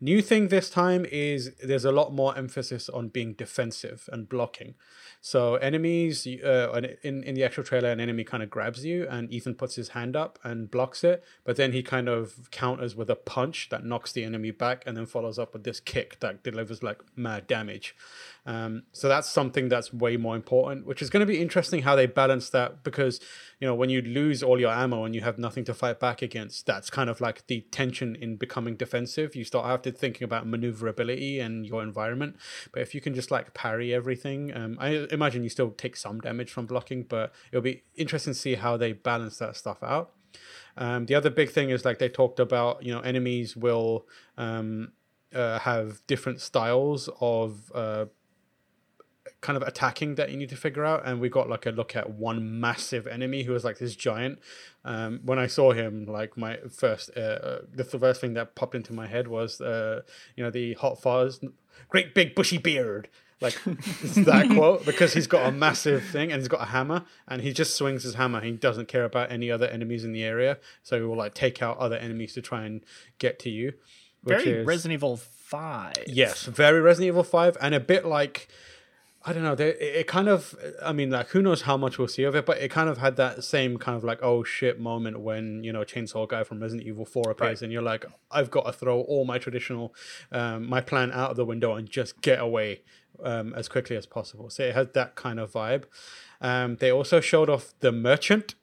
New 0.00 0.22
thing 0.22 0.48
this 0.48 0.70
time 0.70 1.04
is 1.06 1.54
there's 1.62 1.84
a 1.84 1.92
lot 1.92 2.12
more 2.12 2.36
emphasis 2.36 2.88
on 2.88 3.08
being 3.08 3.32
defensive 3.32 4.08
and 4.12 4.28
blocking. 4.28 4.74
So 5.20 5.54
enemies, 5.56 6.26
uh, 6.26 6.82
in 7.02 7.22
in 7.24 7.34
the 7.34 7.44
actual 7.44 7.64
trailer, 7.64 7.88
an 7.88 7.98
enemy 7.98 8.24
kind 8.24 8.42
of 8.42 8.50
grabs 8.50 8.84
you, 8.84 9.08
and 9.08 9.32
Ethan 9.32 9.54
puts 9.54 9.74
his 9.74 9.88
hand 9.88 10.16
up 10.16 10.38
and 10.44 10.70
blocks 10.70 11.02
it, 11.02 11.24
but 11.44 11.56
then 11.56 11.72
he 11.72 11.82
kind 11.82 12.10
of 12.10 12.50
counters 12.50 12.94
with 12.94 13.08
a 13.08 13.16
punch 13.16 13.70
that 13.70 13.86
knocks 13.86 14.12
the 14.12 14.22
enemy 14.22 14.50
back, 14.50 14.82
and 14.86 14.96
then 14.96 15.06
follows 15.06 15.38
up 15.38 15.54
with 15.54 15.64
this 15.64 15.80
kick 15.80 16.20
that 16.20 16.42
delivers 16.42 16.82
like 16.82 17.00
mad 17.16 17.46
damage. 17.46 17.96
Um, 18.46 18.82
so 18.92 19.08
that's 19.08 19.26
something 19.26 19.70
that's 19.70 19.94
way 19.94 20.18
more 20.18 20.36
important, 20.36 20.84
which 20.84 21.00
is 21.00 21.08
going 21.08 21.26
to 21.26 21.26
be 21.26 21.40
interesting 21.40 21.82
how 21.82 21.96
they 21.96 22.04
balance 22.04 22.50
that 22.50 22.84
because 22.84 23.18
you 23.60 23.66
know 23.66 23.74
when 23.74 23.88
you 23.88 24.02
lose 24.02 24.42
all 24.42 24.60
your 24.60 24.72
ammo 24.72 25.04
and 25.04 25.14
you 25.14 25.22
have 25.22 25.38
nothing 25.38 25.64
to 25.64 25.72
fight 25.72 25.98
back 26.00 26.20
against, 26.20 26.66
that's 26.66 26.90
kind 26.90 27.08
of 27.08 27.22
like 27.22 27.46
the 27.46 27.62
tension 27.70 27.93
in 28.02 28.36
becoming 28.36 28.76
defensive. 28.76 29.34
You 29.34 29.44
start 29.44 29.82
to 29.84 29.92
thinking 29.92 30.24
about 30.24 30.46
maneuverability 30.46 31.40
and 31.40 31.66
your 31.66 31.82
environment. 31.82 32.36
But 32.72 32.82
if 32.82 32.94
you 32.94 33.00
can 33.00 33.14
just 33.14 33.30
like 33.30 33.54
parry 33.54 33.94
everything, 33.94 34.54
um, 34.56 34.76
I 34.80 35.06
imagine 35.10 35.42
you 35.42 35.48
still 35.48 35.70
take 35.70 35.96
some 35.96 36.20
damage 36.20 36.52
from 36.52 36.66
blocking, 36.66 37.04
but 37.04 37.32
it'll 37.52 37.62
be 37.62 37.82
interesting 37.96 38.32
to 38.32 38.38
see 38.38 38.54
how 38.54 38.76
they 38.76 38.92
balance 38.92 39.38
that 39.38 39.56
stuff 39.56 39.82
out. 39.82 40.12
Um, 40.76 41.06
the 41.06 41.14
other 41.14 41.30
big 41.30 41.50
thing 41.50 41.70
is 41.70 41.84
like 41.84 41.98
they 41.98 42.08
talked 42.08 42.40
about, 42.40 42.82
you 42.84 42.92
know, 42.92 43.00
enemies 43.00 43.56
will 43.56 44.06
um, 44.36 44.92
uh, 45.34 45.58
have 45.60 46.04
different 46.06 46.40
styles 46.40 47.08
of 47.20 47.70
uh, 47.74 48.06
kind 49.40 49.56
of 49.56 49.62
attacking 49.62 50.14
that 50.16 50.30
you 50.30 50.36
need 50.36 50.48
to 50.50 50.56
figure 50.56 50.84
out. 50.84 51.06
And 51.06 51.20
we 51.20 51.28
got 51.28 51.48
like 51.48 51.66
a 51.66 51.70
look 51.70 51.96
at 51.96 52.10
one 52.10 52.60
massive 52.60 53.06
enemy 53.06 53.42
who 53.42 53.52
was 53.52 53.64
like 53.64 53.78
this 53.78 53.96
giant. 53.96 54.38
Um, 54.84 55.20
when 55.24 55.38
I 55.38 55.46
saw 55.46 55.72
him, 55.72 56.06
like 56.06 56.36
my 56.36 56.58
first, 56.70 57.10
uh, 57.16 57.20
uh, 57.20 57.58
the 57.72 57.84
first 57.84 58.20
thing 58.20 58.34
that 58.34 58.54
popped 58.54 58.74
into 58.74 58.92
my 58.92 59.06
head 59.06 59.28
was, 59.28 59.60
uh, 59.60 60.02
you 60.36 60.44
know, 60.44 60.50
the 60.50 60.74
Hot 60.74 61.00
Fuzz, 61.00 61.40
great 61.88 62.14
big 62.14 62.34
bushy 62.34 62.58
beard. 62.58 63.08
Like 63.40 63.62
that 63.64 64.50
quote 64.54 64.86
because 64.86 65.12
he's 65.12 65.26
got 65.26 65.46
a 65.46 65.52
massive 65.52 66.04
thing 66.04 66.32
and 66.32 66.40
he's 66.40 66.48
got 66.48 66.62
a 66.62 66.66
hammer 66.66 67.04
and 67.28 67.42
he 67.42 67.52
just 67.52 67.74
swings 67.76 68.04
his 68.04 68.14
hammer. 68.14 68.40
He 68.40 68.52
doesn't 68.52 68.88
care 68.88 69.04
about 69.04 69.30
any 69.30 69.50
other 69.50 69.66
enemies 69.66 70.04
in 70.04 70.12
the 70.12 70.22
area, 70.22 70.58
so 70.82 70.96
he 70.96 71.04
will 71.04 71.16
like 71.16 71.34
take 71.34 71.60
out 71.60 71.76
other 71.78 71.96
enemies 71.96 72.32
to 72.34 72.42
try 72.42 72.64
and 72.64 72.82
get 73.18 73.38
to 73.40 73.50
you. 73.50 73.74
Very 74.22 74.44
is, 74.44 74.66
Resident 74.66 74.94
Evil 74.94 75.16
Five. 75.16 76.04
Yes, 76.06 76.44
very 76.44 76.80
Resident 76.80 77.08
Evil 77.08 77.24
Five, 77.24 77.58
and 77.60 77.74
a 77.74 77.80
bit 77.80 78.06
like 78.06 78.48
I 79.26 79.32
don't 79.32 79.42
know. 79.42 79.54
They, 79.54 79.70
it, 79.70 79.96
it 79.96 80.06
kind 80.06 80.28
of, 80.28 80.54
I 80.82 80.92
mean, 80.92 81.10
like 81.10 81.28
who 81.28 81.40
knows 81.40 81.62
how 81.62 81.78
much 81.78 81.96
we'll 81.98 82.08
see 82.08 82.24
of 82.24 82.34
it, 82.34 82.44
but 82.44 82.58
it 82.58 82.70
kind 82.70 82.90
of 82.90 82.98
had 82.98 83.16
that 83.16 83.42
same 83.42 83.78
kind 83.78 83.96
of 83.96 84.04
like 84.04 84.18
oh 84.22 84.44
shit 84.44 84.78
moment 84.78 85.20
when 85.20 85.64
you 85.64 85.72
know 85.72 85.80
Chainsaw 85.80 86.28
Guy 86.28 86.44
from 86.44 86.60
Resident 86.60 86.86
Evil 86.86 87.06
Four 87.06 87.30
appears, 87.30 87.62
and 87.62 87.72
you're 87.72 87.82
like, 87.82 88.04
I've 88.30 88.50
got 88.50 88.66
to 88.66 88.72
throw 88.72 89.00
all 89.00 89.24
my 89.24 89.38
traditional, 89.38 89.94
um, 90.30 90.68
my 90.68 90.82
plan 90.82 91.10
out 91.10 91.30
of 91.30 91.36
the 91.36 91.44
window 91.44 91.74
and 91.74 91.88
just 91.88 92.20
get 92.20 92.38
away 92.38 92.82
um, 93.22 93.54
as 93.54 93.66
quickly 93.68 93.96
as 93.96 94.04
possible. 94.04 94.50
So 94.50 94.64
it 94.64 94.74
has 94.74 94.88
that 94.92 95.14
kind 95.14 95.40
of 95.40 95.52
vibe. 95.52 95.84
Um, 96.40 96.76
they 96.76 96.92
also 96.92 97.20
showed 97.20 97.48
off 97.48 97.72
the 97.80 97.92
merchant. 97.92 98.54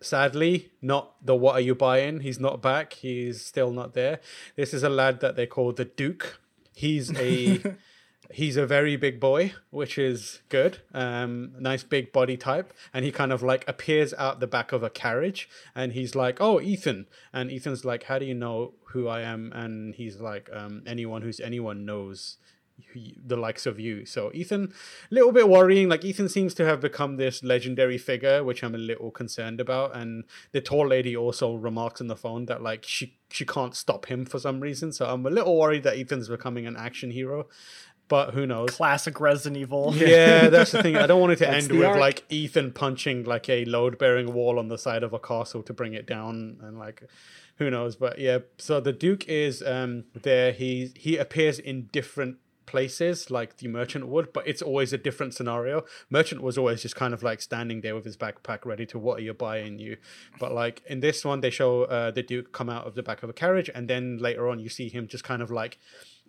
Sadly, 0.00 0.72
not 0.82 1.14
the 1.24 1.36
what 1.36 1.54
are 1.54 1.60
you 1.60 1.76
buying? 1.76 2.20
He's 2.20 2.40
not 2.40 2.60
back. 2.60 2.94
He's 2.94 3.44
still 3.44 3.70
not 3.70 3.94
there. 3.94 4.18
This 4.56 4.74
is 4.74 4.82
a 4.82 4.88
lad 4.88 5.20
that 5.20 5.36
they 5.36 5.46
call 5.46 5.72
the 5.72 5.84
Duke. 5.84 6.40
He's 6.74 7.16
a 7.16 7.62
he's 8.32 8.56
a 8.56 8.66
very 8.66 8.96
big 8.96 9.20
boy, 9.20 9.52
which 9.70 9.98
is 9.98 10.40
good. 10.48 10.78
Um, 10.92 11.52
nice 11.60 11.82
big 11.82 12.12
body 12.12 12.36
type, 12.36 12.72
and 12.92 13.04
he 13.04 13.12
kind 13.12 13.32
of 13.32 13.42
like 13.42 13.66
appears 13.68 14.12
out 14.14 14.40
the 14.40 14.46
back 14.46 14.72
of 14.72 14.82
a 14.82 14.90
carriage, 14.90 15.48
and 15.74 15.92
he's 15.92 16.14
like, 16.14 16.40
"Oh, 16.40 16.60
Ethan," 16.60 17.06
and 17.32 17.50
Ethan's 17.50 17.84
like, 17.84 18.04
"How 18.04 18.18
do 18.18 18.24
you 18.24 18.34
know 18.34 18.74
who 18.86 19.06
I 19.08 19.20
am?" 19.20 19.52
And 19.54 19.94
he's 19.94 20.20
like, 20.20 20.48
um, 20.52 20.82
"Anyone 20.86 21.22
who's 21.22 21.40
anyone 21.40 21.84
knows." 21.84 22.38
The 23.24 23.36
likes 23.36 23.64
of 23.66 23.78
you, 23.78 24.06
so 24.06 24.32
Ethan, 24.34 24.72
a 25.10 25.14
little 25.14 25.30
bit 25.30 25.48
worrying. 25.48 25.88
Like 25.88 26.04
Ethan 26.04 26.28
seems 26.28 26.52
to 26.54 26.64
have 26.64 26.80
become 26.80 27.16
this 27.16 27.44
legendary 27.44 27.98
figure, 27.98 28.42
which 28.42 28.64
I'm 28.64 28.74
a 28.74 28.78
little 28.78 29.12
concerned 29.12 29.60
about. 29.60 29.94
And 29.94 30.24
the 30.50 30.60
tall 30.60 30.88
lady 30.88 31.14
also 31.14 31.54
remarks 31.54 32.00
on 32.00 32.08
the 32.08 32.16
phone 32.16 32.46
that 32.46 32.60
like 32.60 32.84
she 32.84 33.18
she 33.30 33.44
can't 33.44 33.74
stop 33.74 34.06
him 34.06 34.24
for 34.24 34.38
some 34.38 34.60
reason. 34.60 34.90
So 34.92 35.06
I'm 35.06 35.24
a 35.26 35.30
little 35.30 35.56
worried 35.56 35.84
that 35.84 35.96
Ethan's 35.96 36.28
becoming 36.28 36.66
an 36.66 36.76
action 36.76 37.10
hero, 37.10 37.46
but 38.08 38.34
who 38.34 38.46
knows? 38.46 38.70
Classic 38.70 39.18
Resident 39.20 39.56
Evil. 39.56 39.94
Yeah, 39.94 40.48
that's 40.50 40.72
the 40.72 40.82
thing. 40.82 40.96
I 40.96 41.06
don't 41.06 41.20
want 41.20 41.32
it 41.32 41.36
to 41.36 41.48
end 41.48 41.70
with 41.70 41.84
arc. 41.84 41.98
like 41.98 42.24
Ethan 42.28 42.72
punching 42.72 43.24
like 43.24 43.48
a 43.48 43.64
load 43.64 43.98
bearing 43.98 44.32
wall 44.32 44.58
on 44.58 44.68
the 44.68 44.78
side 44.78 45.02
of 45.02 45.12
a 45.12 45.18
castle 45.18 45.62
to 45.62 45.72
bring 45.72 45.94
it 45.94 46.06
down 46.06 46.58
and 46.62 46.78
like 46.78 47.02
who 47.56 47.70
knows. 47.70 47.96
But 47.96 48.18
yeah, 48.18 48.38
so 48.58 48.80
the 48.80 48.92
Duke 48.92 49.28
is 49.28 49.62
um 49.62 50.04
there. 50.14 50.52
He 50.52 50.92
he 50.96 51.16
appears 51.16 51.58
in 51.58 51.88
different 51.92 52.36
places 52.66 53.30
like 53.30 53.56
the 53.58 53.68
merchant 53.68 54.06
would 54.06 54.32
but 54.32 54.46
it's 54.46 54.62
always 54.62 54.92
a 54.92 54.96
different 54.96 55.34
scenario 55.34 55.84
merchant 56.10 56.40
was 56.40 56.56
always 56.56 56.80
just 56.80 56.94
kind 56.94 57.12
of 57.12 57.22
like 57.22 57.42
standing 57.42 57.80
there 57.80 57.94
with 57.94 58.04
his 58.04 58.16
backpack 58.16 58.64
ready 58.64 58.86
to 58.86 58.98
what 58.98 59.18
are 59.18 59.22
you 59.22 59.34
buying 59.34 59.78
you 59.78 59.96
but 60.38 60.52
like 60.52 60.80
in 60.86 61.00
this 61.00 61.24
one 61.24 61.40
they 61.40 61.50
show 61.50 61.82
uh, 61.84 62.10
the 62.10 62.22
duke 62.22 62.52
come 62.52 62.70
out 62.70 62.86
of 62.86 62.94
the 62.94 63.02
back 63.02 63.22
of 63.22 63.28
a 63.28 63.32
carriage 63.32 63.68
and 63.74 63.88
then 63.88 64.16
later 64.18 64.48
on 64.48 64.58
you 64.58 64.68
see 64.68 64.88
him 64.88 65.06
just 65.06 65.24
kind 65.24 65.42
of 65.42 65.50
like 65.50 65.78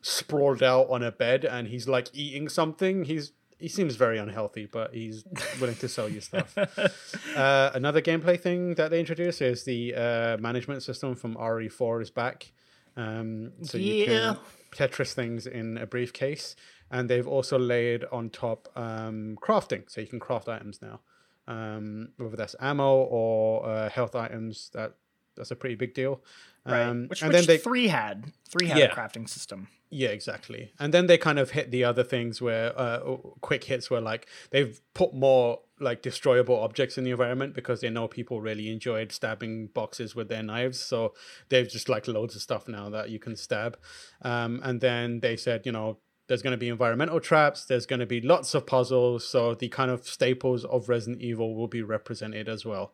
sprawled 0.04 0.62
out 0.62 0.90
on 0.90 1.02
a 1.02 1.12
bed 1.12 1.46
and 1.46 1.68
he's 1.70 1.88
like 1.88 2.10
eating 2.14 2.50
something 2.50 3.06
he's 3.06 3.32
he 3.64 3.70
seems 3.70 3.96
very 3.96 4.18
unhealthy, 4.18 4.66
but 4.66 4.94
he's 4.94 5.24
willing 5.62 5.78
to 5.78 5.88
sell 5.88 6.10
you 6.10 6.20
stuff. 6.20 6.58
uh, 7.38 7.72
another 7.74 8.02
gameplay 8.02 8.38
thing 8.38 8.76
that 8.76 8.92
they 8.92 9.00
introduced 9.00 9.42
is 9.42 9.64
the 9.64 9.96
uh, 9.96 10.38
management 10.38 10.84
system 10.84 11.16
from 11.16 11.36
RE4 11.36 12.02
is 12.02 12.10
back. 12.10 12.52
Um, 12.98 13.54
so 13.62 13.78
you 13.78 14.06
can 14.06 14.38
Tetris 14.76 15.14
things 15.14 15.48
in 15.48 15.78
a 15.78 15.86
briefcase, 15.86 16.58
and 16.92 17.10
they've 17.10 17.28
also 17.28 17.58
laid 17.58 18.04
on 18.12 18.30
top 18.32 18.68
um, 18.76 19.38
crafting, 19.42 19.90
so 19.90 20.02
you 20.02 20.08
can 20.08 20.20
craft 20.20 20.50
items 20.50 20.82
now. 20.82 21.00
Um, 21.48 22.10
whether 22.18 22.36
that's 22.36 22.58
ammo 22.60 22.96
or 22.98 23.66
uh, 23.66 23.90
health 23.90 24.14
items, 24.14 24.72
that 24.74 24.96
that's 25.36 25.52
a 25.52 25.56
pretty 25.56 25.76
big 25.76 25.94
deal. 25.94 26.22
Right. 26.66 26.84
Um, 26.84 27.08
which 27.10 27.22
and 27.22 27.30
which 27.34 27.38
then 27.40 27.48
they 27.48 27.58
three 27.58 27.88
had. 27.88 28.32
Three 28.48 28.68
had 28.68 28.78
Yeah. 28.78 28.86
a 28.86 28.96
crafting 28.96 29.28
system. 29.28 29.68
yeah, 29.90 30.10
exactly. 30.10 30.72
And 30.80 30.94
then 30.94 31.08
they 31.08 31.18
kind 31.18 31.38
of 31.38 31.52
hit 31.52 31.72
the 31.72 31.84
other 31.84 32.04
things 32.04 32.42
where 32.42 32.78
uh, 32.80 33.00
quick 33.42 33.66
hits 33.66 33.90
were 33.92 34.02
like 34.02 34.28
they've 34.52 34.80
put 34.94 35.14
more 35.14 35.60
like 35.80 36.02
destroyable 36.02 36.56
objects 36.60 36.98
in 36.98 37.04
the 37.04 37.12
environment 37.12 37.54
because 37.54 37.82
they 37.82 37.90
know 37.90 38.08
people 38.08 38.40
really 38.40 38.72
enjoyed 38.72 39.12
stabbing 39.12 39.68
boxes 39.74 40.16
with 40.16 40.30
their 40.30 40.42
knives. 40.44 40.80
So 40.80 41.14
they've 41.50 41.68
just 41.68 41.90
like 41.90 42.08
loads 42.08 42.36
of 42.36 42.42
stuff 42.42 42.68
now 42.70 42.90
that 42.90 43.10
you 43.10 43.20
can 43.20 43.36
stab. 43.36 43.78
Um, 44.22 44.62
and 44.64 44.80
then 44.80 45.20
they 45.20 45.36
said, 45.36 45.66
you 45.66 45.74
know, 45.74 45.98
there's 46.30 46.42
going 46.42 46.52
to 46.52 46.58
be 46.58 46.70
environmental 46.70 47.20
traps. 47.20 47.66
There's 47.66 47.86
going 47.86 48.00
to 48.00 48.06
be 48.06 48.22
lots 48.22 48.56
of 48.56 48.66
puzzles. 48.66 49.28
So 49.28 49.54
the 49.56 49.68
kind 49.68 49.92
of 49.92 50.08
staples 50.08 50.64
of 50.64 50.88
Resident 50.88 51.22
Evil 51.22 51.54
will 51.56 51.68
be 51.68 51.82
represented 51.82 52.48
as 52.48 52.64
well. 52.66 52.94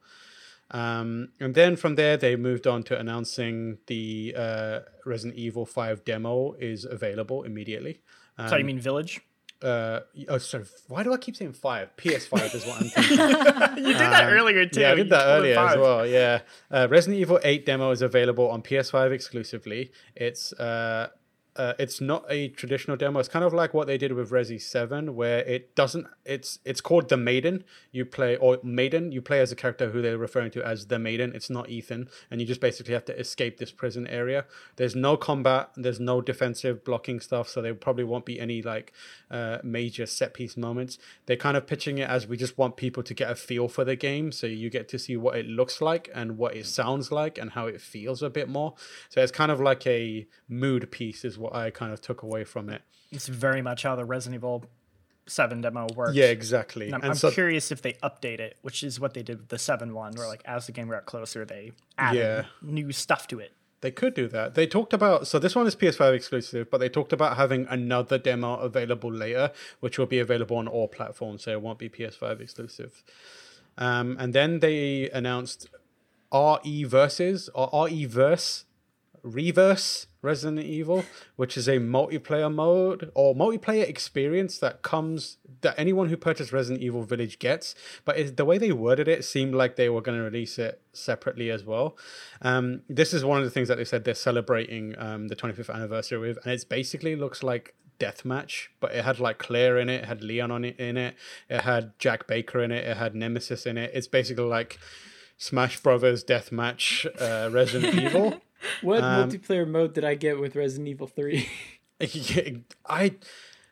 Um, 0.72 1.30
and 1.40 1.56
then 1.56 1.76
from 1.76 1.96
there, 1.96 2.18
they 2.18 2.36
moved 2.36 2.68
on 2.68 2.84
to 2.84 3.00
announcing 3.00 3.80
the 3.88 4.36
uh, 4.38 4.80
Resident 5.06 5.38
Evil 5.38 5.66
5 5.66 6.06
demo 6.06 6.54
is 6.60 6.86
available 6.86 7.44
immediately. 7.44 8.02
Um, 8.38 8.50
so 8.50 8.56
you 8.58 8.66
mean 8.66 8.80
Village? 8.80 9.22
uh, 9.62 10.00
oh, 10.30 10.38
sorry. 10.38 10.66
Why 10.88 11.04
do 11.04 11.12
I 11.12 11.18
keep 11.18 11.36
saying 11.36 11.54
5? 11.54 11.98
PS5 11.98 12.56
is 12.56 12.66
what 12.66 12.82
I'm 12.82 12.88
thinking. 12.88 13.18
You 13.86 13.94
did 13.94 14.00
that 14.00 14.32
earlier 14.32 14.66
too. 14.66 14.80
Um, 14.80 14.84
Yeah, 14.84 14.90
I 14.90 14.92
You 14.92 14.96
did 15.04 15.10
that 15.10 15.26
told 15.26 15.44
me 15.44 15.52
earlier 15.52 15.60
as 15.60 15.78
well. 15.78 16.06
Yeah, 16.06 16.40
uh, 16.72 16.88
Resident 16.90 17.20
Evil 17.20 17.40
Eight 17.44 17.66
demo 17.66 17.92
is 17.92 18.02
available 18.02 18.50
on 18.50 18.62
PS5 18.62 19.12
exclusively. 19.12 19.92
It's 20.16 20.54
uh, 20.54 21.10
uh, 21.60 21.74
it's 21.78 22.00
not 22.00 22.24
a 22.30 22.48
traditional 22.48 22.96
demo. 22.96 23.20
It's 23.20 23.28
kind 23.28 23.44
of 23.44 23.54
like 23.54 23.74
what 23.74 23.86
they 23.86 23.98
did 23.98 24.14
with 24.14 24.32
Resi 24.32 24.62
Seven, 24.62 25.14
where 25.14 25.40
it 25.40 25.76
doesn't. 25.76 26.08
It's 26.24 26.60
it's 26.64 26.80
called 26.80 27.10
the 27.10 27.18
Maiden. 27.18 27.66
You 27.92 28.06
play 28.06 28.38
or 28.38 28.60
Maiden. 28.64 29.12
You 29.12 29.22
play 29.22 29.42
as 29.42 29.52
a 29.52 29.58
character 29.58 29.90
who 29.90 30.02
they're 30.02 30.18
referring 30.18 30.52
to 30.52 30.66
as 30.66 30.88
the 30.88 30.98
Maiden. 30.98 31.36
It's 31.36 31.50
not 31.50 31.70
Ethan, 31.70 32.08
and 32.32 32.40
you 32.40 32.48
just 32.48 32.62
basically 32.62 32.94
have 32.94 33.04
to 33.06 33.20
escape 33.20 33.58
this 33.58 33.74
prison 33.74 34.08
area. 34.08 34.46
There's 34.78 34.96
no 34.96 35.18
combat. 35.18 35.72
There's 35.76 36.00
no 36.00 36.22
defensive 36.22 36.86
blocking 36.86 37.20
stuff, 37.20 37.50
so 37.50 37.62
there 37.62 37.76
probably 37.76 38.06
won't 38.06 38.26
be 38.26 38.40
any 38.40 38.62
like 38.62 38.94
uh, 39.30 39.58
major 39.62 40.06
set 40.06 40.34
piece 40.34 40.56
moments. 40.56 40.98
They're 41.26 41.36
kind 41.36 41.58
of 41.58 41.68
pitching 41.68 41.98
it 41.98 42.08
as 42.08 42.26
we 42.26 42.38
just 42.38 42.58
want 42.58 42.78
people 42.78 43.04
to 43.04 43.14
get 43.14 43.30
a 43.30 43.36
feel 43.36 43.68
for 43.68 43.84
the 43.84 43.98
game, 43.98 44.32
so 44.32 44.48
you 44.48 44.70
get 44.70 44.88
to 44.90 44.98
see 44.98 45.18
what 45.18 45.36
it 45.36 45.46
looks 45.46 45.82
like 45.82 46.10
and 46.16 46.38
what 46.38 46.56
it 46.56 46.68
sounds 46.68 47.12
like 47.12 47.38
and 47.38 47.52
how 47.52 47.68
it 47.68 47.82
feels 47.82 48.24
a 48.24 48.30
bit 48.30 48.48
more. 48.48 48.76
So 49.10 49.22
it's 49.22 49.34
kind 49.34 49.52
of 49.52 49.60
like 49.60 49.86
a 49.86 50.26
mood 50.48 50.90
piece, 50.90 51.26
is 51.26 51.38
what 51.38 51.49
I 51.54 51.70
kind 51.70 51.94
of 51.94 52.02
took 52.02 52.22
away 52.24 52.44
from 52.44 52.70
it. 52.70 52.82
It's 53.12 53.28
very 53.28 53.62
much 53.62 53.84
how 53.84 53.96
the 53.96 54.06
Resident 54.06 54.40
Evil 54.40 54.66
7 55.28 55.62
demo 55.62 55.88
works. 55.96 56.16
Yeah, 56.16 56.26
exactly. 56.26 56.88
And 56.88 56.96
I'm, 56.96 57.02
and 57.02 57.12
I'm 57.12 57.18
so 57.18 57.32
curious 57.32 57.72
if 57.72 57.82
they 57.82 57.94
update 58.04 58.40
it, 58.40 58.58
which 58.62 58.84
is 58.84 59.00
what 59.00 59.14
they 59.14 59.24
did 59.24 59.40
with 59.40 59.50
the 59.50 59.60
7 59.60 59.94
one, 59.94 60.14
where 60.16 60.28
like 60.28 60.42
as 60.46 60.66
the 60.66 60.72
game 60.72 60.90
got 60.90 61.06
closer, 61.06 61.46
they 61.46 61.72
added 61.98 62.18
Yeah. 62.20 62.46
new 62.62 62.92
stuff 62.92 63.28
to 63.28 63.40
it. 63.40 63.54
They 63.82 63.92
could 63.92 64.14
do 64.14 64.28
that. 64.28 64.56
They 64.56 64.68
talked 64.68 64.92
about 64.94 65.26
so 65.28 65.40
this 65.40 65.56
one 65.56 65.66
is 65.66 65.76
PS5 65.76 66.14
exclusive, 66.14 66.70
but 66.70 66.80
they 66.80 66.90
talked 66.90 67.14
about 67.14 67.38
having 67.38 67.66
another 67.70 68.18
demo 68.18 68.56
available 68.56 69.12
later, 69.12 69.52
which 69.80 69.98
will 69.98 70.06
be 70.06 70.20
available 70.20 70.58
on 70.58 70.68
all 70.68 70.88
platforms, 70.90 71.44
so 71.44 71.52
it 71.52 71.62
won't 71.62 71.80
be 71.80 71.88
PS5 71.90 72.42
exclusive. 72.42 73.04
Um, 73.78 74.18
and 74.20 74.34
then 74.34 74.60
they 74.60 75.10
announced 75.12 75.70
RE 76.34 76.84
Versus 76.84 77.50
or 77.56 77.70
RE 77.88 78.06
Verse 78.06 78.66
Reverse 79.24 80.08
Resident 80.22 80.66
Evil, 80.66 81.06
which 81.36 81.58
is 81.58 81.68
a 81.68 81.78
multiplayer 81.78 82.54
mode 82.54 83.12
or 83.14 83.34
multiplayer 83.36 83.88
experience 83.88 84.58
that 84.60 84.82
comes 84.82 85.38
that 85.62 85.76
anyone 85.78 86.10
who 86.10 86.18
purchased 86.18 86.52
Resident 86.52 86.84
Evil 86.84 87.04
Village 87.04 87.40
gets. 87.40 87.76
But 88.06 88.18
it, 88.18 88.38
the 88.38 88.46
way 88.46 88.58
they 88.58 88.72
worded 88.72 89.08
it 89.08 89.24
seemed 89.24 89.56
like 89.56 89.76
they 89.76 89.90
were 89.90 90.02
going 90.02 90.18
to 90.18 90.24
release 90.24 90.60
it 90.60 90.82
separately 90.94 91.50
as 91.50 91.64
well. 91.64 91.98
Um, 92.42 92.82
this 92.90 93.14
is 93.14 93.24
one 93.24 93.40
of 93.40 93.46
the 93.46 93.52
things 93.52 93.68
that 93.68 93.78
they 93.78 93.86
said 93.86 94.04
they're 94.04 94.14
celebrating 94.14 94.96
um, 94.98 95.28
the 95.28 95.36
25th 95.36 95.74
anniversary 95.74 96.20
with, 96.20 96.38
and 96.44 96.54
it 96.54 96.66
basically 96.68 97.16
looks 97.16 97.44
like 97.44 97.76
deathmatch, 98.00 98.68
but 98.80 98.94
it 98.94 99.04
had 99.04 99.20
like 99.20 99.38
Claire 99.38 99.78
in 99.78 99.90
it, 99.90 100.04
it 100.04 100.06
had 100.06 100.24
Leon 100.24 100.52
on 100.52 100.66
it 100.66 100.80
in 100.80 100.98
it, 100.98 101.16
it 101.50 101.62
had 101.62 101.98
Jack 102.00 102.28
Baker 102.28 102.62
in 102.62 102.72
it, 102.72 102.86
it 102.86 102.98
had 102.98 103.14
Nemesis 103.14 103.66
in 103.66 103.78
it. 103.78 103.92
It's 103.94 104.08
basically 104.08 104.46
like 104.46 104.80
Smash 105.38 105.82
Brothers 105.82 106.24
deathmatch 106.24 107.06
uh, 107.22 107.50
Resident 107.52 107.96
Evil. 107.96 108.42
What 108.82 109.04
Um, 109.04 109.30
multiplayer 109.30 109.68
mode 109.68 109.94
did 109.94 110.04
I 110.06 110.16
get 110.16 110.40
with 110.40 110.56
Resident 110.56 110.88
Evil 110.90 111.08
3? 111.08 111.48
I 112.86 113.16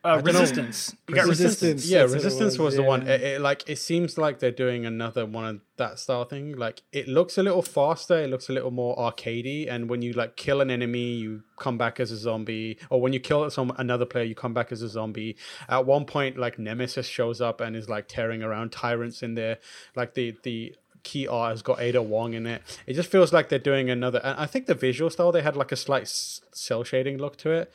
Uh, 0.04 0.14
don't 0.16 0.24
know. 0.26 0.32
Resistance. 0.32 0.94
You 1.08 1.14
got 1.16 1.26
Resistance. 1.26 1.62
Resistance. 1.62 1.90
yeah, 1.90 2.02
that's 2.02 2.12
Resistance 2.14 2.52
was, 2.52 2.58
was, 2.58 2.76
the 2.76 2.82
one. 2.84 3.08
It, 3.08 3.20
it, 3.20 3.40
like 3.40 3.68
it 3.68 3.78
seems 3.78 4.16
like 4.16 4.38
they're 4.38 4.52
doing 4.52 4.86
another 4.86 5.26
one 5.26 5.44
of 5.44 5.60
that 5.76 5.98
style 5.98 6.24
thing. 6.24 6.56
Like 6.56 6.82
it 6.92 7.08
looks 7.08 7.36
a 7.36 7.42
little 7.42 7.62
faster. 7.62 8.16
It 8.18 8.30
looks 8.30 8.48
a 8.48 8.52
little 8.52 8.70
more 8.70 8.96
arcadey. 8.96 9.68
And 9.68 9.90
when 9.90 10.00
you 10.00 10.12
like 10.12 10.36
kill 10.36 10.60
an 10.60 10.70
enemy, 10.70 11.14
you 11.14 11.42
come 11.56 11.76
back 11.78 11.98
as 11.98 12.12
a 12.12 12.16
zombie. 12.16 12.78
Or 12.90 13.00
when 13.00 13.12
you 13.12 13.18
kill 13.20 13.50
some 13.50 13.72
another 13.76 14.06
player, 14.06 14.24
you 14.24 14.36
come 14.36 14.54
back 14.54 14.70
as 14.70 14.82
a 14.82 14.88
zombie. 14.88 15.36
At 15.68 15.84
one 15.84 16.04
point, 16.04 16.38
like 16.38 16.58
Nemesis 16.60 17.06
shows 17.06 17.40
up 17.40 17.60
and 17.60 17.74
is 17.74 17.88
like 17.88 18.06
tearing 18.08 18.42
around 18.42 18.70
tyrants 18.70 19.22
in 19.22 19.34
there. 19.34 19.58
Like 19.96 20.14
the 20.14 20.36
the 20.44 20.76
key 21.08 21.26
art 21.26 21.50
has 21.52 21.62
got 21.62 21.80
Ada 21.80 22.02
Wong 22.02 22.34
in 22.34 22.46
it. 22.46 22.60
It 22.86 22.94
just 22.94 23.10
feels 23.10 23.32
like 23.32 23.48
they're 23.48 23.58
doing 23.72 23.88
another. 23.90 24.20
And 24.22 24.38
I 24.38 24.46
think 24.46 24.66
the 24.66 24.74
visual 24.74 25.10
style 25.10 25.32
they 25.32 25.42
had 25.42 25.56
like 25.56 25.72
a 25.72 25.76
slight 25.76 26.06
cell 26.08 26.84
shading 26.84 27.16
look 27.18 27.36
to 27.38 27.50
it. 27.50 27.72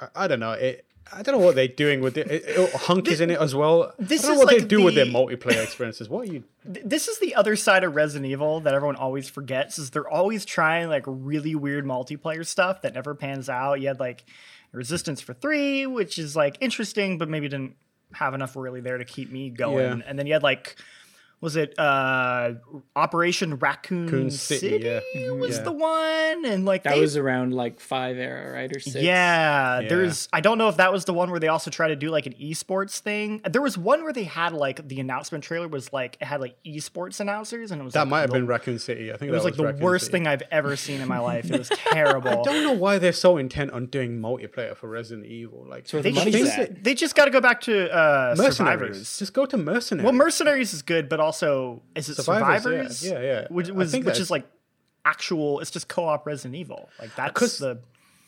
I, 0.00 0.06
I 0.22 0.28
don't 0.28 0.40
know 0.40 0.52
it. 0.52 0.84
I 1.12 1.22
don't 1.22 1.38
know 1.38 1.44
what 1.44 1.54
they're 1.54 1.68
doing 1.68 2.00
with 2.00 2.16
it. 2.16 2.30
it, 2.30 2.42
it 2.46 2.72
Hunk 2.88 3.08
is 3.08 3.20
in 3.20 3.30
it 3.30 3.38
as 3.38 3.54
well. 3.54 3.92
This 3.98 4.24
I 4.24 4.28
don't 4.28 4.32
is 4.32 4.38
know 4.38 4.44
what 4.44 4.50
they 4.54 4.60
like 4.60 4.68
do 4.68 4.82
with 4.82 4.94
their 4.94 5.04
the- 5.04 5.12
multiplayer 5.12 5.62
experiences. 5.68 6.08
What 6.08 6.28
are 6.28 6.32
you? 6.32 6.44
This 6.64 7.08
is 7.08 7.18
the 7.18 7.34
other 7.34 7.56
side 7.56 7.84
of 7.84 7.94
Resident 7.94 8.30
Evil 8.30 8.60
that 8.60 8.74
everyone 8.74 8.96
always 8.96 9.28
forgets 9.28 9.78
is 9.78 9.90
they're 9.90 10.08
always 10.08 10.44
trying 10.46 10.88
like 10.88 11.04
really 11.06 11.54
weird 11.54 11.84
multiplayer 11.84 12.44
stuff 12.46 12.80
that 12.82 12.94
never 12.94 13.14
pans 13.14 13.48
out. 13.48 13.80
You 13.80 13.88
had 13.88 14.00
like 14.00 14.24
Resistance 14.72 15.20
for 15.20 15.34
3, 15.34 15.86
which 15.86 16.18
is 16.18 16.34
like 16.34 16.56
interesting 16.60 17.16
but 17.18 17.28
maybe 17.28 17.48
didn't 17.48 17.76
have 18.14 18.32
enough 18.34 18.56
really 18.56 18.80
there 18.80 18.98
to 18.98 19.04
keep 19.04 19.30
me 19.30 19.50
going. 19.50 19.98
Yeah. 19.98 20.04
And 20.06 20.18
then 20.18 20.26
you 20.26 20.32
had 20.32 20.42
like 20.42 20.76
was 21.44 21.56
it 21.56 21.78
uh 21.78 22.52
Operation 22.96 23.56
Raccoon 23.58 24.06
Raccoon 24.06 24.30
City, 24.30 24.68
City, 24.80 24.84
yeah. 25.14 25.30
was 25.30 25.58
Yeah. 25.58 25.62
the 25.64 25.72
one 25.72 26.44
and 26.46 26.64
like 26.64 26.84
That 26.84 26.94
they- 26.94 27.00
was 27.00 27.16
around 27.16 27.52
like 27.54 27.80
five 27.80 28.16
era, 28.16 28.52
right? 28.52 28.74
Or 28.74 28.80
six? 28.80 28.96
yeah, 28.96 29.80
Yeah. 29.80 29.88
there's. 29.88 30.28
I 30.32 30.40
don't 30.40 30.56
know 30.58 30.68
if 30.68 30.78
that 30.78 30.90
was 30.92 31.04
the 31.04 31.12
one 31.12 31.30
where 31.30 31.38
they 31.40 31.48
also 31.48 31.70
tried 31.70 31.88
to 31.88 31.96
do 31.96 32.10
like 32.10 32.26
an 32.26 32.32
esports 32.40 32.98
thing. 33.00 33.42
There 33.48 33.60
was 33.62 33.76
one 33.76 34.02
where 34.04 34.12
they 34.12 34.24
had 34.24 34.52
like 34.54 34.88
the 34.88 35.00
announcement 35.00 35.44
trailer 35.44 35.68
was 35.68 35.92
like 35.92 36.16
it 36.20 36.24
had 36.24 36.40
like 36.40 36.56
esports 36.66 37.20
announcers, 37.20 37.70
and 37.70 37.80
it 37.80 37.84
was 37.84 37.92
That 37.92 38.00
like, 38.00 38.08
might 38.08 38.20
have 38.20 38.30
the- 38.30 38.34
been 38.36 38.46
Raccoon 38.46 38.78
City. 38.78 39.12
I 39.12 39.16
think 39.18 39.28
It 39.28 39.32
was 39.32 39.42
that 39.42 39.48
like 39.50 39.56
the 39.56 39.64
Raccoon 39.66 39.82
worst 39.82 40.06
City. 40.06 40.12
thing 40.12 40.26
I've 40.26 40.42
ever 40.50 40.76
seen 40.76 41.00
in 41.02 41.08
my 41.08 41.18
life. 41.30 41.50
It 41.50 41.58
was 41.58 41.68
terrible. 41.68 42.30
I 42.30 42.42
don't 42.42 42.64
know 42.64 42.72
why 42.72 42.98
they're 42.98 43.12
so 43.12 43.36
intent 43.36 43.70
on 43.72 43.86
doing 43.86 44.18
multiplayer 44.18 44.74
for 44.74 44.88
Resident 44.88 45.26
Evil. 45.26 45.66
Like 45.68 45.88
where 45.90 46.00
they, 46.02 46.10
the 46.10 46.14
money's 46.20 46.34
just, 46.36 46.58
at. 46.58 46.82
they 46.84 46.94
just 46.94 47.14
got 47.14 47.26
to 47.26 47.30
go 47.30 47.40
back 47.42 47.60
to 47.62 47.90
uh, 47.94 48.34
mercenaries. 48.38 48.56
survivors. 48.56 49.18
Just 49.18 49.34
go 49.34 49.44
to 49.44 49.56
mercenaries. 49.58 50.04
Well, 50.04 50.12
mercenaries 50.14 50.72
is 50.72 50.80
good, 50.82 51.08
but 51.08 51.20
also 51.20 51.33
is 51.94 52.08
it 52.08 52.14
Survivors, 52.16 52.62
survivors? 52.62 53.04
yeah. 53.06 53.12
Yeah, 53.12 53.20
yeah. 53.22 53.46
Which 53.50 53.68
was 53.70 53.92
which 53.92 54.02
that's- 54.04 54.20
is 54.20 54.30
like 54.30 54.46
actual. 55.04 55.60
It's 55.60 55.70
just 55.70 55.88
co-op 55.88 56.26
Resident 56.26 56.54
Evil. 56.56 56.88
Like 57.00 57.14
that's 57.16 57.32
'Cause- 57.32 57.58
the. 57.58 57.80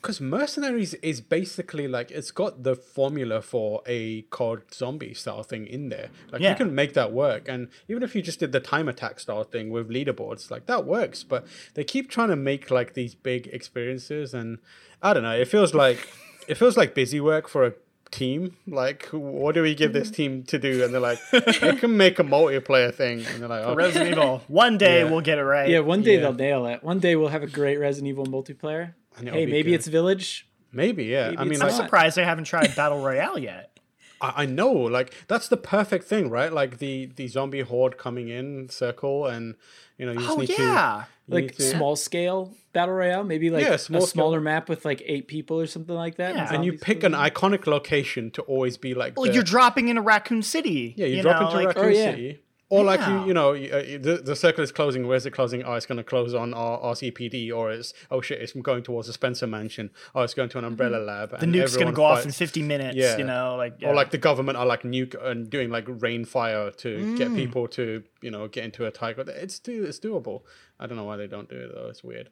because 0.02 0.20
mercenaries 0.20 0.94
is 0.94 1.20
basically 1.20 1.88
like 1.88 2.10
it's 2.12 2.30
got 2.30 2.62
the 2.62 2.76
formula 2.76 3.42
for 3.42 3.82
a 3.86 4.22
COD 4.30 4.62
zombie 4.72 5.14
style 5.14 5.42
thing 5.42 5.66
in 5.66 5.88
there. 5.88 6.10
Like 6.30 6.42
Yeah. 6.42 6.50
you 6.50 6.56
can 6.56 6.74
make 6.74 6.92
that 6.94 7.12
work, 7.12 7.48
and 7.48 7.68
even 7.88 8.02
if 8.02 8.14
you 8.14 8.22
just 8.22 8.38
did 8.38 8.52
the 8.52 8.60
time 8.60 8.88
attack 8.88 9.18
style 9.20 9.42
thing 9.44 9.70
with 9.70 9.88
leaderboards, 9.88 10.50
like 10.50 10.66
that 10.66 10.84
works. 10.84 11.24
But 11.24 11.46
they 11.74 11.82
keep 11.84 12.08
trying 12.10 12.28
to 12.28 12.36
make 12.36 12.70
like 12.70 12.94
these 12.94 13.14
big 13.14 13.48
experiences, 13.48 14.32
and 14.34 14.58
I 15.02 15.12
don't 15.14 15.22
know. 15.24 15.34
It 15.34 15.48
feels 15.48 15.74
like 15.74 16.06
it 16.46 16.56
feels 16.56 16.76
like 16.76 16.94
busy 16.94 17.20
work 17.20 17.48
for 17.48 17.66
a 17.66 17.72
team. 18.10 18.56
Like, 18.66 19.06
what 19.10 19.54
do 19.54 19.62
we 19.62 19.74
give 19.74 19.92
this 19.92 20.10
mm. 20.10 20.14
team 20.14 20.42
to 20.44 20.58
do? 20.58 20.84
And 20.84 20.92
they're 20.92 21.00
like, 21.00 21.18
they 21.30 21.76
can 21.76 21.96
make 21.96 22.18
a 22.18 22.24
multiplayer 22.24 22.94
thing, 22.94 23.24
and 23.26 23.42
they're 23.42 23.48
like, 23.48 23.64
okay. 23.64 23.74
Resident 23.74 24.12
Evil. 24.12 24.42
One 24.48 24.78
day 24.78 25.00
Yeah. 25.02 25.10
we'll 25.10 25.20
get 25.20 25.38
it 25.38 25.44
right. 25.44 25.68
Yeah, 25.68 25.80
one 25.80 26.02
day 26.02 26.14
Yeah. 26.14 26.20
they'll 26.20 26.34
nail 26.34 26.66
it. 26.66 26.82
One 26.82 26.98
day 26.98 27.16
we'll 27.16 27.28
have 27.28 27.42
a 27.42 27.46
great 27.48 27.78
Resident 27.78 28.08
Evil 28.08 28.26
multiplayer. 28.26 28.94
Hey, 29.18 29.46
maybe 29.46 29.70
good. 29.70 29.74
it's 29.74 29.86
Village. 29.86 30.46
maybe 30.72 31.04
yeah. 31.04 31.30
Maybe 31.30 31.38
I 31.38 31.44
mean, 31.44 31.54
I'm 31.54 31.68
like, 31.68 31.76
not. 31.76 31.84
surprised 31.84 32.16
they 32.16 32.24
haven't 32.24 32.44
tried 32.44 32.74
Battle 32.76 33.02
Royale 33.02 33.38
yet. 33.38 33.75
I, 34.20 34.32
I 34.42 34.46
know, 34.46 34.70
like 34.72 35.12
that's 35.28 35.48
the 35.48 35.56
perfect 35.56 36.04
thing, 36.06 36.30
right? 36.30 36.52
Like 36.52 36.78
the 36.78 37.06
the 37.16 37.28
zombie 37.28 37.60
horde 37.60 37.98
coming 37.98 38.28
in 38.28 38.68
circle, 38.68 39.26
and 39.26 39.54
you 39.98 40.06
know 40.06 40.12
you 40.12 40.18
just 40.20 40.30
Oh 40.30 40.36
need 40.36 40.48
yeah. 40.50 40.56
to 40.56 41.06
you 41.28 41.34
like 41.34 41.44
need 41.44 41.54
to- 41.56 41.62
small 41.62 41.96
scale 41.96 42.54
battle 42.72 42.94
royale, 42.94 43.24
maybe 43.24 43.48
like 43.50 43.62
Yeah, 43.64 43.72
a 43.74 43.78
small 43.78 44.00
scale. 44.02 44.06
smaller 44.12 44.40
map 44.40 44.68
with 44.68 44.84
like 44.84 45.02
eight 45.06 45.28
people 45.28 45.58
or 45.60 45.66
something 45.66 45.94
like 45.94 46.16
that. 46.16 46.34
Yeah. 46.34 46.52
and 46.54 46.64
you 46.64 46.74
pick 46.74 47.02
an 47.04 47.12
iconic 47.12 47.66
location 47.66 48.30
to 48.32 48.42
always 48.42 48.76
be 48.76 48.94
like 48.94 49.16
Like 49.18 49.28
the- 49.30 49.34
you're 49.34 49.42
dropping 49.42 49.88
into 49.88 50.02
Raccoon 50.02 50.42
City. 50.42 50.94
Yeah, 50.96 51.06
you, 51.06 51.16
you 51.16 51.22
drop 51.22 51.40
know, 51.40 51.46
into 51.48 51.56
like, 51.58 51.66
Raccoon 51.68 51.84
Oh, 51.84 51.88
yeah. 51.88 52.10
City. 52.10 52.40
Or 52.68 52.82
like 52.82 52.98
you, 53.06 53.28
you 53.28 53.32
know, 53.32 53.50
uh, 53.54 53.98
the, 54.00 54.20
the 54.24 54.34
circle 54.34 54.64
is 54.64 54.72
closing. 54.72 55.06
Where's 55.06 55.24
it 55.24 55.30
closing? 55.30 55.62
Oh, 55.62 55.74
it's 55.74 55.86
going 55.86 55.98
to 55.98 56.04
close 56.04 56.34
on 56.34 56.52
our 56.52 56.80
RCPD, 56.80 57.54
or 57.54 57.70
it's 57.70 57.94
oh 58.10 58.20
shit, 58.20 58.40
it's 58.40 58.54
going 58.54 58.82
towards 58.82 59.06
the 59.06 59.12
Spencer 59.12 59.46
Mansion, 59.46 59.90
or 60.14 60.24
it's 60.24 60.34
going 60.34 60.48
to 60.48 60.58
an 60.58 60.64
Umbrella 60.64 60.96
Lab. 60.96 61.30
Mm-hmm. 61.30 61.52
The 61.52 61.58
nuke's 61.58 61.76
gonna 61.76 61.92
go 61.92 62.04
off 62.04 62.24
in 62.24 62.32
50 62.32 62.62
minutes. 62.62 62.96
Yeah. 62.96 63.18
You 63.18 63.24
know, 63.24 63.54
like 63.56 63.76
yeah. 63.78 63.90
Or 63.90 63.94
like 63.94 64.10
the 64.10 64.18
government 64.18 64.58
are 64.58 64.66
like 64.66 64.82
nuke 64.82 65.14
and 65.24 65.48
doing 65.48 65.70
like 65.70 65.84
rain 65.86 66.24
fire 66.24 66.72
to 66.72 67.16
get 67.16 67.28
Mm. 67.28 67.36
people 67.36 67.68
to 67.68 68.02
you 68.20 68.32
know 68.32 68.48
get 68.48 68.64
into 68.64 68.84
a 68.84 68.90
tiger. 68.90 69.24
It's 69.28 69.60
do 69.60 69.84
it's 69.84 70.00
doable. 70.00 70.42
I 70.80 70.88
don't 70.88 70.96
know 70.96 71.04
why 71.04 71.16
they 71.16 71.28
don't 71.28 71.48
do 71.48 71.56
it 71.56 71.70
though. 71.72 71.88
It's 71.88 72.02
weird. 72.02 72.30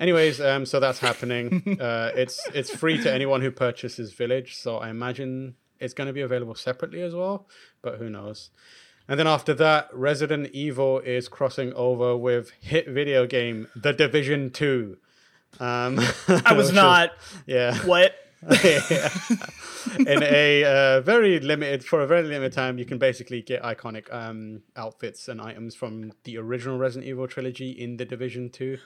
Anyways, 0.00 0.40
um, 0.40 0.66
so 0.66 0.80
that's 0.80 0.98
happening. 0.98 1.78
uh, 1.80 2.10
it's 2.16 2.40
it's 2.54 2.70
free 2.74 3.00
to 3.02 3.12
anyone 3.12 3.40
who 3.40 3.52
purchases 3.52 4.14
Village. 4.14 4.56
So 4.56 4.78
I 4.78 4.88
imagine 4.88 5.54
it's 5.78 5.94
going 5.94 6.08
to 6.08 6.12
be 6.12 6.22
available 6.22 6.54
separately 6.54 7.02
as 7.02 7.14
well, 7.14 7.46
but 7.82 7.98
who 7.98 8.10
knows? 8.10 8.50
And 9.10 9.18
then 9.18 9.26
after 9.26 9.54
that, 9.54 9.88
Resident 9.92 10.50
Evil 10.52 11.00
is 11.00 11.28
crossing 11.28 11.72
over 11.72 12.16
with 12.16 12.52
hit 12.60 12.88
video 12.88 13.26
game 13.26 13.66
The 13.74 13.92
Division 13.92 14.50
Two. 14.50 14.98
Um, 15.58 15.98
I 16.46 16.52
was 16.52 16.72
not. 16.72 17.10
yeah 17.44 17.74
What? 17.78 18.14
in 19.98 20.22
a 20.22 20.64
uh, 20.64 21.00
very 21.02 21.40
limited 21.40 21.84
for 21.84 22.00
a 22.00 22.06
very 22.06 22.22
limited 22.22 22.54
time 22.54 22.78
you 22.78 22.86
can 22.86 22.96
basically 22.96 23.42
get 23.42 23.62
iconic 23.62 24.10
um, 24.10 24.62
outfits 24.76 25.28
and 25.28 25.42
items 25.42 25.74
from 25.74 26.12
the 26.24 26.38
original 26.38 26.78
resident 26.78 27.06
evil 27.06 27.28
trilogy 27.28 27.70
in 27.70 27.98
the 27.98 28.04
division 28.06 28.48
2 28.48 28.78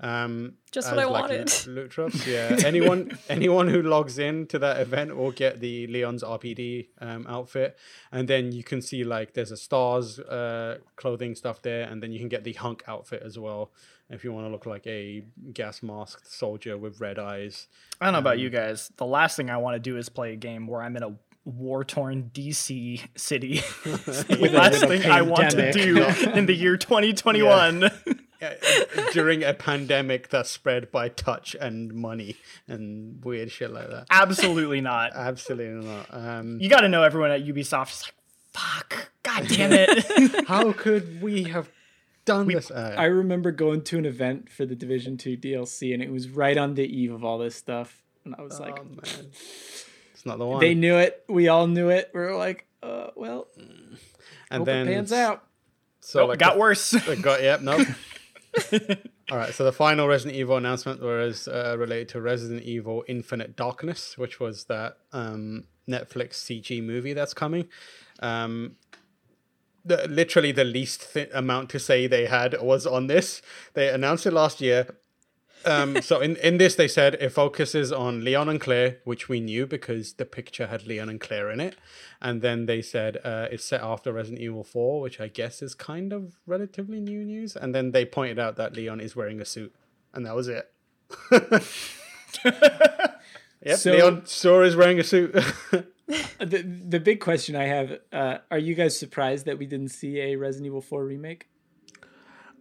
um 0.00 0.54
Just 0.72 0.90
what 0.90 0.98
I 1.00 1.04
like, 1.04 1.22
wanted. 1.22 1.38
loot- 1.40 1.66
loot 1.68 1.90
drops 1.90 2.26
yeah 2.34 2.56
anyone 2.64 3.16
anyone 3.30 3.68
who 3.68 3.80
logs 3.80 4.18
in 4.18 4.46
to 4.48 4.58
that 4.58 4.78
event 4.80 5.16
will 5.16 5.30
get 5.30 5.60
the 5.60 5.86
leon's 5.86 6.22
rpd 6.22 6.88
um, 7.00 7.26
outfit 7.26 7.78
and 8.12 8.28
then 8.28 8.52
you 8.52 8.62
can 8.62 8.82
see 8.82 9.04
like 9.04 9.32
there's 9.32 9.50
a 9.52 9.56
stars 9.56 10.18
uh, 10.18 10.76
clothing 10.96 11.34
stuff 11.34 11.62
there 11.62 11.84
and 11.88 12.02
then 12.02 12.12
you 12.12 12.18
can 12.18 12.28
get 12.28 12.44
the 12.44 12.52
hunk 12.52 12.82
outfit 12.86 13.22
as 13.24 13.38
well 13.38 13.70
if 14.10 14.22
you 14.22 14.32
want 14.32 14.46
to 14.46 14.50
look 14.50 14.66
like 14.66 14.86
a 14.86 15.24
gas 15.54 15.82
masked 15.82 16.30
soldier 16.30 16.76
with 16.76 17.00
red 17.00 17.18
eyes 17.18 17.66
I 18.00 18.04
don't 18.04 18.12
know 18.12 18.18
about 18.18 18.34
Um, 18.34 18.40
you 18.40 18.50
guys. 18.50 18.92
The 18.98 19.06
last 19.06 19.36
thing 19.38 19.48
I 19.48 19.56
want 19.56 19.74
to 19.76 19.80
do 19.80 19.96
is 19.96 20.10
play 20.10 20.34
a 20.34 20.36
game 20.36 20.66
where 20.66 20.82
I'm 20.82 20.94
in 20.98 21.02
a 21.02 21.16
war 21.46 21.82
torn 21.84 22.30
DC 22.34 23.00
city. 23.16 23.62
the 23.84 24.50
last 24.52 24.82
with 24.82 24.82
a 24.82 24.86
thing 24.98 25.10
I 25.10 25.22
want 25.22 25.50
to 25.52 25.72
do 25.72 26.04
in 26.34 26.44
the 26.44 26.52
year 26.54 26.76
2021. 26.76 27.84
uh, 27.84 27.88
during 29.12 29.42
a 29.42 29.54
pandemic 29.54 30.28
that's 30.28 30.50
spread 30.50 30.90
by 30.90 31.08
touch 31.08 31.54
and 31.60 31.92
money 31.94 32.36
and 32.68 33.24
weird 33.24 33.50
shit 33.50 33.70
like 33.72 33.88
that. 33.90 34.06
Absolutely 34.10 34.80
not. 34.80 35.12
Absolutely 35.14 35.86
not. 35.86 36.06
Um, 36.10 36.58
You 36.60 36.68
got 36.68 36.80
to 36.80 36.88
know 36.88 37.02
everyone 37.02 37.30
at 37.30 37.44
Ubisoft 37.44 37.92
is 37.92 38.02
like, 38.04 38.14
fuck, 38.52 39.10
god 39.22 39.48
damn 39.48 39.72
it. 39.72 40.44
how 40.48 40.72
could 40.72 41.20
we 41.22 41.44
have 41.44 41.68
done 42.24 42.48
this? 42.48 42.70
Uh, 42.70 42.94
I 42.96 43.04
remember 43.04 43.50
going 43.52 43.82
to 43.84 43.98
an 43.98 44.06
event 44.06 44.50
for 44.50 44.64
the 44.66 44.74
Division 44.74 45.16
Two 45.16 45.36
DLC, 45.36 45.92
and 45.94 46.02
it 46.02 46.10
was 46.10 46.28
right 46.28 46.56
on 46.56 46.74
the 46.74 46.84
eve 46.84 47.12
of 47.12 47.24
all 47.24 47.38
this 47.38 47.54
stuff, 47.54 48.02
and 48.24 48.34
I 48.38 48.42
was 48.42 48.58
like, 48.60 48.78
oh, 48.80 48.84
man. 48.84 49.26
It's 50.12 50.24
not 50.26 50.38
the 50.38 50.46
one. 50.46 50.60
they 50.60 50.74
knew 50.74 50.96
it, 50.96 51.22
we 51.28 51.48
all 51.48 51.66
knew 51.66 51.88
it. 51.90 52.10
We 52.14 52.20
were 52.20 52.36
like, 52.36 52.66
uh, 52.82 53.08
well, 53.14 53.46
and 54.50 54.60
hope 54.60 54.66
then 54.66 54.88
it 54.88 54.94
pans 54.94 55.12
out. 55.12 55.44
So 56.00 56.22
Oh, 56.22 56.26
like 56.26 56.38
got 56.38 56.54
the- 56.54 56.60
worse. 56.60 56.92
It 56.94 57.20
got 57.22 57.42
yep, 57.42 57.60
nope. 57.62 57.86
All 59.30 59.38
right, 59.38 59.52
so 59.52 59.64
the 59.64 59.72
final 59.72 60.06
Resident 60.06 60.36
Evil 60.36 60.56
announcement 60.56 61.02
was 61.02 61.48
uh, 61.48 61.76
related 61.78 62.08
to 62.10 62.20
Resident 62.20 62.62
Evil 62.62 63.04
Infinite 63.08 63.56
Darkness, 63.56 64.16
which 64.16 64.40
was 64.40 64.64
that 64.64 64.98
um, 65.12 65.64
Netflix 65.88 66.34
CG 66.34 66.82
movie 66.82 67.12
that's 67.12 67.34
coming. 67.34 67.68
Um, 68.20 68.76
the, 69.84 70.06
literally, 70.08 70.52
the 70.52 70.64
least 70.64 71.12
th- 71.12 71.30
amount 71.32 71.70
to 71.70 71.78
say 71.78 72.06
they 72.06 72.26
had 72.26 72.60
was 72.60 72.86
on 72.86 73.06
this. 73.06 73.42
They 73.74 73.88
announced 73.88 74.26
it 74.26 74.32
last 74.32 74.60
year. 74.60 74.96
Um, 75.66 76.00
so 76.02 76.20
in, 76.20 76.36
in 76.36 76.58
this, 76.58 76.74
they 76.76 76.88
said 76.88 77.14
it 77.14 77.30
focuses 77.30 77.92
on 77.92 78.24
Leon 78.24 78.48
and 78.48 78.60
Claire, 78.60 78.98
which 79.04 79.28
we 79.28 79.40
knew 79.40 79.66
because 79.66 80.14
the 80.14 80.24
picture 80.24 80.68
had 80.68 80.86
Leon 80.86 81.08
and 81.08 81.20
Claire 81.20 81.50
in 81.50 81.60
it. 81.60 81.76
And 82.22 82.40
then 82.40 82.66
they 82.66 82.82
said 82.82 83.18
uh, 83.24 83.48
it's 83.50 83.64
set 83.64 83.82
after 83.82 84.12
Resident 84.12 84.40
Evil 84.40 84.64
4, 84.64 85.00
which 85.00 85.20
I 85.20 85.28
guess 85.28 85.62
is 85.62 85.74
kind 85.74 86.12
of 86.12 86.36
relatively 86.46 87.00
new 87.00 87.24
news. 87.24 87.56
And 87.56 87.74
then 87.74 87.92
they 87.92 88.04
pointed 88.04 88.38
out 88.38 88.56
that 88.56 88.74
Leon 88.74 89.00
is 89.00 89.16
wearing 89.16 89.40
a 89.40 89.44
suit. 89.44 89.74
And 90.14 90.24
that 90.24 90.34
was 90.34 90.48
it. 90.48 90.72
yep, 93.62 93.78
So- 93.78 93.92
Leon 93.92 94.22
sure 94.26 94.64
is 94.64 94.76
wearing 94.76 94.98
a 95.00 95.04
suit. 95.04 95.34
The 96.38 96.62
the 96.88 97.00
big 97.00 97.18
question 97.18 97.56
I 97.56 97.64
have: 97.64 97.98
uh, 98.12 98.38
Are 98.52 98.58
you 98.60 98.76
guys 98.76 98.96
surprised 98.96 99.46
that 99.46 99.58
we 99.58 99.66
didn't 99.66 99.88
see 99.88 100.20
a 100.20 100.36
Resident 100.36 100.66
Evil 100.66 100.80
Four 100.80 101.04
remake? 101.04 101.48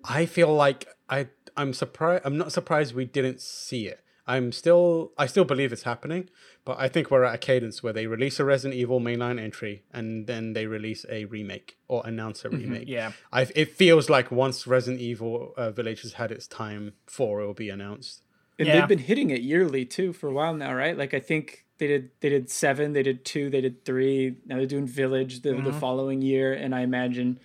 I 0.04 0.26
feel 0.26 0.52
like 0.52 0.88
I 1.08 1.28
I'm 1.58 1.74
surprised. 1.74 2.24
I'm 2.26 2.38
not 2.38 2.52
surprised 2.52 2.94
we 2.96 3.06
didn't 3.06 3.42
see 3.42 3.88
it. 3.88 4.02
I'm 4.28 4.52
still 4.52 5.12
I 5.18 5.28
still 5.28 5.46
believe 5.46 5.72
it's 5.72 5.84
happening, 5.84 6.30
but 6.66 6.78
I 6.80 6.88
think 6.88 7.12
we're 7.12 7.24
at 7.26 7.36
a 7.36 7.38
cadence 7.38 7.84
where 7.84 7.94
they 7.94 8.08
release 8.08 8.40
a 8.40 8.46
Resident 8.46 8.74
Evil 8.80 9.00
mainline 9.00 9.40
entry 9.40 9.84
and 9.94 10.26
then 10.26 10.54
they 10.54 10.66
release 10.66 11.06
a 11.10 11.26
remake 11.26 11.78
or 11.88 12.02
announce 12.06 12.44
a 12.44 12.50
remake. 12.50 12.88
Yeah. 12.88 13.12
I 13.32 13.44
it 13.56 13.72
feels 13.76 14.10
like 14.10 14.32
once 14.32 14.66
Resident 14.66 15.00
Evil 15.02 15.54
uh, 15.58 15.70
Village 15.72 16.02
has 16.02 16.14
had 16.14 16.32
its 16.32 16.48
time, 16.48 16.94
four 17.06 17.46
will 17.46 17.54
be 17.54 17.70
announced. 17.70 18.24
And 18.58 18.68
Yeah. 18.68 18.80
they've 18.80 18.88
been 18.90 19.00
hitting 19.00 19.30
it 19.30 19.42
yearly 19.42 19.86
too 19.86 20.12
for 20.12 20.28
a 20.28 20.34
while 20.34 20.56
now, 20.56 20.74
right? 20.74 20.98
Like 20.98 21.14
I 21.14 21.20
think 21.20 21.66
they 21.78 21.88
did 21.88 22.10
they 22.22 22.30
did 22.30 22.50
seven, 22.50 22.94
they 22.94 23.04
did 23.04 23.26
two, 23.26 23.52
they 23.52 23.62
did 23.62 23.86
three. 23.86 24.38
Now 24.48 24.56
they're 24.58 24.66
doing 24.66 24.88
Village 24.88 25.42
the, 25.42 25.54
the 25.54 25.74
following 25.74 26.22
year, 26.24 26.52
and 26.52 26.74
I 26.74 26.82
imagine 26.82 27.40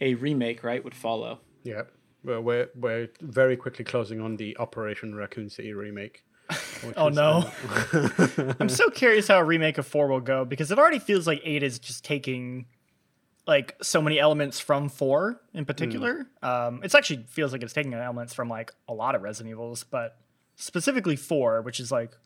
a 0.00 0.14
remake, 0.14 0.64
right, 0.64 0.82
would 0.82 0.94
follow. 0.94 1.40
Yeah, 1.64 1.82
well, 2.24 2.40
we're 2.40 2.68
we're 2.74 3.08
very 3.20 3.56
quickly 3.56 3.84
closing 3.84 4.20
on 4.20 4.36
the 4.36 4.56
Operation 4.58 5.14
Raccoon 5.14 5.50
City 5.50 5.72
remake. 5.72 6.24
Oh 6.96 7.10
no. 7.10 7.44
uh, 7.68 8.54
I'm 8.60 8.68
so 8.70 8.88
curious 8.90 9.28
how 9.28 9.38
a 9.38 9.44
remake 9.44 9.76
of 9.78 9.86
4 9.86 10.08
will 10.08 10.20
go 10.20 10.44
because 10.46 10.70
it 10.70 10.78
already 10.78 10.98
feels 10.98 11.26
like 11.26 11.40
8 11.44 11.62
is 11.62 11.78
just 11.78 12.04
taking 12.04 12.66
like 13.46 13.76
so 13.82 14.00
many 14.00 14.18
elements 14.18 14.58
from 14.58 14.88
4 14.88 15.38
in 15.54 15.64
particular. 15.66 16.26
Um 16.42 16.80
it's 16.82 16.94
actually 16.94 17.26
feels 17.28 17.52
like 17.52 17.62
it's 17.62 17.74
taking 17.74 17.92
elements 17.94 18.32
from 18.34 18.48
like 18.48 18.72
a 18.88 18.94
lot 18.94 19.14
of 19.14 19.22
Resident 19.22 19.50
Evils, 19.50 19.84
but 19.84 20.16
specifically 20.56 21.16
4, 21.16 21.62
which 21.62 21.80
is 21.80 21.92
like 21.92 22.16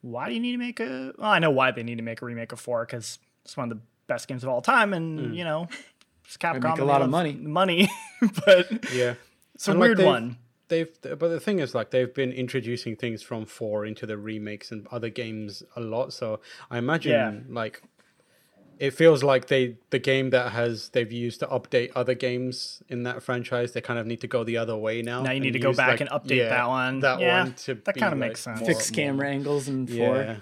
why 0.00 0.28
do 0.28 0.34
you 0.34 0.40
need 0.40 0.52
to 0.52 0.58
make 0.58 0.78
a 0.80 1.12
well, 1.18 1.30
I 1.30 1.38
know 1.40 1.50
why 1.50 1.72
they 1.72 1.82
need 1.82 1.96
to 1.98 2.02
make 2.04 2.22
a 2.22 2.24
remake 2.24 2.52
of 2.52 2.60
4 2.60 2.86
cuz 2.86 3.18
it's 3.44 3.56
one 3.56 3.70
of 3.70 3.76
the 3.76 3.82
best 4.06 4.28
games 4.28 4.44
of 4.44 4.48
all 4.48 4.62
time 4.62 4.94
and 4.94 5.34
you 5.36 5.44
know, 5.44 5.68
it's 6.24 6.36
Capcom 6.36 6.62
make 6.62 6.78
a 6.78 6.84
lot 6.84 7.02
of 7.02 7.10
money. 7.10 7.32
Money, 7.34 7.90
but 8.46 8.92
yeah. 8.92 9.14
it's 9.54 9.68
a 9.68 9.72
And, 9.72 9.80
weird 9.80 9.98
they've- 9.98 10.06
one. 10.06 10.36
They've, 10.68 10.88
but 11.02 11.18
the 11.28 11.38
thing 11.40 11.58
is, 11.58 11.74
like, 11.74 11.90
they've 11.90 12.14
been 12.14 12.32
introducing 12.32 12.96
things 12.96 13.22
from 13.22 13.44
four 13.44 13.84
into 13.84 14.06
the 14.06 14.16
remakes 14.16 14.72
and 14.72 14.86
other 14.90 15.10
games 15.10 15.62
a 15.76 15.80
lot. 15.80 16.14
So 16.14 16.40
I 16.70 16.78
imagine, 16.78 17.12
Yeah. 17.12 17.54
like, 17.54 17.82
it 18.78 18.90
feels 18.92 19.22
like 19.22 19.46
they 19.48 19.76
the 19.90 19.98
game 19.98 20.30
that 20.30 20.52
has 20.52 20.88
they've 20.90 21.10
used 21.12 21.40
to 21.40 21.46
update 21.46 21.92
other 21.94 22.14
games 22.14 22.82
in 22.88 23.04
that 23.04 23.22
franchise. 23.22 23.72
They 23.72 23.80
kind 23.80 23.98
of 23.98 24.06
need 24.06 24.20
to 24.22 24.26
go 24.26 24.44
the 24.44 24.56
other 24.56 24.76
way 24.76 25.02
now. 25.02 25.22
Now 25.22 25.30
you 25.32 25.40
need 25.40 25.52
to 25.52 25.58
go 25.58 25.72
back 25.72 25.88
like- 25.88 26.00
and 26.00 26.10
update 26.10 26.48
that 26.48 26.68
one. 26.68 27.00
That 27.00 27.20
Yeah, 27.20 27.42
one 27.44 27.54
to 27.54 27.74
that 27.74 27.94
kinda 27.94 28.10
like, 28.10 28.16
makes 28.18 28.40
sense. 28.40 28.60
more- 28.60 28.66
Fix 28.68 28.90
more- 28.90 28.94
camera 28.96 29.28
angles 29.30 29.68
and 29.68 29.88
four. 29.88 29.96
Yeah. 30.16 30.36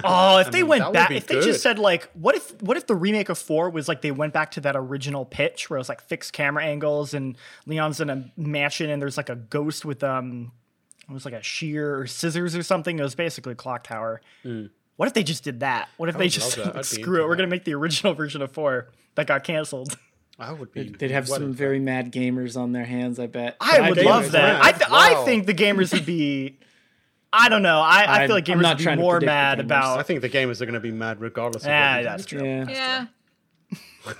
Oh, 0.04 0.38
if 0.38 0.50
they 0.50 0.60
mean, 0.60 0.68
went 0.68 0.92
back, 0.92 1.08
be 1.10 1.16
if 1.16 1.26
they 1.26 1.40
just 1.40 1.62
said 1.62 1.78
like, 1.78 2.10
what 2.12 2.34
if, 2.34 2.60
what 2.62 2.76
if 2.76 2.86
the 2.86 2.94
remake 2.96 3.28
of 3.28 3.38
four 3.38 3.70
was 3.70 3.88
like 3.88 4.02
they 4.02 4.10
went 4.10 4.32
back 4.32 4.50
to 4.52 4.60
that 4.62 4.74
original 4.76 5.24
pitch 5.24 5.68
where 5.70 5.76
it 5.76 5.80
was 5.80 5.88
like 5.88 6.00
fixed 6.00 6.32
camera 6.32 6.64
angles 6.64 7.14
and 7.14 7.36
Leon's 7.66 8.00
in 8.00 8.10
a 8.10 8.30
mansion 8.36 8.90
and 8.90 9.00
there's 9.00 9.16
like 9.16 9.28
a 9.30 9.36
ghost 9.36 9.84
with 9.84 10.02
um, 10.02 10.52
it 11.08 11.12
was 11.12 11.24
like 11.24 11.34
a 11.34 11.42
shear 11.42 11.98
or 11.98 12.06
scissors 12.06 12.54
or 12.56 12.62
something. 12.62 12.98
It 12.98 13.02
was 13.02 13.14
basically 13.14 13.54
Clock 13.54 13.84
Tower. 13.84 14.20
What 14.98 15.06
if 15.06 15.14
they 15.14 15.22
just 15.22 15.44
did 15.44 15.60
that? 15.60 15.88
What 15.96 16.08
if 16.08 16.18
they 16.18 16.26
just 16.28 16.58
like, 16.58 16.84
screw 16.84 17.22
it? 17.22 17.24
We're 17.24 17.30
that. 17.30 17.36
gonna 17.36 17.46
make 17.48 17.62
the 17.64 17.72
original 17.74 18.14
version 18.14 18.42
of 18.42 18.50
four 18.52 18.88
that 19.14 19.28
got 19.28 19.44
canceled. 19.44 19.96
I 20.40 20.52
would 20.52 20.72
be. 20.72 20.88
They'd 20.90 21.12
have 21.12 21.28
some 21.28 21.44
into 21.44 21.54
very 21.56 21.78
mad 21.78 22.12
gamers 22.12 22.56
on 22.56 22.72
their 22.72 22.84
hands, 22.84 23.18
I 23.20 23.28
bet. 23.28 23.56
I 23.60 23.88
would 23.88 23.98
gamers, 23.98 24.04
love 24.04 24.32
that. 24.32 24.54
yeah. 24.54 24.60
I 24.60 24.72
th- 24.72 24.90
I 24.90 25.24
think 25.24 25.46
the 25.46 25.54
gamers 25.54 25.92
would 25.92 26.04
be. 26.04 26.58
I 27.32 27.48
don't 27.48 27.62
know. 27.62 27.78
I, 27.80 28.24
I 28.24 28.26
feel 28.26 28.34
like 28.36 28.48
I'm 28.48 28.58
gamers 28.58 28.62
not 28.62 28.78
would 28.78 28.86
be 28.86 28.96
more 28.96 29.20
mad 29.20 29.60
about. 29.60 29.98
I 30.00 30.02
think 30.02 30.20
the 30.20 30.28
gamers 30.28 30.60
are 30.60 30.64
going 30.66 30.74
to 30.74 30.80
be 30.80 30.90
mad 30.90 31.20
regardless. 31.20 31.62
Of 31.62 31.68
Yeah, 31.68 31.96
what 31.98 32.02
that's 32.04 32.24
true. 32.26 32.44
Yeah. 32.44 33.06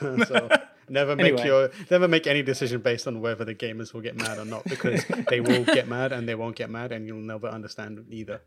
Yeah. 0.00 0.24
so 0.26 0.48
never 0.88 1.16
make 1.16 1.32
Anyway. 1.32 1.46
your 1.46 1.70
never 1.90 2.06
make 2.06 2.26
any 2.26 2.42
decision 2.42 2.80
based 2.82 3.06
on 3.08 3.20
whether 3.20 3.44
the 3.44 3.54
gamers 3.54 3.92
will 3.92 4.00
get 4.02 4.16
mad 4.16 4.38
or 4.38 4.44
not 4.44 4.64
because 4.64 5.04
they 5.28 5.40
will 5.40 5.64
get 5.64 5.88
mad 5.88 6.12
and 6.12 6.28
they 6.28 6.34
won't 6.36 6.54
get 6.56 6.70
mad 6.70 6.92
and 6.92 7.06
you'll 7.06 7.16
never 7.18 7.48
understand 7.48 8.04
either. 8.10 8.42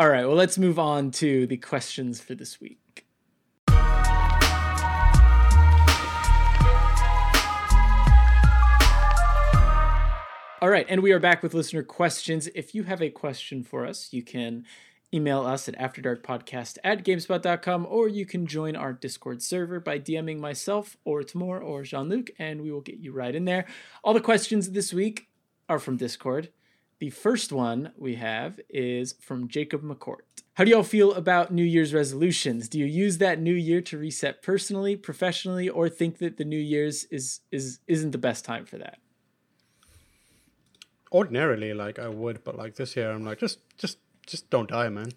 All 0.00 0.08
right, 0.08 0.24
well, 0.24 0.36
let's 0.36 0.56
move 0.56 0.78
on 0.78 1.10
to 1.12 1.48
the 1.48 1.56
questions 1.56 2.20
for 2.20 2.36
this 2.36 2.60
week. 2.60 3.04
All 10.62 10.68
right, 10.70 10.86
and 10.88 11.02
we 11.02 11.10
are 11.10 11.18
back 11.18 11.42
with 11.42 11.52
listener 11.52 11.82
questions. 11.82 12.48
If 12.54 12.76
you 12.76 12.84
have 12.84 13.02
a 13.02 13.10
question 13.10 13.64
for 13.64 13.84
us, 13.84 14.12
you 14.12 14.22
can 14.22 14.66
email 15.12 15.44
us 15.44 15.68
at 15.68 15.76
afterdarkpodcast 15.76 16.78
at 16.84 17.04
gamespot.com 17.04 17.84
or 17.90 18.06
you 18.06 18.24
can 18.24 18.46
join 18.46 18.76
our 18.76 18.92
Discord 18.92 19.42
server 19.42 19.80
by 19.80 19.98
DMing 19.98 20.38
myself 20.38 20.96
or 21.04 21.24
Tamoor 21.24 21.58
or 21.58 21.82
Jean 21.82 22.08
Luc, 22.08 22.30
and 22.38 22.62
we 22.62 22.70
will 22.70 22.82
get 22.82 22.98
you 22.98 23.10
right 23.10 23.34
in 23.34 23.46
there. 23.46 23.66
All 24.04 24.14
the 24.14 24.20
questions 24.20 24.70
this 24.70 24.92
week 24.92 25.26
are 25.68 25.80
from 25.80 25.96
Discord. 25.96 26.50
The 26.98 27.10
first 27.10 27.52
one 27.52 27.92
we 27.96 28.16
have 28.16 28.58
is 28.68 29.14
from 29.20 29.48
Jacob 29.48 29.82
McCourt. 29.82 30.22
How 30.54 30.64
do 30.64 30.72
y'all 30.72 30.82
feel 30.82 31.12
about 31.14 31.52
New 31.52 31.62
Year's 31.62 31.94
resolutions? 31.94 32.68
Do 32.68 32.80
you 32.80 32.86
use 32.86 33.18
that 33.18 33.40
new 33.40 33.54
year 33.54 33.80
to 33.82 33.96
reset 33.96 34.42
personally, 34.42 34.96
professionally, 34.96 35.68
or 35.68 35.88
think 35.88 36.18
that 36.18 36.36
the 36.36 36.44
New 36.44 36.58
Year's 36.58 37.04
is 37.04 37.40
is 37.52 37.78
isn't 37.86 38.10
the 38.10 38.18
best 38.18 38.44
time 38.44 38.66
for 38.66 38.78
that? 38.78 38.98
Ordinarily, 41.12 41.72
like 41.72 42.00
I 42.00 42.08
would, 42.08 42.42
but 42.42 42.56
like 42.56 42.74
this 42.74 42.96
year, 42.96 43.12
I'm 43.12 43.24
like, 43.24 43.38
just, 43.38 43.60
just, 43.78 43.98
just 44.26 44.50
don't 44.50 44.68
die, 44.68 44.88
man. 44.88 45.12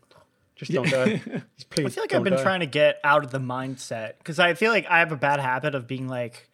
Just 0.56 0.72
don't 0.72 0.90
die. 0.90 1.20
Just 1.58 1.70
please. 1.72 1.86
I 1.88 1.90
feel 1.90 2.04
like 2.04 2.14
I've 2.14 2.24
been 2.24 2.36
die. 2.36 2.44
trying 2.44 2.60
to 2.60 2.68
get 2.68 3.00
out 3.04 3.24
of 3.24 3.32
the 3.32 3.40
mindset 3.40 4.20
because 4.20 4.38
I 4.38 4.54
feel 4.54 4.72
like 4.72 4.86
I 4.88 5.00
have 5.00 5.12
a 5.12 5.18
bad 5.18 5.40
habit 5.40 5.74
of 5.74 5.88
being 5.88 6.08
like, 6.08 6.51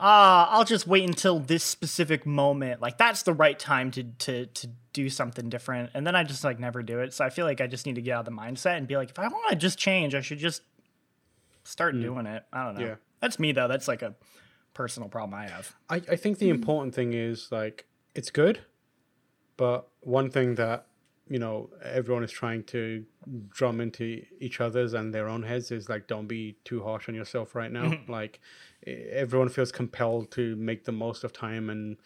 ah, 0.00 0.48
I'll 0.50 0.64
just 0.64 0.86
wait 0.86 1.04
until 1.08 1.38
this 1.38 1.64
specific 1.64 2.26
moment. 2.26 2.80
Like 2.80 2.98
that's 2.98 3.22
the 3.22 3.32
right 3.32 3.58
time 3.58 3.90
to 3.92 4.04
to 4.04 4.46
to 4.46 4.68
do 4.92 5.08
something 5.08 5.48
different, 5.48 5.90
and 5.94 6.06
then 6.06 6.16
I 6.16 6.24
just 6.24 6.44
like 6.44 6.58
never 6.58 6.82
do 6.82 7.00
it. 7.00 7.12
So 7.12 7.24
I 7.24 7.30
feel 7.30 7.46
like 7.46 7.60
I 7.60 7.66
just 7.66 7.86
need 7.86 7.94
to 7.96 8.02
get 8.02 8.14
out 8.14 8.20
of 8.20 8.34
the 8.34 8.40
mindset 8.40 8.76
and 8.76 8.86
be 8.86 8.96
like, 8.96 9.10
if 9.10 9.18
I 9.18 9.28
want 9.28 9.50
to 9.50 9.56
just 9.56 9.78
change, 9.78 10.14
I 10.14 10.20
should 10.20 10.38
just 10.38 10.62
start 11.64 11.98
doing 12.00 12.26
it. 12.26 12.44
I 12.52 12.64
don't 12.64 12.78
know. 12.78 12.86
Yeah. 12.86 12.94
That's 13.20 13.38
me 13.38 13.52
though. 13.52 13.68
That's 13.68 13.88
like 13.88 14.02
a 14.02 14.14
personal 14.74 15.08
problem 15.08 15.34
I 15.34 15.48
have. 15.48 15.74
I, 15.88 15.96
I 15.96 16.16
think 16.16 16.38
the 16.38 16.48
important 16.48 16.94
thing 16.94 17.12
is 17.12 17.48
like 17.50 17.86
it's 18.14 18.30
good, 18.30 18.60
but 19.56 19.88
one 20.00 20.30
thing 20.30 20.56
that 20.56 20.86
you 21.28 21.38
know 21.38 21.70
everyone 21.82 22.24
is 22.24 22.30
trying 22.30 22.62
to 22.64 23.04
drum 23.48 23.80
into 23.80 24.22
each 24.40 24.60
other's 24.60 24.94
and 24.94 25.12
their 25.12 25.28
own 25.28 25.42
heads 25.42 25.70
is 25.70 25.88
like 25.88 26.06
don't 26.06 26.26
be 26.26 26.56
too 26.64 26.82
harsh 26.82 27.08
on 27.08 27.14
yourself 27.14 27.54
right 27.54 27.70
now. 27.70 27.84
Mm-hmm. 27.84 28.10
like 28.10 28.40
e- 28.86 28.92
everyone 29.10 29.48
feels 29.48 29.72
compelled 29.72 30.30
to 30.32 30.56
make 30.56 30.84
the 30.84 30.92
most 30.92 31.24
of 31.24 31.32
time 31.32 31.70
and 31.70 31.96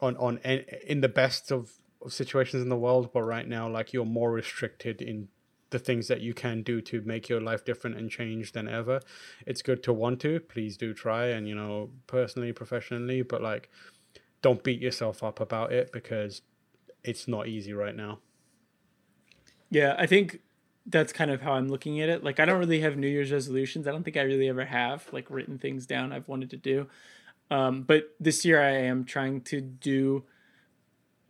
on 0.00 0.16
on 0.16 0.38
in 0.38 0.64
in 0.86 1.00
the 1.00 1.08
best 1.08 1.50
of, 1.50 1.72
of 2.02 2.12
situations 2.12 2.62
in 2.62 2.68
the 2.68 2.76
world, 2.76 3.12
but 3.12 3.22
right 3.22 3.46
now 3.46 3.68
like 3.68 3.92
you're 3.92 4.04
more 4.04 4.32
restricted 4.32 5.02
in 5.02 5.28
the 5.70 5.78
things 5.78 6.06
that 6.08 6.20
you 6.20 6.32
can 6.32 6.62
do 6.62 6.80
to 6.80 7.00
make 7.02 7.28
your 7.28 7.40
life 7.40 7.64
different 7.64 7.96
and 7.96 8.08
change 8.10 8.52
than 8.52 8.68
ever. 8.68 9.00
It's 9.46 9.60
good 9.60 9.82
to 9.82 9.92
want 9.92 10.20
to. 10.20 10.40
Please 10.40 10.76
do 10.76 10.94
try 10.94 11.26
and 11.26 11.48
you 11.48 11.54
know 11.54 11.90
personally, 12.06 12.52
professionally, 12.52 13.22
but 13.22 13.42
like 13.42 13.68
don't 14.40 14.62
beat 14.62 14.80
yourself 14.80 15.22
up 15.22 15.40
about 15.40 15.72
it 15.72 15.90
because 15.92 16.42
it's 17.02 17.28
not 17.28 17.46
easy 17.48 17.72
right 17.72 17.96
now. 17.96 18.20
Yeah, 19.74 19.96
I 19.98 20.06
think 20.06 20.38
that's 20.86 21.12
kind 21.12 21.32
of 21.32 21.42
how 21.42 21.54
I'm 21.54 21.68
looking 21.68 22.00
at 22.00 22.08
it. 22.08 22.22
Like 22.22 22.38
I 22.38 22.44
don't 22.44 22.60
really 22.60 22.80
have 22.80 22.96
New 22.96 23.08
Year's 23.08 23.32
resolutions. 23.32 23.88
I 23.88 23.90
don't 23.90 24.04
think 24.04 24.16
I 24.16 24.20
really 24.22 24.48
ever 24.48 24.64
have 24.64 25.08
like 25.12 25.28
written 25.28 25.58
things 25.58 25.84
down 25.84 26.12
I've 26.12 26.28
wanted 26.28 26.50
to 26.50 26.56
do. 26.56 26.86
Um, 27.50 27.82
but 27.82 28.14
this 28.20 28.44
year 28.44 28.62
I 28.62 28.70
am 28.70 29.04
trying 29.04 29.40
to 29.42 29.60
do 29.60 30.22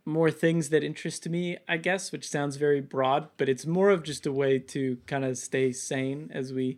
more 0.05 0.29
things 0.29 0.69
that 0.69 0.83
interest 0.83 1.27
me, 1.27 1.57
I 1.67 1.77
guess, 1.77 2.11
which 2.11 2.29
sounds 2.29 2.57
very 2.57 2.81
broad, 2.81 3.29
but 3.37 3.49
it's 3.49 3.65
more 3.65 3.89
of 3.89 4.03
just 4.03 4.27
a 4.27 4.31
way 4.31 4.59
to 4.59 4.99
kind 5.07 5.25
of 5.25 5.39
stay 5.39 5.71
sane 5.71 6.29
as 6.31 6.53
we 6.53 6.77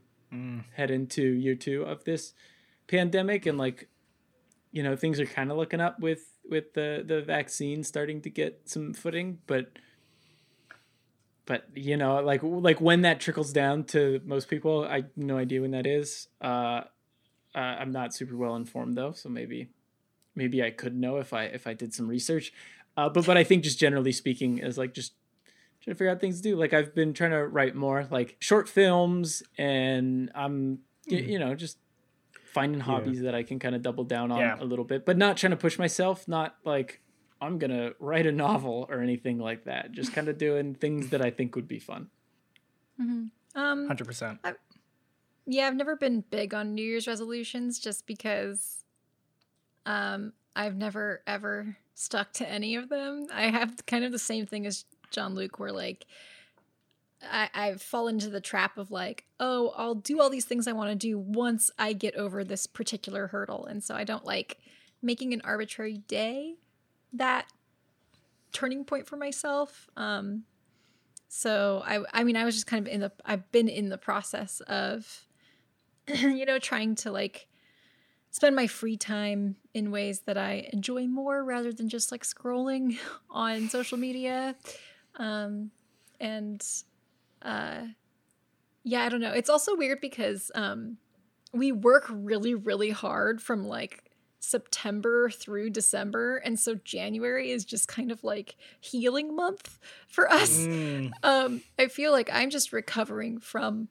head 0.75 0.89
into 0.89 1.21
year 1.21 1.55
two 1.55 1.83
of 1.83 2.05
this 2.05 2.33
pandemic 2.87 3.45
and 3.45 3.57
like 3.57 3.89
you 4.71 4.83
know 4.83 4.95
things 4.95 5.19
are 5.19 5.25
kind 5.25 5.51
of 5.51 5.57
looking 5.57 5.81
up 5.81 5.99
with 5.99 6.31
with 6.49 6.73
the 6.73 7.03
the 7.05 7.21
vaccine 7.21 7.83
starting 7.83 8.21
to 8.21 8.29
get 8.29 8.61
some 8.65 8.93
footing 8.93 9.39
but 9.47 9.71
but 11.47 11.65
you 11.73 11.97
know 11.97 12.21
like 12.21 12.41
like 12.43 12.79
when 12.79 13.01
that 13.01 13.19
trickles 13.19 13.51
down 13.51 13.83
to 13.85 14.21
most 14.25 14.47
people 14.49 14.85
i 14.85 14.97
have 14.97 15.09
no 15.15 15.37
idea 15.37 15.59
when 15.61 15.71
that 15.71 15.87
is. 15.87 16.27
Uh, 16.41 16.81
uh 17.55 17.75
i'm 17.81 17.91
not 17.91 18.13
super 18.13 18.35
well 18.37 18.55
informed 18.55 18.95
though 18.95 19.13
so 19.13 19.27
maybe 19.29 19.69
maybe 20.35 20.61
i 20.61 20.69
could 20.69 20.95
know 20.95 21.17
if 21.17 21.33
i 21.33 21.45
if 21.45 21.65
i 21.65 21.73
did 21.73 21.93
some 21.93 22.07
research. 22.07 22.53
Uh 22.95 23.09
but 23.09 23.25
but 23.25 23.37
i 23.37 23.43
think 23.43 23.63
just 23.63 23.79
generally 23.79 24.11
speaking 24.11 24.59
is 24.59 24.77
like 24.77 24.93
just 24.93 25.13
trying 25.81 25.93
to 25.95 25.97
figure 25.97 26.11
out 26.11 26.19
things 26.19 26.37
to 26.41 26.43
do. 26.49 26.55
Like 26.55 26.73
i've 26.73 26.93
been 26.93 27.13
trying 27.13 27.31
to 27.31 27.47
write 27.47 27.75
more 27.75 28.05
like 28.11 28.35
short 28.39 28.67
films 28.69 29.41
and 29.57 30.29
i'm 30.35 30.79
y- 31.09 31.17
you 31.33 31.39
know 31.39 31.55
just 31.55 31.77
finding 32.53 32.81
hobbies 32.81 33.21
that 33.21 33.35
i 33.35 33.43
can 33.43 33.59
kind 33.59 33.75
of 33.75 33.81
double 33.83 34.03
down 34.03 34.31
on 34.31 34.39
Yeah. 34.39 34.57
a 34.59 34.65
little 34.65 34.85
bit 34.85 35.05
but 35.05 35.15
not 35.17 35.37
trying 35.37 35.51
to 35.51 35.57
push 35.57 35.77
myself 35.77 36.27
not 36.27 36.55
like 36.65 37.01
i'm 37.41 37.57
gonna 37.57 37.91
write 37.99 38.25
a 38.25 38.31
novel 38.31 38.87
or 38.89 39.01
anything 39.01 39.37
like 39.39 39.63
that 39.65 39.91
just 39.91 40.13
kind 40.13 40.27
of 40.27 40.37
doing 40.37 40.73
things 40.75 41.09
that 41.09 41.21
i 41.21 41.29
think 41.29 41.55
would 41.55 41.67
be 41.67 41.79
fun 41.79 42.09
Um, 42.99 43.87
Hundred 43.87 44.05
percent. 44.07 44.39
yeah, 45.45 45.67
I've 45.67 45.75
never 45.75 45.95
been 45.95 46.23
big 46.29 46.53
on 46.53 46.75
New 46.75 46.83
Year's 46.83 47.07
resolutions 47.07 47.79
just 47.79 48.05
because 48.05 48.83
um, 49.85 50.33
I've 50.55 50.75
never 50.75 51.21
ever 51.25 51.77
stuck 51.95 52.33
to 52.33 52.47
any 52.49 52.75
of 52.75 52.89
them. 52.89 53.27
I 53.33 53.43
have 53.49 53.85
kind 53.85 54.03
of 54.03 54.11
the 54.11 54.19
same 54.19 54.45
thing 54.45 54.65
as 54.65 54.85
Jean 55.11 55.33
Luc, 55.35 55.57
where 55.59 55.71
like 55.71 56.05
I, 57.23 57.49
I've 57.53 57.81
fallen 57.81 58.15
into 58.15 58.29
the 58.29 58.41
trap 58.41 58.77
of 58.77 58.91
like, 58.91 59.25
oh, 59.39 59.73
I'll 59.75 59.95
do 59.95 60.19
all 60.21 60.29
these 60.29 60.45
things 60.45 60.67
I 60.67 60.73
want 60.73 60.89
to 60.91 60.95
do 60.95 61.17
once 61.17 61.71
I 61.79 61.93
get 61.93 62.15
over 62.15 62.43
this 62.43 62.67
particular 62.67 63.27
hurdle. 63.27 63.65
And 63.65 63.83
so 63.83 63.95
I 63.95 64.03
don't 64.03 64.25
like 64.25 64.57
making 65.01 65.33
an 65.33 65.41
arbitrary 65.43 65.97
day 66.07 66.55
that 67.13 67.47
turning 68.53 68.83
point 68.83 69.07
for 69.07 69.17
myself. 69.17 69.89
Um, 69.97 70.43
so 71.27 71.83
I, 71.85 72.03
I 72.13 72.23
mean, 72.23 72.35
I 72.35 72.45
was 72.45 72.55
just 72.55 72.67
kind 72.67 72.85
of 72.85 72.91
in 72.91 73.01
the, 73.01 73.11
I've 73.25 73.51
been 73.51 73.67
in 73.67 73.89
the 73.89 73.97
process 73.97 74.61
of, 74.61 75.27
you 76.07 76.45
know, 76.45 76.59
trying 76.59 76.95
to 76.95 77.11
like 77.11 77.47
spend 78.31 78.55
my 78.55 78.67
free 78.67 78.97
time 78.97 79.55
in 79.73 79.91
ways 79.91 80.21
that 80.21 80.37
I 80.37 80.69
enjoy 80.71 81.07
more 81.07 81.43
rather 81.43 81.73
than 81.73 81.89
just 81.89 82.11
like 82.11 82.23
scrolling 82.23 82.97
on 83.29 83.69
social 83.69 83.97
media. 83.97 84.55
Um, 85.15 85.71
and 86.19 86.65
uh, 87.41 87.81
yeah, 88.83 89.03
I 89.03 89.09
don't 89.09 89.21
know. 89.21 89.31
It's 89.31 89.49
also 89.49 89.75
weird 89.75 89.99
because 90.01 90.51
um, 90.55 90.97
we 91.51 91.71
work 91.71 92.05
really, 92.09 92.55
really 92.55 92.91
hard 92.91 93.41
from 93.41 93.67
like 93.67 94.06
September 94.39 95.29
through 95.29 95.69
December. 95.71 96.37
And 96.37 96.59
so 96.59 96.75
January 96.75 97.51
is 97.51 97.65
just 97.65 97.87
kind 97.87 98.11
of 98.11 98.23
like 98.23 98.55
healing 98.79 99.35
month 99.35 99.79
for 100.07 100.31
us. 100.31 100.57
Mm, 100.59 101.11
Um, 101.23 101.61
I 101.79 101.87
feel 101.87 102.11
like 102.11 102.29
I'm 102.31 102.49
just 102.49 102.71
recovering 102.73 103.39
from 103.39 103.89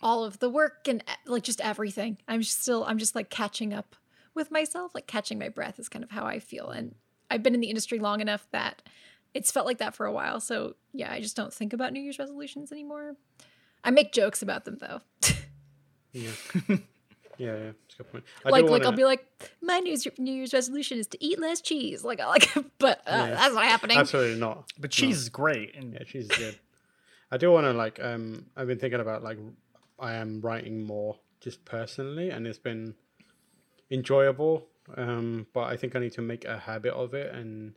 all 0.00 0.24
of 0.24 0.38
the 0.38 0.48
work 0.48 0.86
and 0.88 1.02
e- 1.08 1.12
like 1.30 1.42
just 1.42 1.60
everything. 1.60 2.18
I'm 2.28 2.42
still, 2.42 2.84
I'm 2.84 2.98
just 2.98 3.14
like 3.14 3.30
catching 3.30 3.72
up 3.74 3.96
with 4.34 4.50
myself, 4.50 4.94
like 4.94 5.06
catching 5.06 5.38
my 5.38 5.48
breath 5.48 5.78
is 5.80 5.88
kind 5.88 6.04
of 6.04 6.10
how 6.10 6.24
I 6.24 6.38
feel. 6.38 6.68
And 6.70 6.94
I've 7.30 7.42
been 7.42 7.54
in 7.54 7.60
the 7.60 7.68
industry 7.68 7.98
long 7.98 8.20
enough 8.20 8.46
that 8.52 8.82
it's 9.34 9.50
felt 9.50 9.66
like 9.66 9.78
that 9.78 9.94
for 9.94 10.06
a 10.06 10.12
while. 10.12 10.40
So 10.40 10.76
yeah, 10.92 11.12
I 11.12 11.20
just 11.20 11.36
don't 11.36 11.52
think 11.52 11.72
about 11.72 11.92
New 11.92 12.00
Year's 12.00 12.18
resolutions 12.18 12.70
anymore. 12.72 13.16
I 13.84 13.90
make 13.90 14.12
jokes 14.12 14.40
about 14.42 14.64
them 14.64 14.78
though. 14.80 15.00
Yeah. 16.12 16.30
yeah, 17.38 17.56
yeah, 17.56 17.70
it's 17.86 17.94
a 17.94 17.98
good 17.98 18.12
point. 18.12 18.24
I 18.44 18.50
like, 18.50 18.62
like 18.64 18.70
wanna- 18.70 18.84
I'll 18.86 18.92
be 18.92 19.04
like, 19.04 19.26
my 19.62 19.78
New 19.80 19.88
Year's, 19.90 20.06
New 20.18 20.32
Year's 20.32 20.52
resolution 20.52 20.98
is 20.98 21.06
to 21.08 21.24
eat 21.24 21.38
less 21.38 21.60
cheese. 21.60 22.04
Like, 22.04 22.20
I 22.20 22.26
like, 22.36 22.48
but 22.78 22.98
uh, 23.06 23.26
Yeah. 23.28 23.34
that's 23.34 23.54
not 23.54 23.64
happening. 23.64 23.96
absolutely 23.96 24.38
not. 24.38 24.70
but 24.78 24.90
cheese 24.90 25.18
is 25.18 25.28
great. 25.28 25.74
And 25.76 25.94
Yeah, 25.94 26.02
cheese 26.04 26.28
is 26.30 26.36
good. 26.36 26.58
I 27.30 27.36
do 27.36 27.50
want 27.50 27.64
to 27.66 27.72
like. 27.72 27.98
Um, 28.02 28.46
I've 28.56 28.66
been 28.66 28.78
thinking 28.78 29.00
about 29.00 29.22
like, 29.22 29.38
I 29.98 30.14
am 30.14 30.40
writing 30.40 30.82
more 30.84 31.18
just 31.40 31.64
personally, 31.64 32.30
and 32.30 32.46
it's 32.46 32.58
been 32.58 32.94
enjoyable. 33.90 34.66
Um, 34.96 35.46
but 35.52 35.64
I 35.64 35.76
think 35.76 35.94
I 35.94 35.98
need 35.98 36.12
to 36.12 36.22
make 36.22 36.44
a 36.46 36.58
habit 36.58 36.94
of 36.94 37.12
it, 37.14 37.34
and 37.34 37.74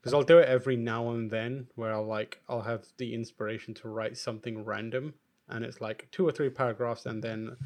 because 0.00 0.14
I'll 0.14 0.22
do 0.22 0.38
it 0.38 0.48
every 0.48 0.76
now 0.76 1.10
and 1.10 1.30
then, 1.30 1.66
where 1.74 1.92
I'll 1.92 2.06
like 2.06 2.40
I'll 2.48 2.62
have 2.62 2.84
the 2.98 3.12
inspiration 3.14 3.74
to 3.74 3.88
write 3.88 4.16
something 4.16 4.64
random, 4.64 5.14
and 5.48 5.64
it's 5.64 5.80
like 5.80 6.06
two 6.12 6.26
or 6.26 6.30
three 6.30 6.50
paragraphs, 6.50 7.04
and 7.06 7.20
then 7.22 7.56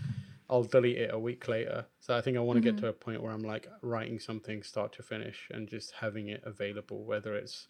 I'll 0.49 0.62
delete 0.62 0.99
it 0.99 1.11
a 1.12 1.18
week 1.18 1.49
later. 1.49 1.86
So 1.99 2.16
I 2.16 2.20
think 2.20 2.36
I 2.36 2.40
want 2.40 2.57
to 2.59 2.61
get 2.61 2.76
mm-hmm. 2.76 2.84
to 2.84 2.90
a 2.90 2.92
point 2.92 3.22
where 3.22 3.32
I'm 3.32 3.42
like 3.42 3.68
writing 3.82 4.20
something 4.20 4.62
start 4.62 4.92
to 4.94 5.03
finish 5.03 5.49
and 5.51 5.68
just 5.68 5.92
having 6.01 6.28
it 6.28 6.42
available, 6.44 7.05
whether 7.05 7.34
it's 7.34 7.68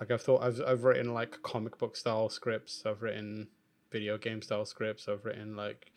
like 0.00 0.10
I've 0.10 0.22
thought 0.22 0.42
I've 0.42 0.60
I've 0.66 0.84
written 0.84 1.12
like 1.12 1.42
comic 1.42 1.78
book 1.78 1.96
style 1.96 2.28
scripts, 2.28 2.84
I've 2.86 3.02
written 3.02 3.48
video 3.90 4.18
game 4.18 4.42
style 4.42 4.64
scripts, 4.64 5.08
I've 5.08 5.24
written 5.24 5.56
like 5.56 5.92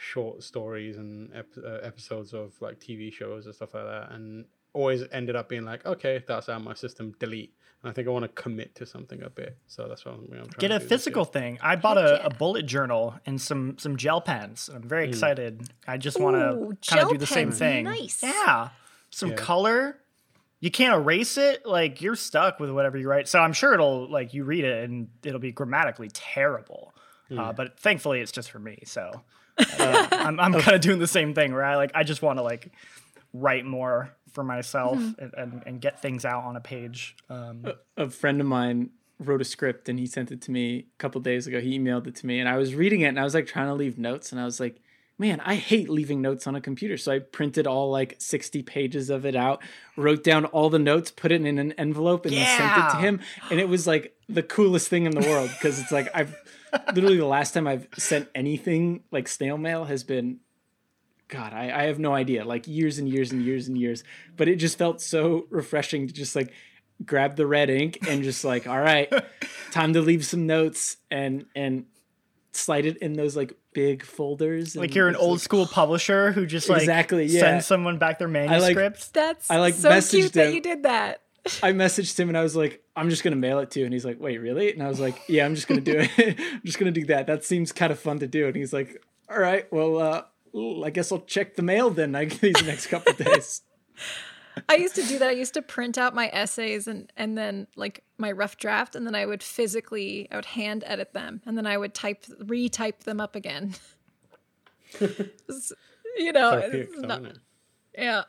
short 0.00 0.42
stories 0.42 0.96
and 0.96 1.30
ep- 1.34 1.46
uh, 1.62 1.78
episodes 1.82 2.32
of 2.32 2.52
like 2.60 2.80
TV 2.80 3.12
shows 3.12 3.44
and 3.46 3.54
stuff 3.54 3.74
like 3.74 3.84
that, 3.84 4.12
and 4.12 4.46
always 4.72 5.02
ended 5.12 5.36
up 5.36 5.48
being 5.48 5.64
like, 5.64 5.84
okay, 5.84 6.24
that's 6.26 6.48
out 6.48 6.56
of 6.56 6.62
my 6.64 6.74
system, 6.74 7.12
delete. 7.18 7.54
And 7.82 7.90
I 7.90 7.92
think 7.92 8.06
I 8.08 8.10
want 8.10 8.22
to 8.24 8.28
commit 8.42 8.74
to 8.76 8.86
something 8.86 9.22
a 9.22 9.30
bit. 9.30 9.56
So 9.66 9.88
that's 9.88 10.04
what 10.04 10.14
I'm, 10.14 10.20
I'm 10.24 10.28
trying 10.30 10.48
Get 10.58 10.68
to 10.68 10.76
a 10.76 10.78
do 10.78 10.86
physical 10.86 11.22
year. 11.24 11.32
thing. 11.32 11.58
I 11.62 11.76
bought 11.76 11.98
a, 11.98 12.18
yeah. 12.20 12.26
a 12.26 12.30
bullet 12.30 12.66
journal 12.66 13.14
and 13.26 13.40
some 13.40 13.76
some 13.78 13.96
gel 13.96 14.20
pens. 14.20 14.70
I'm 14.72 14.82
very 14.82 15.04
Hmm. 15.06 15.10
excited. 15.10 15.62
I 15.88 15.96
just 15.96 16.18
want 16.20 16.36
to 16.36 16.76
kind 16.88 17.02
of 17.04 17.10
do 17.10 17.18
the 17.18 17.26
same 17.26 17.50
thing. 17.52 17.84
nice. 17.84 18.22
Yeah. 18.22 18.68
Some 19.10 19.30
Yeah. 19.30 19.36
color. 19.36 19.98
You 20.60 20.70
can't 20.70 20.94
erase 20.94 21.36
it. 21.38 21.64
Like 21.66 22.02
you're 22.02 22.16
stuck 22.16 22.60
with 22.60 22.70
whatever 22.70 22.96
you 22.98 23.08
write. 23.08 23.28
So 23.28 23.38
I'm 23.40 23.54
sure 23.54 23.72
it'll 23.74 24.10
like 24.10 24.34
you 24.34 24.44
read 24.44 24.64
it 24.64 24.84
and 24.88 25.08
it'll 25.24 25.40
be 25.40 25.52
grammatically 25.52 26.10
terrible. 26.12 26.94
Uh, 27.36 27.52
but 27.52 27.78
thankfully 27.78 28.20
it's 28.20 28.32
just 28.32 28.50
for 28.50 28.58
me. 28.58 28.82
So 28.84 29.22
uh, 29.58 30.08
I'm 30.12 30.40
I'm 30.40 30.52
kind 30.54 30.74
of 30.74 30.80
doing 30.80 30.98
the 30.98 31.06
same 31.06 31.34
thing 31.34 31.52
where 31.52 31.64
I 31.64 31.76
like 31.76 31.92
I 31.94 32.02
just 32.02 32.22
want 32.22 32.38
to 32.38 32.42
like 32.42 32.72
write 33.32 33.64
more 33.64 34.14
for 34.32 34.44
myself 34.44 34.96
and, 34.96 35.34
and, 35.36 35.62
and 35.66 35.80
get 35.80 36.00
things 36.00 36.24
out 36.24 36.44
on 36.44 36.56
a 36.56 36.60
page. 36.60 37.16
Um, 37.28 37.64
a 37.96 38.08
friend 38.08 38.40
of 38.40 38.46
mine 38.46 38.90
wrote 39.18 39.40
a 39.40 39.44
script 39.44 39.88
and 39.88 39.98
he 39.98 40.06
sent 40.06 40.32
it 40.32 40.40
to 40.42 40.50
me 40.50 40.78
a 40.78 40.98
couple 40.98 41.20
days 41.20 41.46
ago. 41.46 41.60
He 41.60 41.78
emailed 41.78 42.06
it 42.06 42.16
to 42.16 42.26
me 42.26 42.40
and 42.40 42.48
I 42.48 42.56
was 42.56 42.74
reading 42.74 43.02
it 43.02 43.06
and 43.06 43.20
I 43.20 43.24
was 43.24 43.34
like 43.34 43.46
trying 43.46 43.66
to 43.66 43.74
leave 43.74 43.98
notes 43.98 44.32
and 44.32 44.40
I 44.40 44.44
was 44.44 44.60
like, 44.60 44.80
man, 45.18 45.38
I 45.44 45.56
hate 45.56 45.90
leaving 45.90 46.22
notes 46.22 46.46
on 46.46 46.54
a 46.54 46.62
computer. 46.62 46.96
So 46.96 47.12
I 47.12 47.18
printed 47.18 47.66
all 47.66 47.90
like 47.90 48.16
60 48.18 48.62
pages 48.62 49.10
of 49.10 49.26
it 49.26 49.36
out, 49.36 49.62
wrote 49.96 50.24
down 50.24 50.46
all 50.46 50.70
the 50.70 50.78
notes, 50.78 51.10
put 51.10 51.30
it 51.30 51.44
in 51.44 51.58
an 51.58 51.72
envelope 51.72 52.24
and 52.24 52.34
then 52.34 52.58
sent 52.58 52.78
it 52.78 52.90
to 52.92 52.96
him. 52.96 53.20
And 53.50 53.60
it 53.60 53.68
was 53.68 53.86
like 53.86 54.16
the 54.28 54.42
coolest 54.42 54.88
thing 54.88 55.04
in 55.04 55.12
the 55.12 55.28
world 55.28 55.50
because 55.52 55.78
it's 55.78 55.92
like 55.92 56.08
I've 56.14 56.34
literally 56.94 57.16
the 57.16 57.26
last 57.26 57.54
time 57.54 57.66
I've 57.66 57.88
sent 57.96 58.28
anything 58.34 59.02
like 59.10 59.28
snail 59.28 59.58
mail 59.58 59.84
has 59.84 60.04
been 60.04 60.40
God, 61.28 61.52
I, 61.52 61.70
I 61.70 61.82
have 61.84 61.98
no 62.00 62.12
idea, 62.12 62.44
like 62.44 62.66
years 62.66 62.98
and 62.98 63.08
years 63.08 63.30
and 63.30 63.42
years 63.42 63.68
and 63.68 63.78
years. 63.78 64.02
But 64.36 64.48
it 64.48 64.56
just 64.56 64.76
felt 64.76 65.00
so 65.00 65.46
refreshing 65.50 66.08
to 66.08 66.12
just 66.12 66.34
like 66.34 66.52
grab 67.04 67.36
the 67.36 67.46
red 67.46 67.70
ink 67.70 67.98
and 68.08 68.22
just 68.24 68.44
like, 68.44 68.66
all 68.66 68.78
right, 68.80 69.12
time 69.70 69.92
to 69.94 70.00
leave 70.00 70.26
some 70.26 70.46
notes 70.46 70.96
and 71.10 71.46
and 71.54 71.86
slide 72.52 72.84
it 72.84 72.96
in 72.98 73.12
those 73.12 73.36
like 73.36 73.54
big 73.72 74.04
folders. 74.04 74.74
like 74.74 74.88
and 74.88 74.96
you're 74.96 75.08
an 75.08 75.14
old 75.14 75.34
like- 75.34 75.40
school 75.40 75.66
publisher 75.66 76.32
who 76.32 76.46
just 76.46 76.68
like 76.68 76.80
Exactly, 76.80 77.26
yeah. 77.26 77.40
sends 77.40 77.66
someone 77.66 77.98
back 77.98 78.18
their 78.18 78.26
manuscript. 78.28 79.14
That's 79.14 79.48
I, 79.48 79.58
like, 79.58 79.74
so 79.74 79.88
messaged 79.88 80.10
cute 80.10 80.32
that 80.32 80.52
you 80.52 80.60
did 80.60 80.82
that. 80.82 81.22
I 81.62 81.72
messaged 81.72 82.18
him 82.18 82.28
and 82.28 82.36
I 82.36 82.42
was 82.42 82.56
like, 82.56 82.82
I'm 83.00 83.10
just 83.10 83.22
gonna 83.24 83.36
mail 83.36 83.58
it 83.60 83.70
to 83.72 83.80
you. 83.80 83.86
And 83.86 83.92
he's 83.94 84.04
like, 84.04 84.20
Wait, 84.20 84.38
really? 84.38 84.72
And 84.72 84.82
I 84.82 84.88
was 84.88 85.00
like, 85.00 85.20
Yeah, 85.28 85.44
I'm 85.46 85.54
just 85.54 85.66
gonna 85.68 85.80
do 85.80 85.96
it. 86.18 86.38
I'm 86.38 86.60
just 86.64 86.78
gonna 86.78 86.90
do 86.90 87.04
that. 87.06 87.26
That 87.26 87.44
seems 87.44 87.72
kind 87.72 87.90
of 87.92 87.98
fun 87.98 88.18
to 88.20 88.26
do. 88.26 88.46
And 88.46 88.56
he's 88.56 88.72
like, 88.72 89.02
All 89.30 89.38
right, 89.40 89.70
well, 89.72 89.98
uh, 89.98 90.22
l- 90.54 90.84
I 90.84 90.90
guess 90.90 91.10
I'll 91.12 91.20
check 91.20 91.56
the 91.56 91.62
mail 91.62 91.90
then. 91.90 92.14
I 92.14 92.24
these 92.46 92.62
next 92.64 92.86
couple 92.88 93.12
days. 93.14 93.62
I 94.68 94.74
used 94.74 94.94
to 94.96 95.02
do 95.04 95.18
that. 95.20 95.28
I 95.28 95.32
used 95.32 95.54
to 95.54 95.62
print 95.62 95.96
out 95.96 96.14
my 96.14 96.28
essays 96.32 96.88
and 96.88 97.12
and 97.16 97.38
then 97.38 97.66
like 97.76 98.02
my 98.18 98.32
rough 98.32 98.56
draft, 98.56 98.94
and 98.96 99.06
then 99.06 99.14
I 99.14 99.24
would 99.24 99.42
physically, 99.42 100.28
I 100.30 100.36
would 100.36 100.44
hand 100.44 100.82
edit 100.86 101.12
them, 101.14 101.40
and 101.46 101.56
then 101.56 101.66
I 101.66 101.78
would 101.78 101.94
type, 101.94 102.24
retype 102.42 103.00
them 103.04 103.20
up 103.20 103.34
again. 103.36 103.74
You 106.16 106.32
know, 106.32 106.50
Therapeutic, 106.60 106.88
it's 106.92 107.00
not- 107.02 107.22
yeah. 107.96 108.22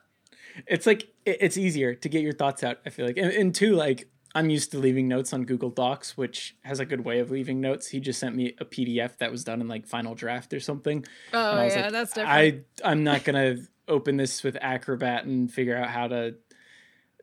it's 0.67 0.85
like 0.85 1.07
it's 1.25 1.57
easier 1.57 1.95
to 1.95 2.09
get 2.09 2.21
your 2.21 2.33
thoughts 2.33 2.63
out. 2.63 2.77
I 2.85 2.89
feel 2.91 3.07
like, 3.07 3.17
and, 3.17 3.31
and 3.31 3.55
two, 3.55 3.73
like 3.75 4.07
I'm 4.33 4.49
used 4.49 4.71
to 4.71 4.79
leaving 4.79 5.07
notes 5.07 5.33
on 5.33 5.43
Google 5.43 5.69
Docs, 5.69 6.17
which 6.17 6.55
has 6.61 6.79
a 6.79 6.85
good 6.85 7.03
way 7.03 7.19
of 7.19 7.31
leaving 7.31 7.59
notes. 7.59 7.87
He 7.87 7.99
just 7.99 8.19
sent 8.19 8.35
me 8.35 8.55
a 8.59 8.65
PDF 8.65 9.17
that 9.17 9.31
was 9.31 9.43
done 9.43 9.59
in 9.61 9.67
like 9.67 9.85
Final 9.85 10.15
Draft 10.15 10.53
or 10.53 10.59
something. 10.59 11.05
Oh 11.33 11.39
I 11.39 11.65
was 11.65 11.75
yeah, 11.75 11.81
like, 11.83 11.91
that's 11.91 12.13
different. 12.13 12.65
I 12.83 12.89
I'm 12.89 13.03
not 13.03 13.23
gonna 13.23 13.57
open 13.87 14.17
this 14.17 14.43
with 14.43 14.57
Acrobat 14.61 15.25
and 15.25 15.51
figure 15.51 15.75
out 15.75 15.89
how 15.89 16.07
to 16.07 16.35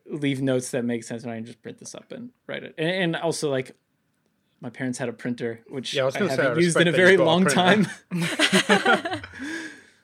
leave 0.05 0.41
notes 0.41 0.71
that 0.71 0.85
make 0.85 1.03
sense 1.03 1.23
when 1.23 1.33
I 1.33 1.37
can 1.37 1.45
just 1.45 1.61
print 1.61 1.79
this 1.79 1.95
up 1.95 2.11
and 2.11 2.29
write 2.47 2.63
it. 2.63 2.75
And, 2.77 2.89
and 2.89 3.15
also 3.15 3.49
like 3.49 3.75
my 4.61 4.69
parents 4.69 4.99
had 4.99 5.09
a 5.09 5.13
printer, 5.13 5.61
which 5.67 5.93
Yeah, 5.93 6.03
I 6.03 6.07
I 6.07 6.11
gonna 6.11 6.29
say, 6.29 6.37
I 6.37 6.43
haven't 6.43 6.63
used 6.63 6.77
in 6.79 6.87
a 6.87 6.91
very 6.91 7.11
you've 7.11 7.21
a 7.21 7.25
long 7.25 7.45
time. 7.45 7.87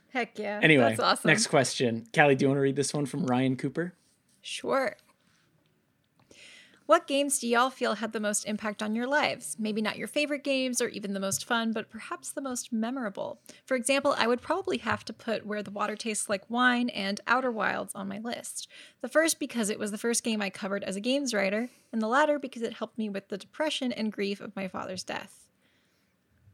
Heck 0.10 0.40
yeah. 0.40 0.60
anyway, 0.64 0.90
that's 0.90 1.00
awesome. 1.02 1.28
next 1.28 1.48
question. 1.48 2.08
Kallie, 2.14 2.38
do 2.38 2.46
you 2.46 2.50
want 2.50 2.58
to 2.58 2.62
read 2.62 2.78
this 2.78 2.94
one 2.94 3.06
from 3.06 3.26
Ryan 3.26 3.58
Cooper? 3.58 3.96
Sure. 4.42 4.96
What 6.86 7.08
games 7.08 7.40
do 7.40 7.48
y'all 7.48 7.72
feel 7.72 7.96
had 7.96 8.14
the 8.14 8.20
most 8.20 8.46
impact 8.46 8.84
on 8.84 8.94
your 8.94 9.08
lives? 9.08 9.56
Maybe 9.58 9.82
not 9.82 9.98
your 9.98 10.08
favorite 10.08 10.44
games 10.44 10.80
or 10.80 10.88
even 10.90 11.14
the 11.14 11.20
most 11.20 11.44
fun, 11.46 11.74
but 11.74 11.90
perhaps 11.90 12.32
the 12.32 12.42
most 12.42 12.72
memorable. 12.72 13.40
For 13.66 13.76
example, 13.76 14.14
I 14.20 14.28
would 14.28 14.42
probably 14.42 14.78
have 14.78 15.04
to 15.06 15.14
put 15.14 15.48
Where 15.48 15.64
the 15.64 15.72
Water 15.72 15.96
Tastes 15.96 16.30
Like 16.30 16.48
Wine 16.48 16.90
and 16.90 17.20
Outer 17.26 17.52
Wilds 17.52 17.96
on 17.96 18.08
my 18.08 18.20
list. 18.20 18.68
The 19.02 19.10
first 19.10 19.40
because 19.40 19.72
it 19.72 19.80
was 19.80 19.90
the 19.90 19.98
first 19.98 20.24
game 20.24 20.44
I 20.44 20.52
covered 20.52 20.84
as 20.84 20.96
a 20.96 21.02
games 21.02 21.34
writer, 21.34 21.70
and 21.92 22.04
the 22.04 22.08
latter 22.08 22.38
because 22.38 22.62
it 22.62 22.74
helped 22.74 23.00
me 23.00 23.10
with 23.10 23.30
the 23.30 23.38
depression 23.38 23.92
and 23.92 24.12
grief 24.12 24.40
of 24.40 24.56
my 24.56 24.68
father's 24.68 25.04
death. 25.04 25.50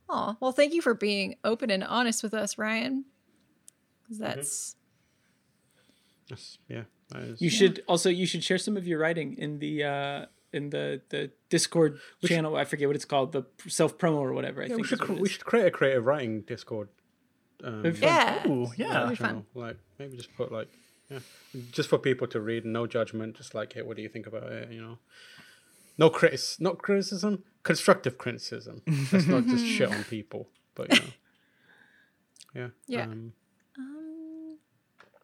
Aw, 0.09 0.37
well, 0.39 0.53
thank 0.53 0.73
you 0.73 0.81
for 0.81 0.93
being 0.93 1.35
open 1.43 1.69
and 1.69 1.83
honest 1.83 2.23
with 2.23 2.33
us, 2.33 2.57
Ryan. 2.57 3.03
'Cause 4.07 4.17
mm-hmm. 4.17 4.23
That's 4.23 4.75
Yes, 6.29 6.57
yeah. 6.69 6.83
That 7.11 7.21
is- 7.23 7.41
You 7.41 7.49
should 7.49 7.83
also 7.87 8.09
you 8.09 8.25
should 8.25 8.43
share 8.43 8.57
some 8.57 8.77
of 8.77 8.85
your 8.87 8.99
writing 8.99 9.37
in 9.37 9.59
the 9.59 9.83
uh 9.83 10.25
in 10.53 10.69
the 10.69 11.01
the 11.09 11.31
Discord 11.49 11.99
channel. 12.25 12.55
I 12.57 12.65
forget 12.65 12.87
what 12.87 12.95
it's 12.95 13.05
called, 13.05 13.31
the 13.31 13.43
self 13.67 13.97
promo 13.97 14.17
or 14.17 14.33
whatever. 14.33 14.61
I 14.61 14.65
Yeah, 14.65 14.75
we 14.75 14.83
think 14.83 14.87
should 14.87 14.99
cr- 14.99 15.13
we 15.13 15.29
should 15.29 15.45
create 15.45 15.65
a 15.67 15.71
creative 15.71 16.05
writing 16.05 16.41
Discord. 16.41 16.89
Um, 17.63 17.81
It'd 17.85 17.93
be 17.95 17.99
fun. 18.01 18.09
yeah. 18.09 18.47
Ooh, 18.51 18.67
yeah. 18.75 18.87
That'd 18.93 19.09
be 19.09 19.15
channel. 19.17 19.45
fun. 19.53 19.61
Like 19.63 19.77
maybe 19.99 20.17
just 20.17 20.35
put 20.35 20.51
like 20.51 20.67
yeah, 21.09 21.19
just 21.71 21.89
for 21.89 21.97
people 21.99 22.27
to 22.27 22.39
read, 22.39 22.65
no 22.65 22.87
judgment. 22.87 23.35
Just 23.37 23.53
like, 23.53 23.73
hey, 23.73 23.81
what 23.81 23.95
do 23.97 24.01
you 24.03 24.09
think 24.09 24.27
about 24.27 24.43
it? 24.51 24.71
You 24.71 24.81
know, 24.81 24.97
no 25.97 26.09
critis, 26.09 26.59
not 26.59 26.77
criticism, 26.79 27.43
constructive 27.63 28.17
criticism. 28.17 28.81
That's 29.11 29.27
not 29.27 29.45
just 29.45 29.65
shit 29.65 29.89
on 29.91 30.03
people, 30.09 30.49
but 30.75 30.91
you 30.93 30.99
know, 31.01 31.11
yeah, 32.55 32.67
Yeah. 32.87 33.03
Um, 33.03 33.33
Um, 33.77 34.57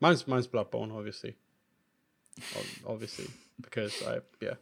mine's 0.02 0.28
mine's 0.28 0.48
Bloodborne, 0.48 0.92
obviously, 0.96 1.32
Ob- 1.32 1.36
obviously 2.86 3.28
because 3.62 4.02
I 4.04 4.20
yeah, 4.42 4.56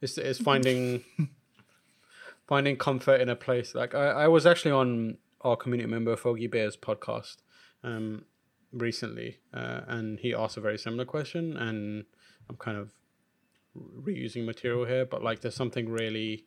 it's 0.00 0.18
it's 0.18 0.40
finding 0.40 1.04
finding 2.48 2.76
comfort 2.76 3.20
in 3.20 3.28
a 3.28 3.36
place 3.36 3.74
like 3.74 3.94
I, 3.94 4.06
I 4.06 4.28
was 4.28 4.46
actually 4.46 4.72
on 4.72 5.18
our 5.40 5.56
community 5.56 5.88
member 5.90 6.16
Foggy 6.16 6.46
Bear's 6.46 6.76
podcast 6.76 7.36
um 7.82 8.24
recently 8.72 9.38
uh, 9.52 9.80
and 9.86 10.18
he 10.18 10.34
asked 10.34 10.56
a 10.56 10.60
very 10.60 10.78
similar 10.78 11.04
question 11.04 11.56
and 11.56 12.04
I'm 12.50 12.56
kind 12.56 12.76
of 12.76 12.92
reusing 13.76 14.44
material 14.44 14.84
here 14.84 15.04
but 15.04 15.22
like 15.22 15.40
there's 15.40 15.54
something 15.54 15.88
really 15.88 16.46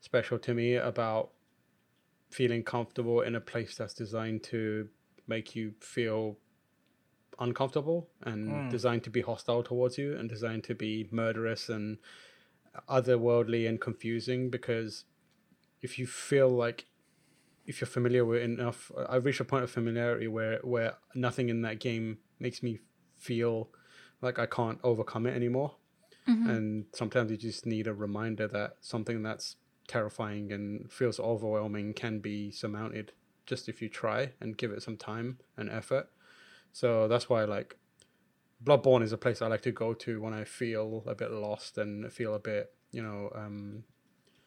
special 0.00 0.38
to 0.38 0.54
me 0.54 0.74
about 0.74 1.30
feeling 2.30 2.62
comfortable 2.62 3.20
in 3.20 3.34
a 3.34 3.40
place 3.40 3.76
that's 3.76 3.94
designed 3.94 4.42
to 4.42 4.88
make 5.26 5.54
you 5.54 5.72
feel 5.80 6.36
uncomfortable 7.38 8.08
and 8.22 8.50
hmm. 8.50 8.68
designed 8.68 9.04
to 9.04 9.10
be 9.10 9.22
hostile 9.22 9.62
towards 9.62 9.98
you 9.98 10.16
and 10.16 10.28
designed 10.28 10.64
to 10.64 10.74
be 10.74 11.08
murderous 11.10 11.68
and 11.68 11.98
otherworldly 12.88 13.68
and 13.68 13.80
confusing 13.80 14.50
because 14.50 15.04
if 15.80 15.98
you 15.98 16.06
feel 16.06 16.48
like 16.48 16.86
if 17.66 17.80
you're 17.80 17.88
familiar 17.88 18.24
with 18.24 18.42
enough 18.42 18.90
I've 19.08 19.24
reached 19.24 19.40
a 19.40 19.44
point 19.44 19.64
of 19.64 19.70
familiarity 19.70 20.26
where 20.26 20.58
where 20.62 20.94
nothing 21.14 21.48
in 21.48 21.62
that 21.62 21.80
game 21.80 22.18
makes 22.38 22.62
me 22.62 22.80
feel 23.16 23.68
like 24.20 24.38
I 24.38 24.46
can't 24.46 24.78
overcome 24.82 25.26
it 25.26 25.34
anymore. 25.34 25.76
Mm-hmm. 26.28 26.50
And 26.50 26.84
sometimes 26.94 27.30
you 27.30 27.36
just 27.36 27.66
need 27.66 27.86
a 27.86 27.94
reminder 27.94 28.46
that 28.48 28.76
something 28.80 29.22
that's 29.22 29.56
terrifying 29.88 30.52
and 30.52 30.90
feels 30.90 31.18
overwhelming 31.18 31.92
can 31.92 32.20
be 32.20 32.50
surmounted 32.52 33.12
just 33.44 33.68
if 33.68 33.82
you 33.82 33.88
try 33.88 34.32
and 34.40 34.56
give 34.56 34.70
it 34.70 34.82
some 34.82 34.96
time 34.96 35.38
and 35.56 35.68
effort 35.68 36.08
so 36.72 37.08
that's 37.08 37.28
why 37.28 37.44
like 37.44 37.76
Bloodborne 38.64 39.02
is 39.02 39.12
a 39.12 39.18
place 39.18 39.42
I 39.42 39.48
like 39.48 39.62
to 39.62 39.72
go 39.72 39.92
to 39.94 40.20
when 40.20 40.32
I 40.32 40.44
feel 40.44 41.02
a 41.06 41.14
bit 41.14 41.32
lost 41.32 41.78
and 41.78 42.12
feel 42.12 42.34
a 42.34 42.38
bit, 42.38 42.72
you 42.92 43.02
know, 43.02 43.30
um, 43.34 43.84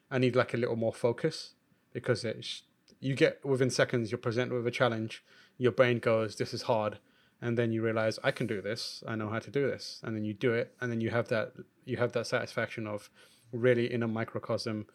I 0.10 0.20
need 0.20 0.36
like 0.36 0.54
a 0.54 0.58
little 0.58 0.78
more 0.78 0.94
focus 0.94 1.54
because 1.92 2.24
it's 2.24 2.64
you 3.00 3.14
get 3.14 3.44
within 3.46 3.70
seconds 3.70 4.12
you're 4.12 4.18
presented 4.18 4.54
with 4.54 4.68
a 4.68 4.72
challenge, 4.72 5.24
your 5.58 5.72
brain 5.72 6.00
goes, 6.00 6.36
"This 6.38 6.54
is 6.54 6.64
hard," 6.64 7.00
and 7.42 7.58
then 7.58 7.72
you 7.72 7.84
realize 7.84 8.20
I 8.24 8.32
can 8.32 8.48
do 8.48 8.62
this, 8.62 9.04
I 9.08 9.16
know 9.16 9.30
how 9.30 9.40
to 9.40 9.52
do 9.52 9.68
this, 9.68 10.00
and 10.04 10.16
then 10.16 10.24
you 10.24 10.34
do 10.34 10.54
it, 10.54 10.76
and 10.80 10.92
then 10.92 11.02
you 11.02 11.10
have 11.10 11.28
that 11.30 11.54
you 11.84 11.98
have 11.98 12.14
that 12.14 12.28
satisfaction 12.28 12.88
of 12.88 13.10
really 13.52 13.92
in 13.92 14.04
a 14.04 14.08
microcosm 14.08 14.88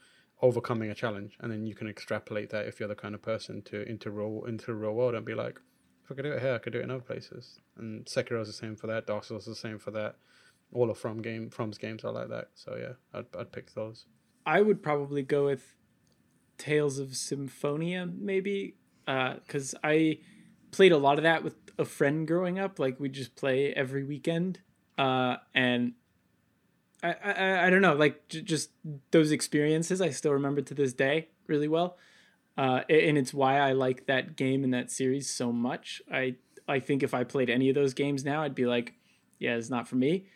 overcoming 0.43 0.91
a 0.91 0.95
challenge, 0.95 1.37
and 1.41 1.53
then 1.53 1.67
you 1.67 1.75
can 1.75 1.89
extrapolate 1.89 2.51
that 2.51 2.67
if 2.67 2.81
you're 2.81 2.89
the 2.89 2.95
kind 2.95 3.15
of 3.15 3.23
person 3.23 3.63
to 3.63 3.83
into 3.89 4.11
real 4.11 4.45
into 4.47 4.73
real 4.75 4.95
world 4.95 5.15
and 5.15 5.27
be 5.27 5.35
like, 5.35 5.61
I 6.11 6.15
could 6.15 6.23
do 6.23 6.33
it 6.33 6.43
here, 6.43 6.55
I 6.55 6.59
could 6.59 6.73
do 6.73 6.81
it 6.81 6.85
in 6.85 6.91
other 6.91 7.03
places. 7.03 7.61
And 7.77 8.05
Sekiro's 8.05 8.49
the 8.49 8.53
same 8.53 8.77
for 8.77 8.87
that. 8.89 9.07
Dark 9.07 9.25
Souls 9.25 9.47
is 9.47 9.55
the 9.55 9.69
same 9.69 9.79
for 9.79 9.91
that. 9.93 10.17
All 10.73 10.91
of 10.91 10.99
From 10.99 11.21
game 11.23 11.51
From's 11.51 11.79
games 11.79 12.05
are 12.05 12.13
like 12.13 12.29
that. 12.29 12.49
So 12.55 12.77
yeah, 12.77 13.19
I'd 13.19 13.27
I'd 13.39 13.53
pick 13.53 13.75
those. 13.75 14.07
I 14.47 14.63
would 14.63 14.83
probably 14.83 15.23
go 15.23 15.47
with 15.47 15.77
Tales 16.59 16.99
of 16.99 17.17
Symphonia, 17.17 18.07
maybe, 18.07 18.77
because 19.05 19.75
I 19.83 20.19
played 20.71 20.93
a 20.93 20.99
lot 20.99 21.19
of 21.19 21.25
that 21.25 21.43
with 21.43 21.57
a 21.79 21.85
friend 21.85 22.27
growing 22.27 22.59
up. 22.59 22.79
Like 22.79 23.01
we 23.01 23.09
just 23.09 23.35
play 23.35 23.73
every 23.73 24.05
weekend, 24.05 24.61
uh, 24.97 25.37
and 25.55 25.95
I, 27.03 27.13
I 27.13 27.67
I 27.67 27.71
don't 27.71 27.83
know, 27.83 27.95
like 27.95 28.29
j- 28.29 28.43
just 28.43 28.71
those 29.11 29.33
experiences 29.33 30.01
I 30.01 30.11
still 30.11 30.33
remember 30.33 30.63
to 30.63 30.75
this 30.75 30.93
day 30.93 31.29
really 31.47 31.69
well, 31.69 31.97
uh, 32.57 32.83
and 32.89 33.17
it's 33.17 33.33
why 33.33 33.59
I 33.59 33.73
like 33.73 34.07
that 34.07 34.37
game 34.37 34.65
and 34.65 34.75
that 34.75 34.91
series 34.91 35.31
so 35.31 35.53
much. 35.53 36.03
I 36.13 36.37
I 36.69 36.81
think 36.81 37.03
if 37.03 37.15
I 37.15 37.25
played 37.25 37.51
any 37.51 37.69
of 37.69 37.75
those 37.75 37.95
games 37.95 38.25
now, 38.25 38.43
I'd 38.43 38.55
be 38.55 38.67
like, 38.67 38.95
yeah, 39.39 39.57
it's 39.57 39.71
not 39.71 39.89
for 39.89 39.97
me. 39.97 40.27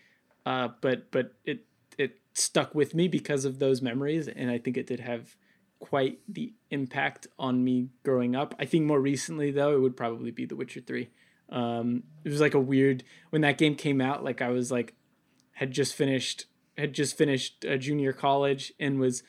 Uh, 0.47 0.69
but 0.81 1.11
but 1.11 1.35
it 1.45 1.67
it 1.99 2.21
stuck 2.35 2.75
with 2.75 2.95
me 2.95 3.09
because 3.09 3.45
of 3.45 3.59
those 3.59 3.81
memories, 3.81 4.29
and 4.29 4.51
I 4.51 4.59
think 4.59 4.77
it 4.77 4.87
did 4.87 5.01
have 5.01 5.37
quite 5.79 6.21
the 6.29 6.53
impact 6.71 7.27
on 7.39 7.63
me 7.63 7.91
growing 8.05 8.35
up. 8.35 8.55
I 8.59 8.65
think 8.65 8.85
more 8.85 9.01
recently 9.01 9.51
though, 9.51 9.75
it 9.75 9.81
would 9.81 9.97
probably 9.97 10.31
be 10.31 10.47
The 10.47 10.57
Witcher 10.57 10.81
Three. 10.81 11.11
Um, 11.51 12.05
it 12.25 12.31
was 12.31 12.41
like 12.41 12.55
a 12.55 12.61
weird 12.61 13.05
when 13.31 13.43
that 13.43 13.59
game 13.59 13.75
came 13.75 14.01
out. 14.01 14.25
Like 14.25 14.41
I 14.41 14.49
was 14.49 14.71
like 14.73 14.95
had 15.53 15.71
just 15.71 15.95
finished 15.95 16.47
had 16.77 16.93
just 16.93 17.17
finished 17.17 17.65
a 17.65 17.79
junior 17.79 18.13
college 18.13 18.73
and 18.81 18.99
was 18.99 19.23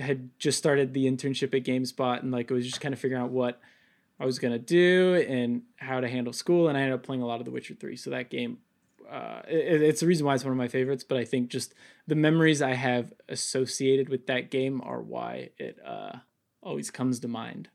had 0.00 0.30
just 0.38 0.58
started 0.58 0.92
the 0.92 1.06
internship 1.06 1.54
at 1.54 1.64
GameSpot 1.64 2.22
and 2.22 2.30
like 2.30 2.50
I 2.50 2.54
was 2.54 2.66
just 2.66 2.80
kind 2.80 2.92
of 2.92 3.00
figuring 3.00 3.22
out 3.22 3.30
what 3.30 3.60
I 4.18 4.26
was 4.26 4.38
gonna 4.38 4.58
do 4.58 5.24
and 5.28 5.62
how 5.76 6.00
to 6.00 6.08
handle 6.08 6.32
school. 6.32 6.68
And 6.68 6.76
I 6.76 6.82
ended 6.82 6.94
up 6.94 7.02
playing 7.02 7.22
a 7.22 7.26
lot 7.26 7.40
of 7.40 7.44
The 7.44 7.50
Witcher 7.50 7.74
Three. 7.74 7.96
So 7.96 8.10
that 8.10 8.30
game, 8.30 8.58
uh, 9.10 9.42
it, 9.48 9.82
it's 9.82 10.00
the 10.00 10.06
reason 10.06 10.26
why 10.26 10.34
it's 10.34 10.44
one 10.44 10.52
of 10.52 10.58
my 10.58 10.68
favorites. 10.68 11.04
But 11.04 11.18
I 11.18 11.24
think 11.24 11.48
just 11.48 11.74
the 12.06 12.14
memories 12.14 12.62
I 12.62 12.74
have 12.74 13.12
associated 13.28 14.08
with 14.08 14.26
that 14.26 14.50
game 14.50 14.80
are 14.84 15.00
why 15.00 15.50
it 15.58 15.78
uh, 15.84 16.18
always 16.62 16.90
comes 16.90 17.20
to 17.20 17.28
mind. 17.28 17.68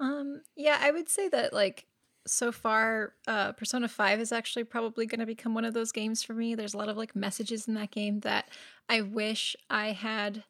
Um, 0.00 0.42
yeah, 0.56 0.78
I 0.80 0.90
would 0.90 1.08
say 1.08 1.28
that 1.28 1.52
like 1.52 1.86
so 2.26 2.52
far, 2.52 3.12
uh, 3.26 3.52
Persona 3.52 3.88
5 3.88 4.20
is 4.20 4.32
actually 4.32 4.64
probably 4.64 5.06
going 5.06 5.20
to 5.20 5.26
become 5.26 5.54
one 5.54 5.64
of 5.64 5.74
those 5.74 5.92
games 5.92 6.22
for 6.22 6.32
me. 6.32 6.54
There's 6.54 6.74
a 6.74 6.78
lot 6.78 6.88
of 6.88 6.96
like 6.96 7.14
messages 7.14 7.68
in 7.68 7.74
that 7.74 7.90
game 7.90 8.20
that 8.20 8.48
I 8.88 9.02
wish 9.02 9.56
I 9.68 9.92
had 9.92 10.44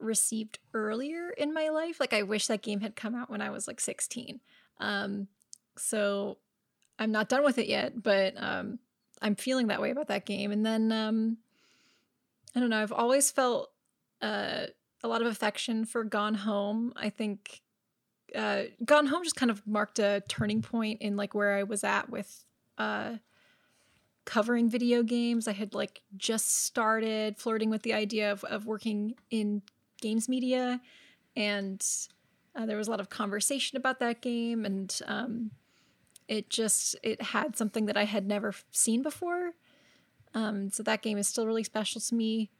received 0.00 0.58
earlier 0.74 1.30
in 1.30 1.52
my 1.52 1.68
life. 1.68 2.00
Like, 2.00 2.12
I 2.12 2.22
wish 2.22 2.46
that 2.46 2.62
game 2.62 2.80
had 2.80 2.96
come 2.96 3.14
out 3.14 3.30
when 3.30 3.40
I 3.40 3.50
was 3.50 3.66
like 3.66 3.80
16. 3.80 4.40
Um, 4.78 5.28
so 5.76 6.38
I'm 6.98 7.12
not 7.12 7.28
done 7.28 7.44
with 7.44 7.58
it 7.58 7.68
yet, 7.68 8.02
but 8.02 8.34
um, 8.36 8.78
I'm 9.22 9.34
feeling 9.34 9.68
that 9.68 9.80
way 9.80 9.90
about 9.90 10.08
that 10.08 10.26
game. 10.26 10.52
And 10.52 10.64
then, 10.64 10.92
um, 10.92 11.38
I 12.54 12.60
don't 12.60 12.70
know, 12.70 12.82
I've 12.82 12.92
always 12.92 13.30
felt 13.30 13.70
uh, 14.20 14.66
a 15.02 15.08
lot 15.08 15.22
of 15.22 15.28
affection 15.28 15.84
for 15.84 16.04
Gone 16.04 16.34
Home. 16.34 16.92
I 16.96 17.10
think 17.10 17.62
uh, 18.34 18.64
Gone 18.84 19.06
Home 19.06 19.24
just 19.24 19.36
kind 19.36 19.50
of 19.50 19.66
marked 19.66 19.98
a 19.98 20.22
turning 20.28 20.62
point 20.62 21.00
in 21.00 21.16
like 21.16 21.34
where 21.34 21.56
I 21.56 21.62
was 21.62 21.84
at 21.84 22.10
with 22.10 22.44
uh, 22.78 23.16
covering 24.24 24.68
video 24.68 25.02
games. 25.02 25.48
I 25.48 25.52
had 25.52 25.74
like 25.74 26.02
just 26.16 26.64
started 26.64 27.38
flirting 27.38 27.70
with 27.70 27.82
the 27.82 27.94
idea 27.94 28.30
of, 28.30 28.44
of 28.44 28.66
working 28.66 29.14
in 29.30 29.62
games 30.00 30.28
media, 30.28 30.80
and 31.36 31.84
uh, 32.54 32.66
there 32.66 32.76
was 32.76 32.88
a 32.88 32.90
lot 32.90 33.00
of 33.00 33.08
conversation 33.10 33.76
about 33.76 34.00
that 34.00 34.20
game, 34.20 34.64
and 34.64 35.00
um, 35.06 35.50
it 36.28 36.50
just 36.50 36.96
it 37.02 37.20
had 37.20 37.56
something 37.56 37.86
that 37.86 37.96
I 37.96 38.04
had 38.04 38.26
never 38.26 38.54
seen 38.70 39.02
before. 39.02 39.52
Um, 40.34 40.70
so 40.70 40.82
that 40.84 41.02
game 41.02 41.18
is 41.18 41.26
still 41.26 41.46
really 41.46 41.64
special 41.64 42.00
to 42.00 42.14
me 42.14 42.50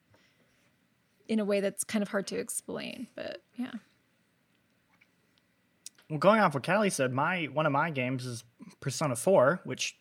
in 1.28 1.38
a 1.38 1.44
way 1.44 1.60
that's 1.60 1.84
kind 1.84 2.02
of 2.02 2.08
hard 2.08 2.26
to 2.26 2.36
explain, 2.36 3.06
but 3.14 3.42
yeah. 3.56 3.72
Well, 6.08 6.18
going 6.18 6.40
off 6.40 6.54
what 6.54 6.64
Kallie 6.64 6.90
said, 6.90 7.12
my 7.12 7.44
one 7.44 7.66
of 7.66 7.72
my 7.72 7.90
games 7.90 8.26
is 8.26 8.42
Persona 8.80 9.14
4, 9.14 9.60
which 9.62 9.96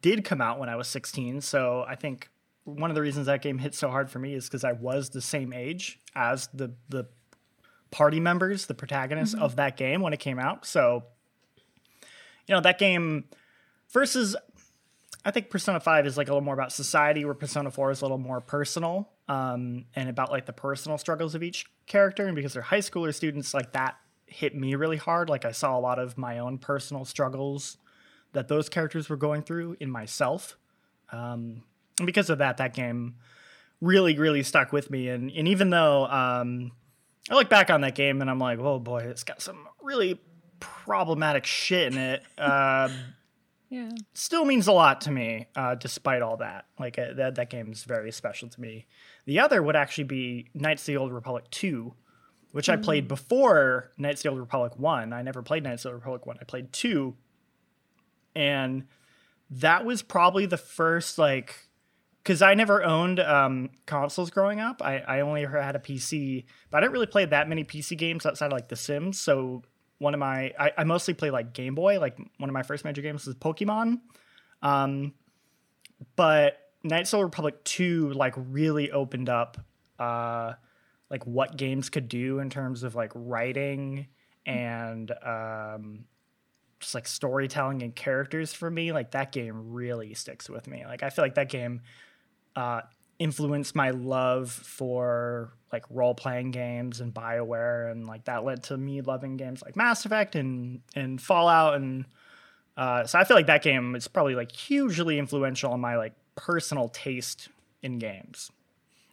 did 0.00 0.24
come 0.24 0.40
out 0.40 0.60
when 0.60 0.68
I 0.68 0.76
was 0.76 0.86
16. 0.86 1.40
So 1.40 1.84
I 1.88 1.96
think 1.96 2.30
one 2.68 2.90
of 2.90 2.94
the 2.94 3.02
reasons 3.02 3.26
that 3.26 3.42
game 3.42 3.58
hit 3.58 3.74
so 3.74 3.88
hard 3.88 4.10
for 4.10 4.18
me 4.18 4.34
is 4.34 4.44
because 4.44 4.64
I 4.64 4.72
was 4.72 5.10
the 5.10 5.20
same 5.20 5.52
age 5.52 5.98
as 6.14 6.48
the 6.52 6.74
the 6.88 7.06
party 7.90 8.20
members, 8.20 8.66
the 8.66 8.74
protagonists 8.74 9.34
mm-hmm. 9.34 9.44
of 9.44 9.56
that 9.56 9.76
game 9.76 10.02
when 10.02 10.12
it 10.12 10.20
came 10.20 10.38
out. 10.38 10.66
So, 10.66 11.04
you 12.46 12.54
know, 12.54 12.60
that 12.60 12.78
game 12.78 13.24
versus 13.90 14.36
I 15.24 15.30
think 15.30 15.50
Persona 15.50 15.80
5 15.80 16.06
is 16.06 16.16
like 16.16 16.28
a 16.28 16.30
little 16.30 16.44
more 16.44 16.54
about 16.54 16.72
society, 16.72 17.24
where 17.24 17.34
Persona 17.34 17.70
4 17.70 17.90
is 17.90 18.00
a 18.00 18.04
little 18.04 18.18
more 18.18 18.40
personal 18.40 19.10
um, 19.28 19.86
and 19.94 20.08
about 20.08 20.30
like 20.30 20.46
the 20.46 20.52
personal 20.52 20.96
struggles 20.98 21.34
of 21.34 21.42
each 21.42 21.66
character. 21.86 22.26
And 22.26 22.36
because 22.36 22.52
they're 22.52 22.62
high 22.62 22.78
schooler 22.78 23.14
students, 23.14 23.52
like 23.52 23.72
that 23.72 23.96
hit 24.26 24.54
me 24.54 24.74
really 24.74 24.96
hard. 24.96 25.28
Like 25.28 25.44
I 25.44 25.52
saw 25.52 25.78
a 25.78 25.80
lot 25.80 25.98
of 25.98 26.16
my 26.16 26.38
own 26.38 26.58
personal 26.58 27.04
struggles 27.04 27.78
that 28.32 28.48
those 28.48 28.68
characters 28.68 29.08
were 29.08 29.16
going 29.16 29.42
through 29.42 29.76
in 29.80 29.90
myself. 29.90 30.56
Um, 31.10 31.62
and 31.98 32.06
because 32.06 32.30
of 32.30 32.38
that, 32.38 32.56
that 32.58 32.74
game 32.74 33.16
really, 33.80 34.18
really 34.18 34.42
stuck 34.42 34.72
with 34.72 34.90
me. 34.90 35.08
And, 35.08 35.30
and 35.30 35.48
even 35.48 35.70
though 35.70 36.06
um, 36.06 36.72
I 37.30 37.34
look 37.34 37.48
back 37.48 37.70
on 37.70 37.80
that 37.82 37.94
game 37.94 38.20
and 38.20 38.30
I'm 38.30 38.38
like, 38.38 38.58
oh 38.58 38.78
boy, 38.78 38.98
it's 38.98 39.24
got 39.24 39.40
some 39.40 39.66
really 39.82 40.20
problematic 40.60 41.46
shit 41.46 41.92
in 41.92 41.98
it. 41.98 42.22
Uh, 42.36 42.88
yeah, 43.70 43.90
still 44.14 44.44
means 44.44 44.66
a 44.66 44.72
lot 44.72 45.02
to 45.02 45.10
me, 45.10 45.46
uh, 45.54 45.74
despite 45.74 46.22
all 46.22 46.38
that. 46.38 46.66
Like 46.78 46.98
uh, 46.98 47.12
that, 47.14 47.36
that 47.36 47.50
game 47.50 47.70
is 47.70 47.84
very 47.84 48.12
special 48.12 48.48
to 48.48 48.60
me. 48.60 48.86
The 49.26 49.40
other 49.40 49.62
would 49.62 49.76
actually 49.76 50.04
be 50.04 50.48
Knights 50.54 50.82
of 50.82 50.86
the 50.86 50.96
Old 50.96 51.12
Republic 51.12 51.44
2, 51.50 51.94
which 52.52 52.68
mm. 52.68 52.72
I 52.72 52.76
played 52.76 53.08
before 53.08 53.92
Knights 53.98 54.20
of 54.20 54.22
the 54.24 54.28
Old 54.30 54.40
Republic 54.40 54.72
1. 54.76 55.12
I 55.12 55.22
never 55.22 55.42
played 55.42 55.64
Knights 55.64 55.84
of 55.84 55.90
the 55.90 55.94
Old 55.94 56.02
Republic 56.02 56.26
1. 56.26 56.38
I 56.40 56.44
played 56.44 56.72
2. 56.72 57.14
And 58.34 58.86
that 59.50 59.84
was 59.84 60.02
probably 60.02 60.46
the 60.46 60.56
first, 60.56 61.18
like, 61.18 61.67
because 62.22 62.42
I 62.42 62.54
never 62.54 62.82
owned 62.82 63.20
um, 63.20 63.70
consoles 63.86 64.30
growing 64.30 64.60
up. 64.60 64.82
I, 64.82 64.98
I 64.98 65.20
only 65.20 65.44
had 65.44 65.76
a 65.76 65.78
PC, 65.78 66.44
but 66.70 66.78
I 66.78 66.80
didn't 66.80 66.92
really 66.92 67.06
play 67.06 67.24
that 67.24 67.48
many 67.48 67.64
PC 67.64 67.96
games 67.96 68.26
outside 68.26 68.46
of, 68.46 68.52
like, 68.52 68.68
The 68.68 68.76
Sims. 68.76 69.18
So 69.18 69.62
one 69.98 70.14
of 70.14 70.20
my, 70.20 70.52
I, 70.58 70.72
I 70.78 70.84
mostly 70.84 71.14
play, 71.14 71.30
like, 71.30 71.54
Game 71.54 71.74
Boy. 71.74 71.98
Like, 72.00 72.18
one 72.38 72.50
of 72.50 72.54
my 72.54 72.62
first 72.62 72.84
major 72.84 73.02
games 73.02 73.26
was 73.26 73.34
Pokemon. 73.36 74.00
Um, 74.62 75.14
but 76.16 76.58
Knights 76.82 77.12
of 77.12 77.20
the 77.20 77.24
Republic 77.24 77.64
2, 77.64 78.12
like, 78.12 78.34
really 78.36 78.90
opened 78.90 79.28
up. 79.28 79.58
Uh, 79.98 80.52
like 81.10 81.26
what 81.26 81.56
games 81.56 81.88
could 81.88 82.08
do 82.08 82.38
in 82.38 82.50
terms 82.50 82.82
of 82.82 82.94
like 82.94 83.12
writing 83.14 84.06
and 84.46 85.10
um, 85.22 86.04
just 86.80 86.94
like 86.94 87.06
storytelling 87.06 87.82
and 87.82 87.94
characters 87.94 88.52
for 88.52 88.70
me 88.70 88.92
like 88.92 89.12
that 89.12 89.32
game 89.32 89.72
really 89.72 90.14
sticks 90.14 90.48
with 90.48 90.66
me 90.66 90.84
like 90.86 91.02
i 91.02 91.10
feel 91.10 91.24
like 91.24 91.34
that 91.34 91.48
game 91.48 91.80
uh, 92.56 92.82
influenced 93.18 93.74
my 93.74 93.90
love 93.90 94.50
for 94.50 95.52
like 95.72 95.84
role-playing 95.90 96.50
games 96.50 97.00
and 97.00 97.12
bioware 97.12 97.90
and 97.90 98.06
like 98.06 98.24
that 98.24 98.44
led 98.44 98.62
to 98.62 98.76
me 98.76 99.00
loving 99.00 99.36
games 99.36 99.62
like 99.62 99.76
mass 99.76 100.04
effect 100.06 100.34
and 100.34 100.80
and 100.94 101.20
fallout 101.20 101.74
and 101.74 102.06
uh, 102.76 103.04
so 103.04 103.18
i 103.18 103.24
feel 103.24 103.36
like 103.36 103.46
that 103.46 103.62
game 103.62 103.94
is 103.94 104.08
probably 104.08 104.34
like 104.34 104.52
hugely 104.52 105.18
influential 105.18 105.72
on 105.72 105.80
my 105.80 105.96
like 105.96 106.14
personal 106.36 106.88
taste 106.88 107.48
in 107.82 107.98
games 107.98 108.50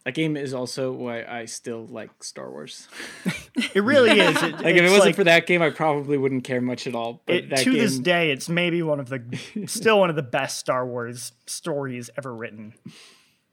that 0.06 0.14
game 0.14 0.36
is 0.36 0.54
also 0.54 0.92
why 0.92 1.24
I 1.24 1.46
still 1.46 1.84
like 1.84 2.22
Star 2.22 2.48
Wars. 2.48 2.86
it 3.74 3.82
really 3.82 4.20
is. 4.20 4.40
It, 4.42 4.52
like 4.52 4.76
if 4.76 4.82
it 4.82 4.84
wasn't 4.84 5.00
like, 5.00 5.16
for 5.16 5.24
that 5.24 5.48
game, 5.48 5.62
I 5.62 5.70
probably 5.70 6.16
wouldn't 6.16 6.44
care 6.44 6.60
much 6.60 6.86
at 6.86 6.94
all. 6.94 7.22
But 7.26 7.34
it, 7.34 7.56
to 7.56 7.64
game... 7.64 7.72
this 7.72 7.98
day, 7.98 8.30
it's 8.30 8.48
maybe 8.48 8.84
one 8.84 9.00
of 9.00 9.08
the 9.08 9.20
still 9.66 9.98
one 9.98 10.08
of 10.08 10.14
the 10.14 10.22
best 10.22 10.60
Star 10.60 10.86
Wars 10.86 11.32
stories 11.46 12.08
ever 12.16 12.32
written, 12.32 12.74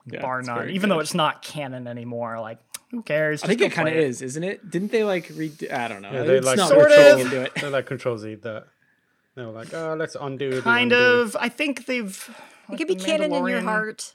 yeah, 0.06 0.22
bar 0.22 0.42
none. 0.42 0.70
Even 0.70 0.90
good. 0.90 0.96
though 0.96 1.00
it's 1.00 1.14
not 1.14 1.42
canon 1.42 1.88
anymore, 1.88 2.40
like 2.40 2.60
who 2.92 3.02
cares? 3.02 3.42
Just 3.42 3.46
I 3.46 3.48
think 3.48 3.62
it 3.62 3.72
kind 3.72 3.90
of 3.90 3.96
is, 3.96 4.22
isn't 4.22 4.44
it? 4.44 4.70
Didn't 4.70 4.92
they 4.92 5.04
like 5.04 5.28
redo? 5.30 5.72
I 5.72 5.88
don't 5.88 6.02
know. 6.02 6.12
Yeah, 6.12 6.24
they 6.24 6.38
it's 6.38 6.46
like 6.46 6.58
not 6.58 6.70
sort 6.70 6.92
of. 6.92 7.32
They 7.56 7.70
like 7.70 7.86
control 7.86 8.18
Z 8.18 8.36
that. 8.36 8.68
They 9.36 9.44
were 9.44 9.52
like, 9.52 9.74
oh, 9.74 9.96
let's 9.98 10.16
undo. 10.20 10.62
Kind 10.62 10.92
undo. 10.92 11.22
of. 11.22 11.36
I 11.40 11.50
think 11.50 11.88
they've. 11.88 12.38
It 12.72 12.78
could 12.78 12.88
be 12.88 12.96
canon 12.96 13.34
in 13.34 13.48
your 13.48 13.62
heart. 13.62 14.14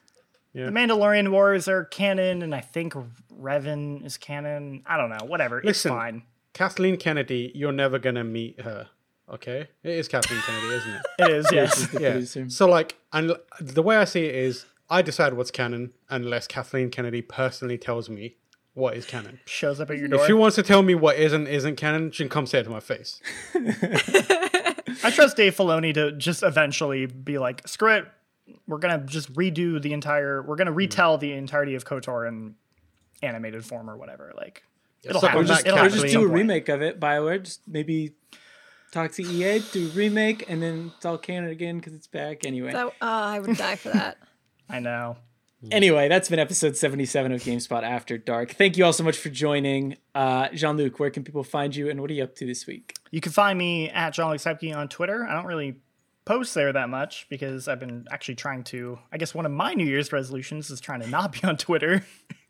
Yeah. 0.52 0.66
The 0.66 0.70
Mandalorian 0.70 1.30
Wars 1.30 1.68
are 1.68 1.84
canon, 1.84 2.42
and 2.42 2.54
I 2.54 2.60
think 2.60 2.94
Revan 3.40 4.04
is 4.04 4.16
canon. 4.16 4.82
I 4.86 4.96
don't 4.96 5.10
know. 5.10 5.26
Whatever. 5.26 5.60
Listen, 5.62 5.90
it's 5.90 5.98
fine. 5.98 6.22
Kathleen 6.52 6.96
Kennedy, 6.96 7.52
you're 7.54 7.72
never 7.72 7.98
gonna 7.98 8.24
meet 8.24 8.60
her. 8.60 8.88
Okay, 9.28 9.68
it 9.82 9.90
is 9.90 10.08
Kathleen 10.08 10.40
Kennedy, 10.40 10.68
isn't 10.68 10.92
it? 10.92 11.02
it 11.18 11.30
is. 11.30 11.52
Yes. 11.52 12.36
yeah. 12.36 12.44
So 12.48 12.66
like, 12.66 12.96
and 13.12 13.36
the 13.60 13.82
way 13.82 13.96
I 13.96 14.04
see 14.04 14.24
it 14.24 14.34
is, 14.34 14.64
I 14.90 15.02
decide 15.02 15.34
what's 15.34 15.50
canon 15.50 15.92
unless 16.08 16.46
Kathleen 16.46 16.90
Kennedy 16.90 17.22
personally 17.22 17.78
tells 17.78 18.08
me 18.08 18.36
what 18.74 18.96
is 18.96 19.04
canon. 19.04 19.40
Shows 19.46 19.80
up 19.80 19.90
at 19.90 19.98
your 19.98 20.08
door. 20.08 20.20
If 20.20 20.26
she 20.26 20.32
wants 20.32 20.56
to 20.56 20.62
tell 20.62 20.82
me 20.82 20.94
what 20.94 21.16
isn't 21.16 21.46
isn't 21.46 21.76
canon, 21.76 22.10
she 22.10 22.22
can 22.22 22.30
come 22.30 22.46
say 22.46 22.60
it 22.60 22.64
to 22.64 22.70
my 22.70 22.80
face. 22.80 23.20
I 25.04 25.10
trust 25.10 25.36
Dave 25.36 25.54
Filoni 25.56 25.92
to 25.94 26.12
just 26.12 26.42
eventually 26.42 27.06
be 27.06 27.38
like, 27.38 27.66
screw 27.66 27.96
it, 27.96 28.06
we're 28.66 28.78
gonna 28.78 29.04
just 29.04 29.32
redo 29.34 29.80
the 29.80 29.92
entire. 29.92 30.42
We're 30.42 30.56
gonna 30.56 30.72
retell 30.72 31.16
mm. 31.16 31.20
the 31.20 31.32
entirety 31.32 31.74
of 31.74 31.84
Kotor 31.84 32.26
in 32.28 32.54
animated 33.22 33.64
form 33.64 33.90
or 33.90 33.96
whatever. 33.96 34.32
Like 34.36 34.62
it'll 35.02 35.20
happen. 35.20 35.40
Or 35.40 35.44
just, 35.44 35.66
it'll 35.66 35.78
or 35.78 35.88
just 35.88 36.06
do 36.06 36.22
a 36.22 36.26
remake 36.26 36.68
of 36.68 36.82
it. 36.82 37.00
Bioware, 37.00 37.42
just 37.42 37.60
maybe 37.66 38.12
talk 38.92 39.12
to 39.12 39.22
EA, 39.22 39.60
do 39.72 39.88
remake, 39.88 40.44
and 40.48 40.62
then 40.62 40.92
it's 40.96 41.04
all 41.04 41.18
canon 41.18 41.50
again 41.50 41.78
because 41.78 41.94
it's 41.94 42.06
back 42.06 42.46
anyway. 42.46 42.72
So, 42.72 42.88
uh, 42.88 42.92
I 43.00 43.40
would 43.40 43.56
die 43.56 43.76
for 43.76 43.90
that. 43.90 44.18
I 44.68 44.80
know. 44.80 45.16
Anyway, 45.72 46.06
that's 46.08 46.28
been 46.28 46.38
episode 46.38 46.76
77 46.76 47.32
of 47.32 47.42
GameSpot 47.42 47.82
After 47.82 48.16
Dark. 48.16 48.52
Thank 48.52 48.76
you 48.76 48.84
all 48.84 48.92
so 48.92 49.02
much 49.02 49.16
for 49.18 49.28
joining. 49.28 49.96
Uh, 50.14 50.48
Jean 50.54 50.76
Luc, 50.76 51.00
where 51.00 51.10
can 51.10 51.24
people 51.24 51.42
find 51.42 51.74
you 51.74 51.90
and 51.90 52.00
what 52.00 52.10
are 52.10 52.14
you 52.14 52.22
up 52.22 52.36
to 52.36 52.46
this 52.46 52.64
week? 52.66 52.94
You 53.10 53.20
can 53.20 53.32
find 53.32 53.58
me 53.58 53.90
at 53.90 54.14
Jean 54.14 54.30
Luc 54.30 54.44
Luke 54.46 54.76
on 54.76 54.88
Twitter. 54.88 55.26
I 55.28 55.34
don't 55.34 55.46
really 55.46 55.80
post 56.24 56.54
there 56.54 56.72
that 56.72 56.88
much 56.88 57.26
because 57.28 57.66
I've 57.66 57.80
been 57.80 58.06
actually 58.10 58.36
trying 58.36 58.62
to. 58.64 59.00
I 59.12 59.16
guess 59.18 59.34
one 59.34 59.46
of 59.46 59.52
my 59.52 59.74
New 59.74 59.84
Year's 59.86 60.12
resolutions 60.12 60.70
is 60.70 60.80
trying 60.80 61.00
to 61.00 61.08
not 61.08 61.32
be 61.32 61.40
on 61.42 61.56
Twitter, 61.56 62.04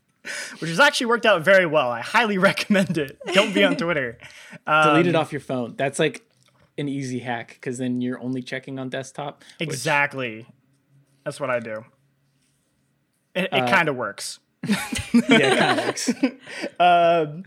which 0.58 0.68
has 0.68 0.78
actually 0.80 1.06
worked 1.06 1.24
out 1.24 1.42
very 1.42 1.64
well. 1.64 1.88
I 1.88 2.02
highly 2.02 2.36
recommend 2.50 2.98
it. 2.98 3.18
Don't 3.32 3.54
be 3.54 3.64
on 3.64 3.76
Twitter. 3.76 4.18
Um, 4.66 4.88
Delete 4.94 5.06
it 5.06 5.14
off 5.14 5.32
your 5.32 5.40
phone. 5.40 5.76
That's 5.76 5.98
like 5.98 6.28
an 6.76 6.90
easy 6.90 7.20
hack 7.20 7.54
because 7.54 7.78
then 7.78 8.02
you're 8.02 8.20
only 8.20 8.42
checking 8.42 8.78
on 8.78 8.90
desktop. 8.90 9.44
which- 9.58 9.68
exactly. 9.70 10.46
That's 11.24 11.40
what 11.40 11.48
I 11.48 11.60
do. 11.60 11.84
It, 13.34 13.44
it 13.44 13.52
Uh, 13.52 13.68
kind 13.70 13.88
of 13.88 13.96
works. 13.96 14.38
yeah, 14.66 14.76
it 14.90 15.58
kind 15.58 15.78
of 15.80 15.86
works. 15.86 16.10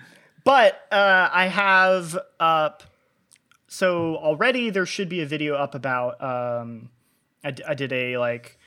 But 0.44 0.82
uh, 0.92 1.30
I 1.32 1.46
have 1.48 2.18
up. 2.40 2.82
So 3.68 4.16
already 4.18 4.72
there 4.72 4.88
should 4.88 5.08
be 5.08 5.22
a 5.22 5.26
video 5.28 5.54
up 5.56 5.76
about. 5.76 6.22
Um, 6.22 6.90
I, 7.44 7.52
d- 7.52 7.64
I 7.68 7.74
did 7.76 7.94
a 7.94 8.18
like 8.18 8.58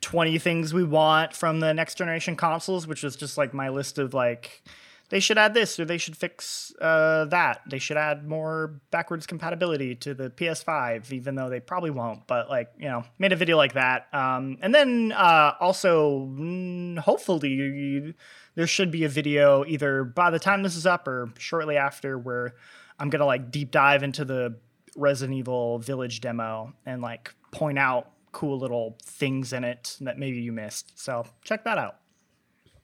twenty 0.00 0.38
things 0.38 0.74
we 0.74 0.82
want 0.82 1.34
from 1.34 1.60
the 1.60 1.72
next 1.72 1.98
generation 1.98 2.34
consoles, 2.34 2.86
which 2.88 3.02
was 3.04 3.14
just 3.14 3.38
like 3.38 3.54
my 3.54 3.68
list 3.68 3.98
of 3.98 4.12
like 4.12 4.62
they 5.10 5.20
should 5.20 5.38
add 5.38 5.54
this 5.54 5.78
or 5.78 5.84
they 5.84 5.98
should 5.98 6.16
fix 6.16 6.72
uh, 6.80 7.26
that. 7.26 7.62
They 7.68 7.78
should 7.78 7.96
add 7.96 8.26
more 8.26 8.80
backwards 8.90 9.26
compatibility 9.26 9.96
to 9.96 10.14
the 10.14 10.30
PS5, 10.30 11.12
even 11.12 11.34
though 11.34 11.50
they 11.50 11.60
probably 11.60 11.90
won't. 11.90 12.26
But 12.26 12.48
like 12.48 12.72
you 12.78 12.88
know, 12.88 13.04
made 13.18 13.32
a 13.32 13.36
video 13.36 13.56
like 13.56 13.74
that. 13.74 14.06
Um, 14.14 14.58
and 14.62 14.74
then 14.74 15.12
uh, 15.12 15.54
also 15.60 16.28
mm, 16.30 16.98
hopefully 16.98 18.14
there 18.54 18.66
should 18.66 18.90
be 18.90 19.04
a 19.04 19.08
video 19.08 19.64
either 19.66 20.04
by 20.04 20.30
the 20.30 20.38
time 20.38 20.62
this 20.62 20.76
is 20.76 20.86
up 20.86 21.06
or 21.06 21.30
shortly 21.38 21.76
after 21.76 22.16
where 22.16 22.54
I'm 22.98 23.10
gonna 23.10 23.26
like 23.26 23.50
deep 23.50 23.72
dive 23.72 24.02
into 24.04 24.24
the 24.24 24.56
Resident 24.96 25.36
Evil 25.36 25.78
Village 25.80 26.20
demo 26.20 26.72
and 26.86 27.02
like 27.02 27.34
point 27.50 27.78
out 27.78 28.12
cool 28.32 28.58
little 28.58 28.96
things 29.02 29.52
in 29.52 29.64
it 29.64 29.96
that 30.00 30.18
maybe 30.18 30.40
you 30.40 30.52
missed. 30.52 30.96
So 30.98 31.26
check 31.42 31.64
that 31.64 31.78
out. 31.78 31.96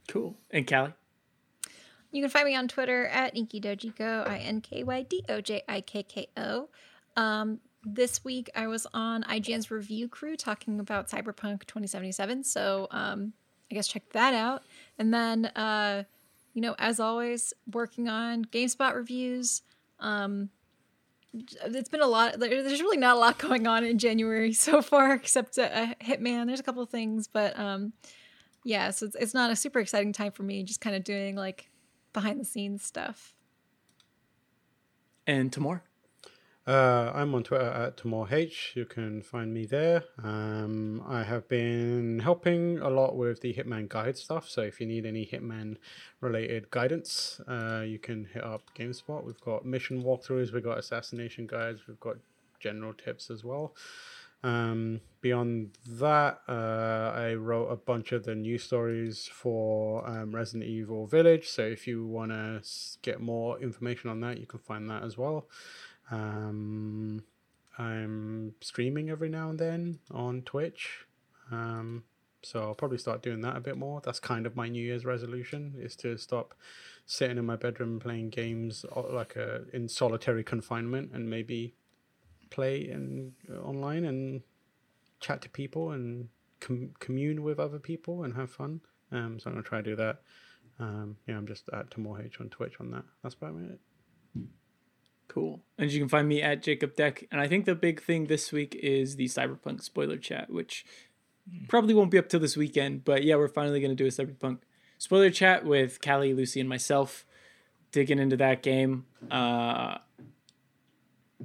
Cool. 0.08 0.36
And 0.50 0.66
Kallie? 0.66 0.94
You 2.16 2.22
can 2.22 2.30
find 2.30 2.46
me 2.46 2.56
on 2.56 2.66
Twitter 2.66 3.08
at 3.08 3.34
InkyDojikko, 3.34 4.26
I 4.26 4.38
N 4.38 4.62
K 4.62 4.82
Y 4.82 5.02
D 5.02 5.22
O 5.28 5.42
J 5.42 5.62
I 5.68 5.82
K 5.82 6.02
K 6.02 6.28
O. 6.38 6.70
Um, 7.14 7.60
this 7.84 8.24
week 8.24 8.48
I 8.54 8.68
was 8.68 8.86
on 8.94 9.22
IGN's 9.24 9.70
review 9.70 10.08
crew 10.08 10.34
talking 10.34 10.80
about 10.80 11.10
Cyberpunk 11.10 11.66
2077. 11.66 12.42
So 12.44 12.88
um, 12.90 13.34
I 13.70 13.74
guess 13.74 13.86
check 13.86 14.04
that 14.12 14.32
out. 14.32 14.62
And 14.98 15.12
then, 15.12 15.44
uh, 15.56 16.04
you 16.54 16.62
know, 16.62 16.74
as 16.78 17.00
always, 17.00 17.52
working 17.70 18.08
on 18.08 18.46
GameSpot 18.46 18.94
reviews. 18.94 19.60
Um, 20.00 20.48
it's 21.34 21.90
been 21.90 22.00
a 22.00 22.06
lot. 22.06 22.40
There's 22.40 22.80
really 22.80 22.96
not 22.96 23.18
a 23.18 23.20
lot 23.20 23.36
going 23.36 23.66
on 23.66 23.84
in 23.84 23.98
January 23.98 24.52
so 24.54 24.80
far, 24.80 25.12
except 25.12 25.58
uh, 25.58 25.88
Hitman. 26.02 26.46
There's 26.46 26.60
a 26.60 26.62
couple 26.62 26.82
of 26.82 26.88
things, 26.88 27.28
but 27.28 27.58
um, 27.58 27.92
yeah, 28.64 28.90
so 28.90 29.04
it's, 29.04 29.16
it's 29.16 29.34
not 29.34 29.50
a 29.50 29.56
super 29.56 29.80
exciting 29.80 30.14
time 30.14 30.32
for 30.32 30.44
me. 30.44 30.62
Just 30.62 30.80
kind 30.80 30.96
of 30.96 31.04
doing 31.04 31.36
like 31.36 31.68
behind 32.16 32.40
the 32.40 32.46
scenes 32.46 32.82
stuff. 32.82 33.34
And 35.26 35.52
Tamoor? 35.52 35.82
Uh, 36.66 37.12
I'm 37.14 37.34
on 37.34 37.42
Twitter 37.42 37.66
at 37.66 37.98
TamoorH. 37.98 38.74
You 38.74 38.86
can 38.86 39.20
find 39.20 39.52
me 39.52 39.66
there. 39.66 40.02
Um, 40.24 41.02
I 41.06 41.24
have 41.24 41.46
been 41.46 42.20
helping 42.20 42.78
a 42.78 42.88
lot 42.88 43.16
with 43.16 43.42
the 43.42 43.52
Hitman 43.52 43.90
guide 43.90 44.16
stuff. 44.16 44.48
So 44.48 44.62
if 44.62 44.80
you 44.80 44.86
need 44.86 45.04
any 45.04 45.26
Hitman 45.26 45.76
related 46.22 46.70
guidance, 46.70 47.38
uh, 47.46 47.82
you 47.86 47.98
can 47.98 48.28
hit 48.32 48.42
up 48.42 48.62
GameSpot. 48.74 49.22
We've 49.22 49.40
got 49.42 49.66
mission 49.66 50.02
walkthroughs, 50.02 50.54
we've 50.54 50.64
got 50.64 50.78
assassination 50.78 51.46
guides, 51.46 51.86
we've 51.86 52.00
got 52.00 52.16
general 52.58 52.94
tips 52.94 53.30
as 53.30 53.44
well. 53.44 53.74
Um, 54.46 55.00
beyond 55.22 55.76
that, 55.88 56.38
uh, 56.48 57.12
I 57.16 57.34
wrote 57.34 57.66
a 57.66 57.76
bunch 57.76 58.12
of 58.12 58.24
the 58.24 58.36
news 58.36 58.62
stories 58.62 59.28
for 59.32 60.08
um, 60.08 60.32
Resident 60.32 60.70
Evil 60.70 61.08
Village. 61.08 61.48
So 61.48 61.62
if 61.62 61.88
you 61.88 62.06
want 62.06 62.30
to 62.30 62.62
get 63.02 63.20
more 63.20 63.58
information 63.60 64.08
on 64.08 64.20
that, 64.20 64.38
you 64.38 64.46
can 64.46 64.60
find 64.60 64.88
that 64.88 65.02
as 65.02 65.18
well. 65.18 65.48
Um, 66.12 67.24
I'm 67.76 68.54
streaming 68.60 69.10
every 69.10 69.28
now 69.28 69.50
and 69.50 69.58
then 69.58 69.98
on 70.12 70.42
Twitch. 70.42 71.06
Um, 71.50 72.04
so 72.44 72.60
I'll 72.60 72.74
probably 72.76 72.98
start 72.98 73.22
doing 73.22 73.40
that 73.40 73.56
a 73.56 73.60
bit 73.60 73.76
more. 73.76 74.00
That's 74.04 74.20
kind 74.20 74.46
of 74.46 74.54
my 74.54 74.68
New 74.68 74.82
Year's 74.82 75.04
resolution 75.04 75.74
is 75.76 75.96
to 75.96 76.16
stop 76.18 76.54
sitting 77.04 77.36
in 77.36 77.46
my 77.46 77.56
bedroom 77.56 77.98
playing 77.98 78.30
games 78.30 78.84
uh, 78.94 79.12
like 79.12 79.34
a, 79.34 79.62
in 79.72 79.88
solitary 79.88 80.44
confinement 80.44 81.10
and 81.12 81.28
maybe 81.28 81.74
play 82.56 82.88
in 82.88 83.32
uh, 83.52 83.60
online 83.60 84.04
and 84.06 84.40
chat 85.20 85.42
to 85.42 85.48
people 85.50 85.90
and 85.92 86.28
com- 86.60 86.94
commune 86.98 87.42
with 87.42 87.60
other 87.60 87.78
people 87.78 88.24
and 88.24 88.34
have 88.34 88.50
fun. 88.50 88.80
Um, 89.12 89.38
so 89.38 89.48
I'm 89.50 89.54
gonna 89.54 89.62
try 89.62 89.82
to 89.82 89.90
do 89.90 89.96
that. 89.96 90.22
Um, 90.78 91.16
yeah, 91.26 91.36
I'm 91.36 91.46
just 91.46 91.68
at 91.72 91.90
TamoorH 91.90 92.40
on 92.40 92.48
Twitch 92.48 92.74
on 92.80 92.90
that. 92.92 93.04
That's 93.22 93.34
about 93.34 93.56
it. 93.56 93.78
Cool. 95.28 95.60
And 95.78 95.90
you 95.90 96.00
can 96.00 96.08
find 96.08 96.28
me 96.28 96.40
at 96.42 96.62
Jacob 96.62 96.94
Deck. 96.96 97.26
And 97.30 97.40
I 97.40 97.48
think 97.48 97.64
the 97.64 97.74
big 97.74 98.02
thing 98.02 98.26
this 98.26 98.52
week 98.52 98.74
is 98.74 99.16
the 99.16 99.26
Cyberpunk 99.26 99.82
spoiler 99.82 100.16
chat, 100.16 100.50
which 100.50 100.86
probably 101.68 101.94
won't 101.94 102.10
be 102.10 102.18
up 102.18 102.28
till 102.28 102.40
this 102.40 102.56
weekend. 102.56 103.04
But 103.04 103.24
yeah, 103.24 103.36
we're 103.36 103.48
finally 103.48 103.80
going 103.80 103.94
to 103.94 103.96
do 103.96 104.06
a 104.06 104.08
Cyberpunk 104.08 104.58
spoiler 104.98 105.30
chat 105.30 105.64
with 105.64 106.00
Kallie, 106.00 106.34
Lucy, 106.34 106.60
and 106.60 106.68
myself, 106.68 107.26
digging 107.92 108.18
into 108.18 108.36
that 108.36 108.62
game. 108.62 109.06
Uh, 109.30 109.98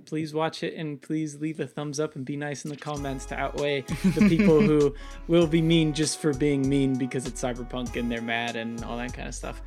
please 0.06 0.34
watch 0.34 0.64
it 0.64 0.74
and 0.76 1.02
please 1.02 1.36
leave 1.36 1.60
a 1.60 1.68
thumbs 1.68 2.00
up 2.00 2.16
and 2.16 2.26
be 2.26 2.36
nice 2.36 2.66
in 2.66 2.70
the 2.70 2.78
comments 2.78 3.26
to 3.26 3.36
outweigh 3.36 3.82
the 3.82 4.28
people 4.28 4.60
who 4.60 4.94
will 5.28 5.48
be 5.48 5.62
mean 5.62 5.94
just 5.94 6.20
for 6.20 6.34
being 6.34 6.68
mean 6.68 6.98
because 6.98 7.26
it's 7.26 7.42
Cyberpunk 7.42 7.96
and 7.96 8.12
they're 8.12 8.22
mad 8.22 8.56
and 8.56 8.84
all 8.84 8.98
that 8.98 9.14
kind 9.14 9.28
of 9.28 9.36
stuff. 9.36 9.62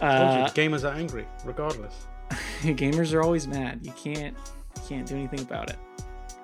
Uh, 0.00 0.48
gamers 0.50 0.84
are 0.84 0.94
angry, 0.94 1.26
regardless. 1.44 2.06
gamers 2.62 3.14
are 3.14 3.22
always 3.22 3.46
mad. 3.46 3.80
You 3.82 3.92
can't 3.92 4.36
you 4.76 4.82
can't 4.88 5.06
do 5.06 5.14
anything 5.16 5.40
about 5.40 5.70
it. 5.70 5.78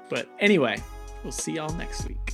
But 0.08 0.28
anyway, 0.38 0.76
we'll 1.22 1.32
see 1.32 1.52
y'all 1.52 1.74
next 1.74 2.06
week. 2.06 2.32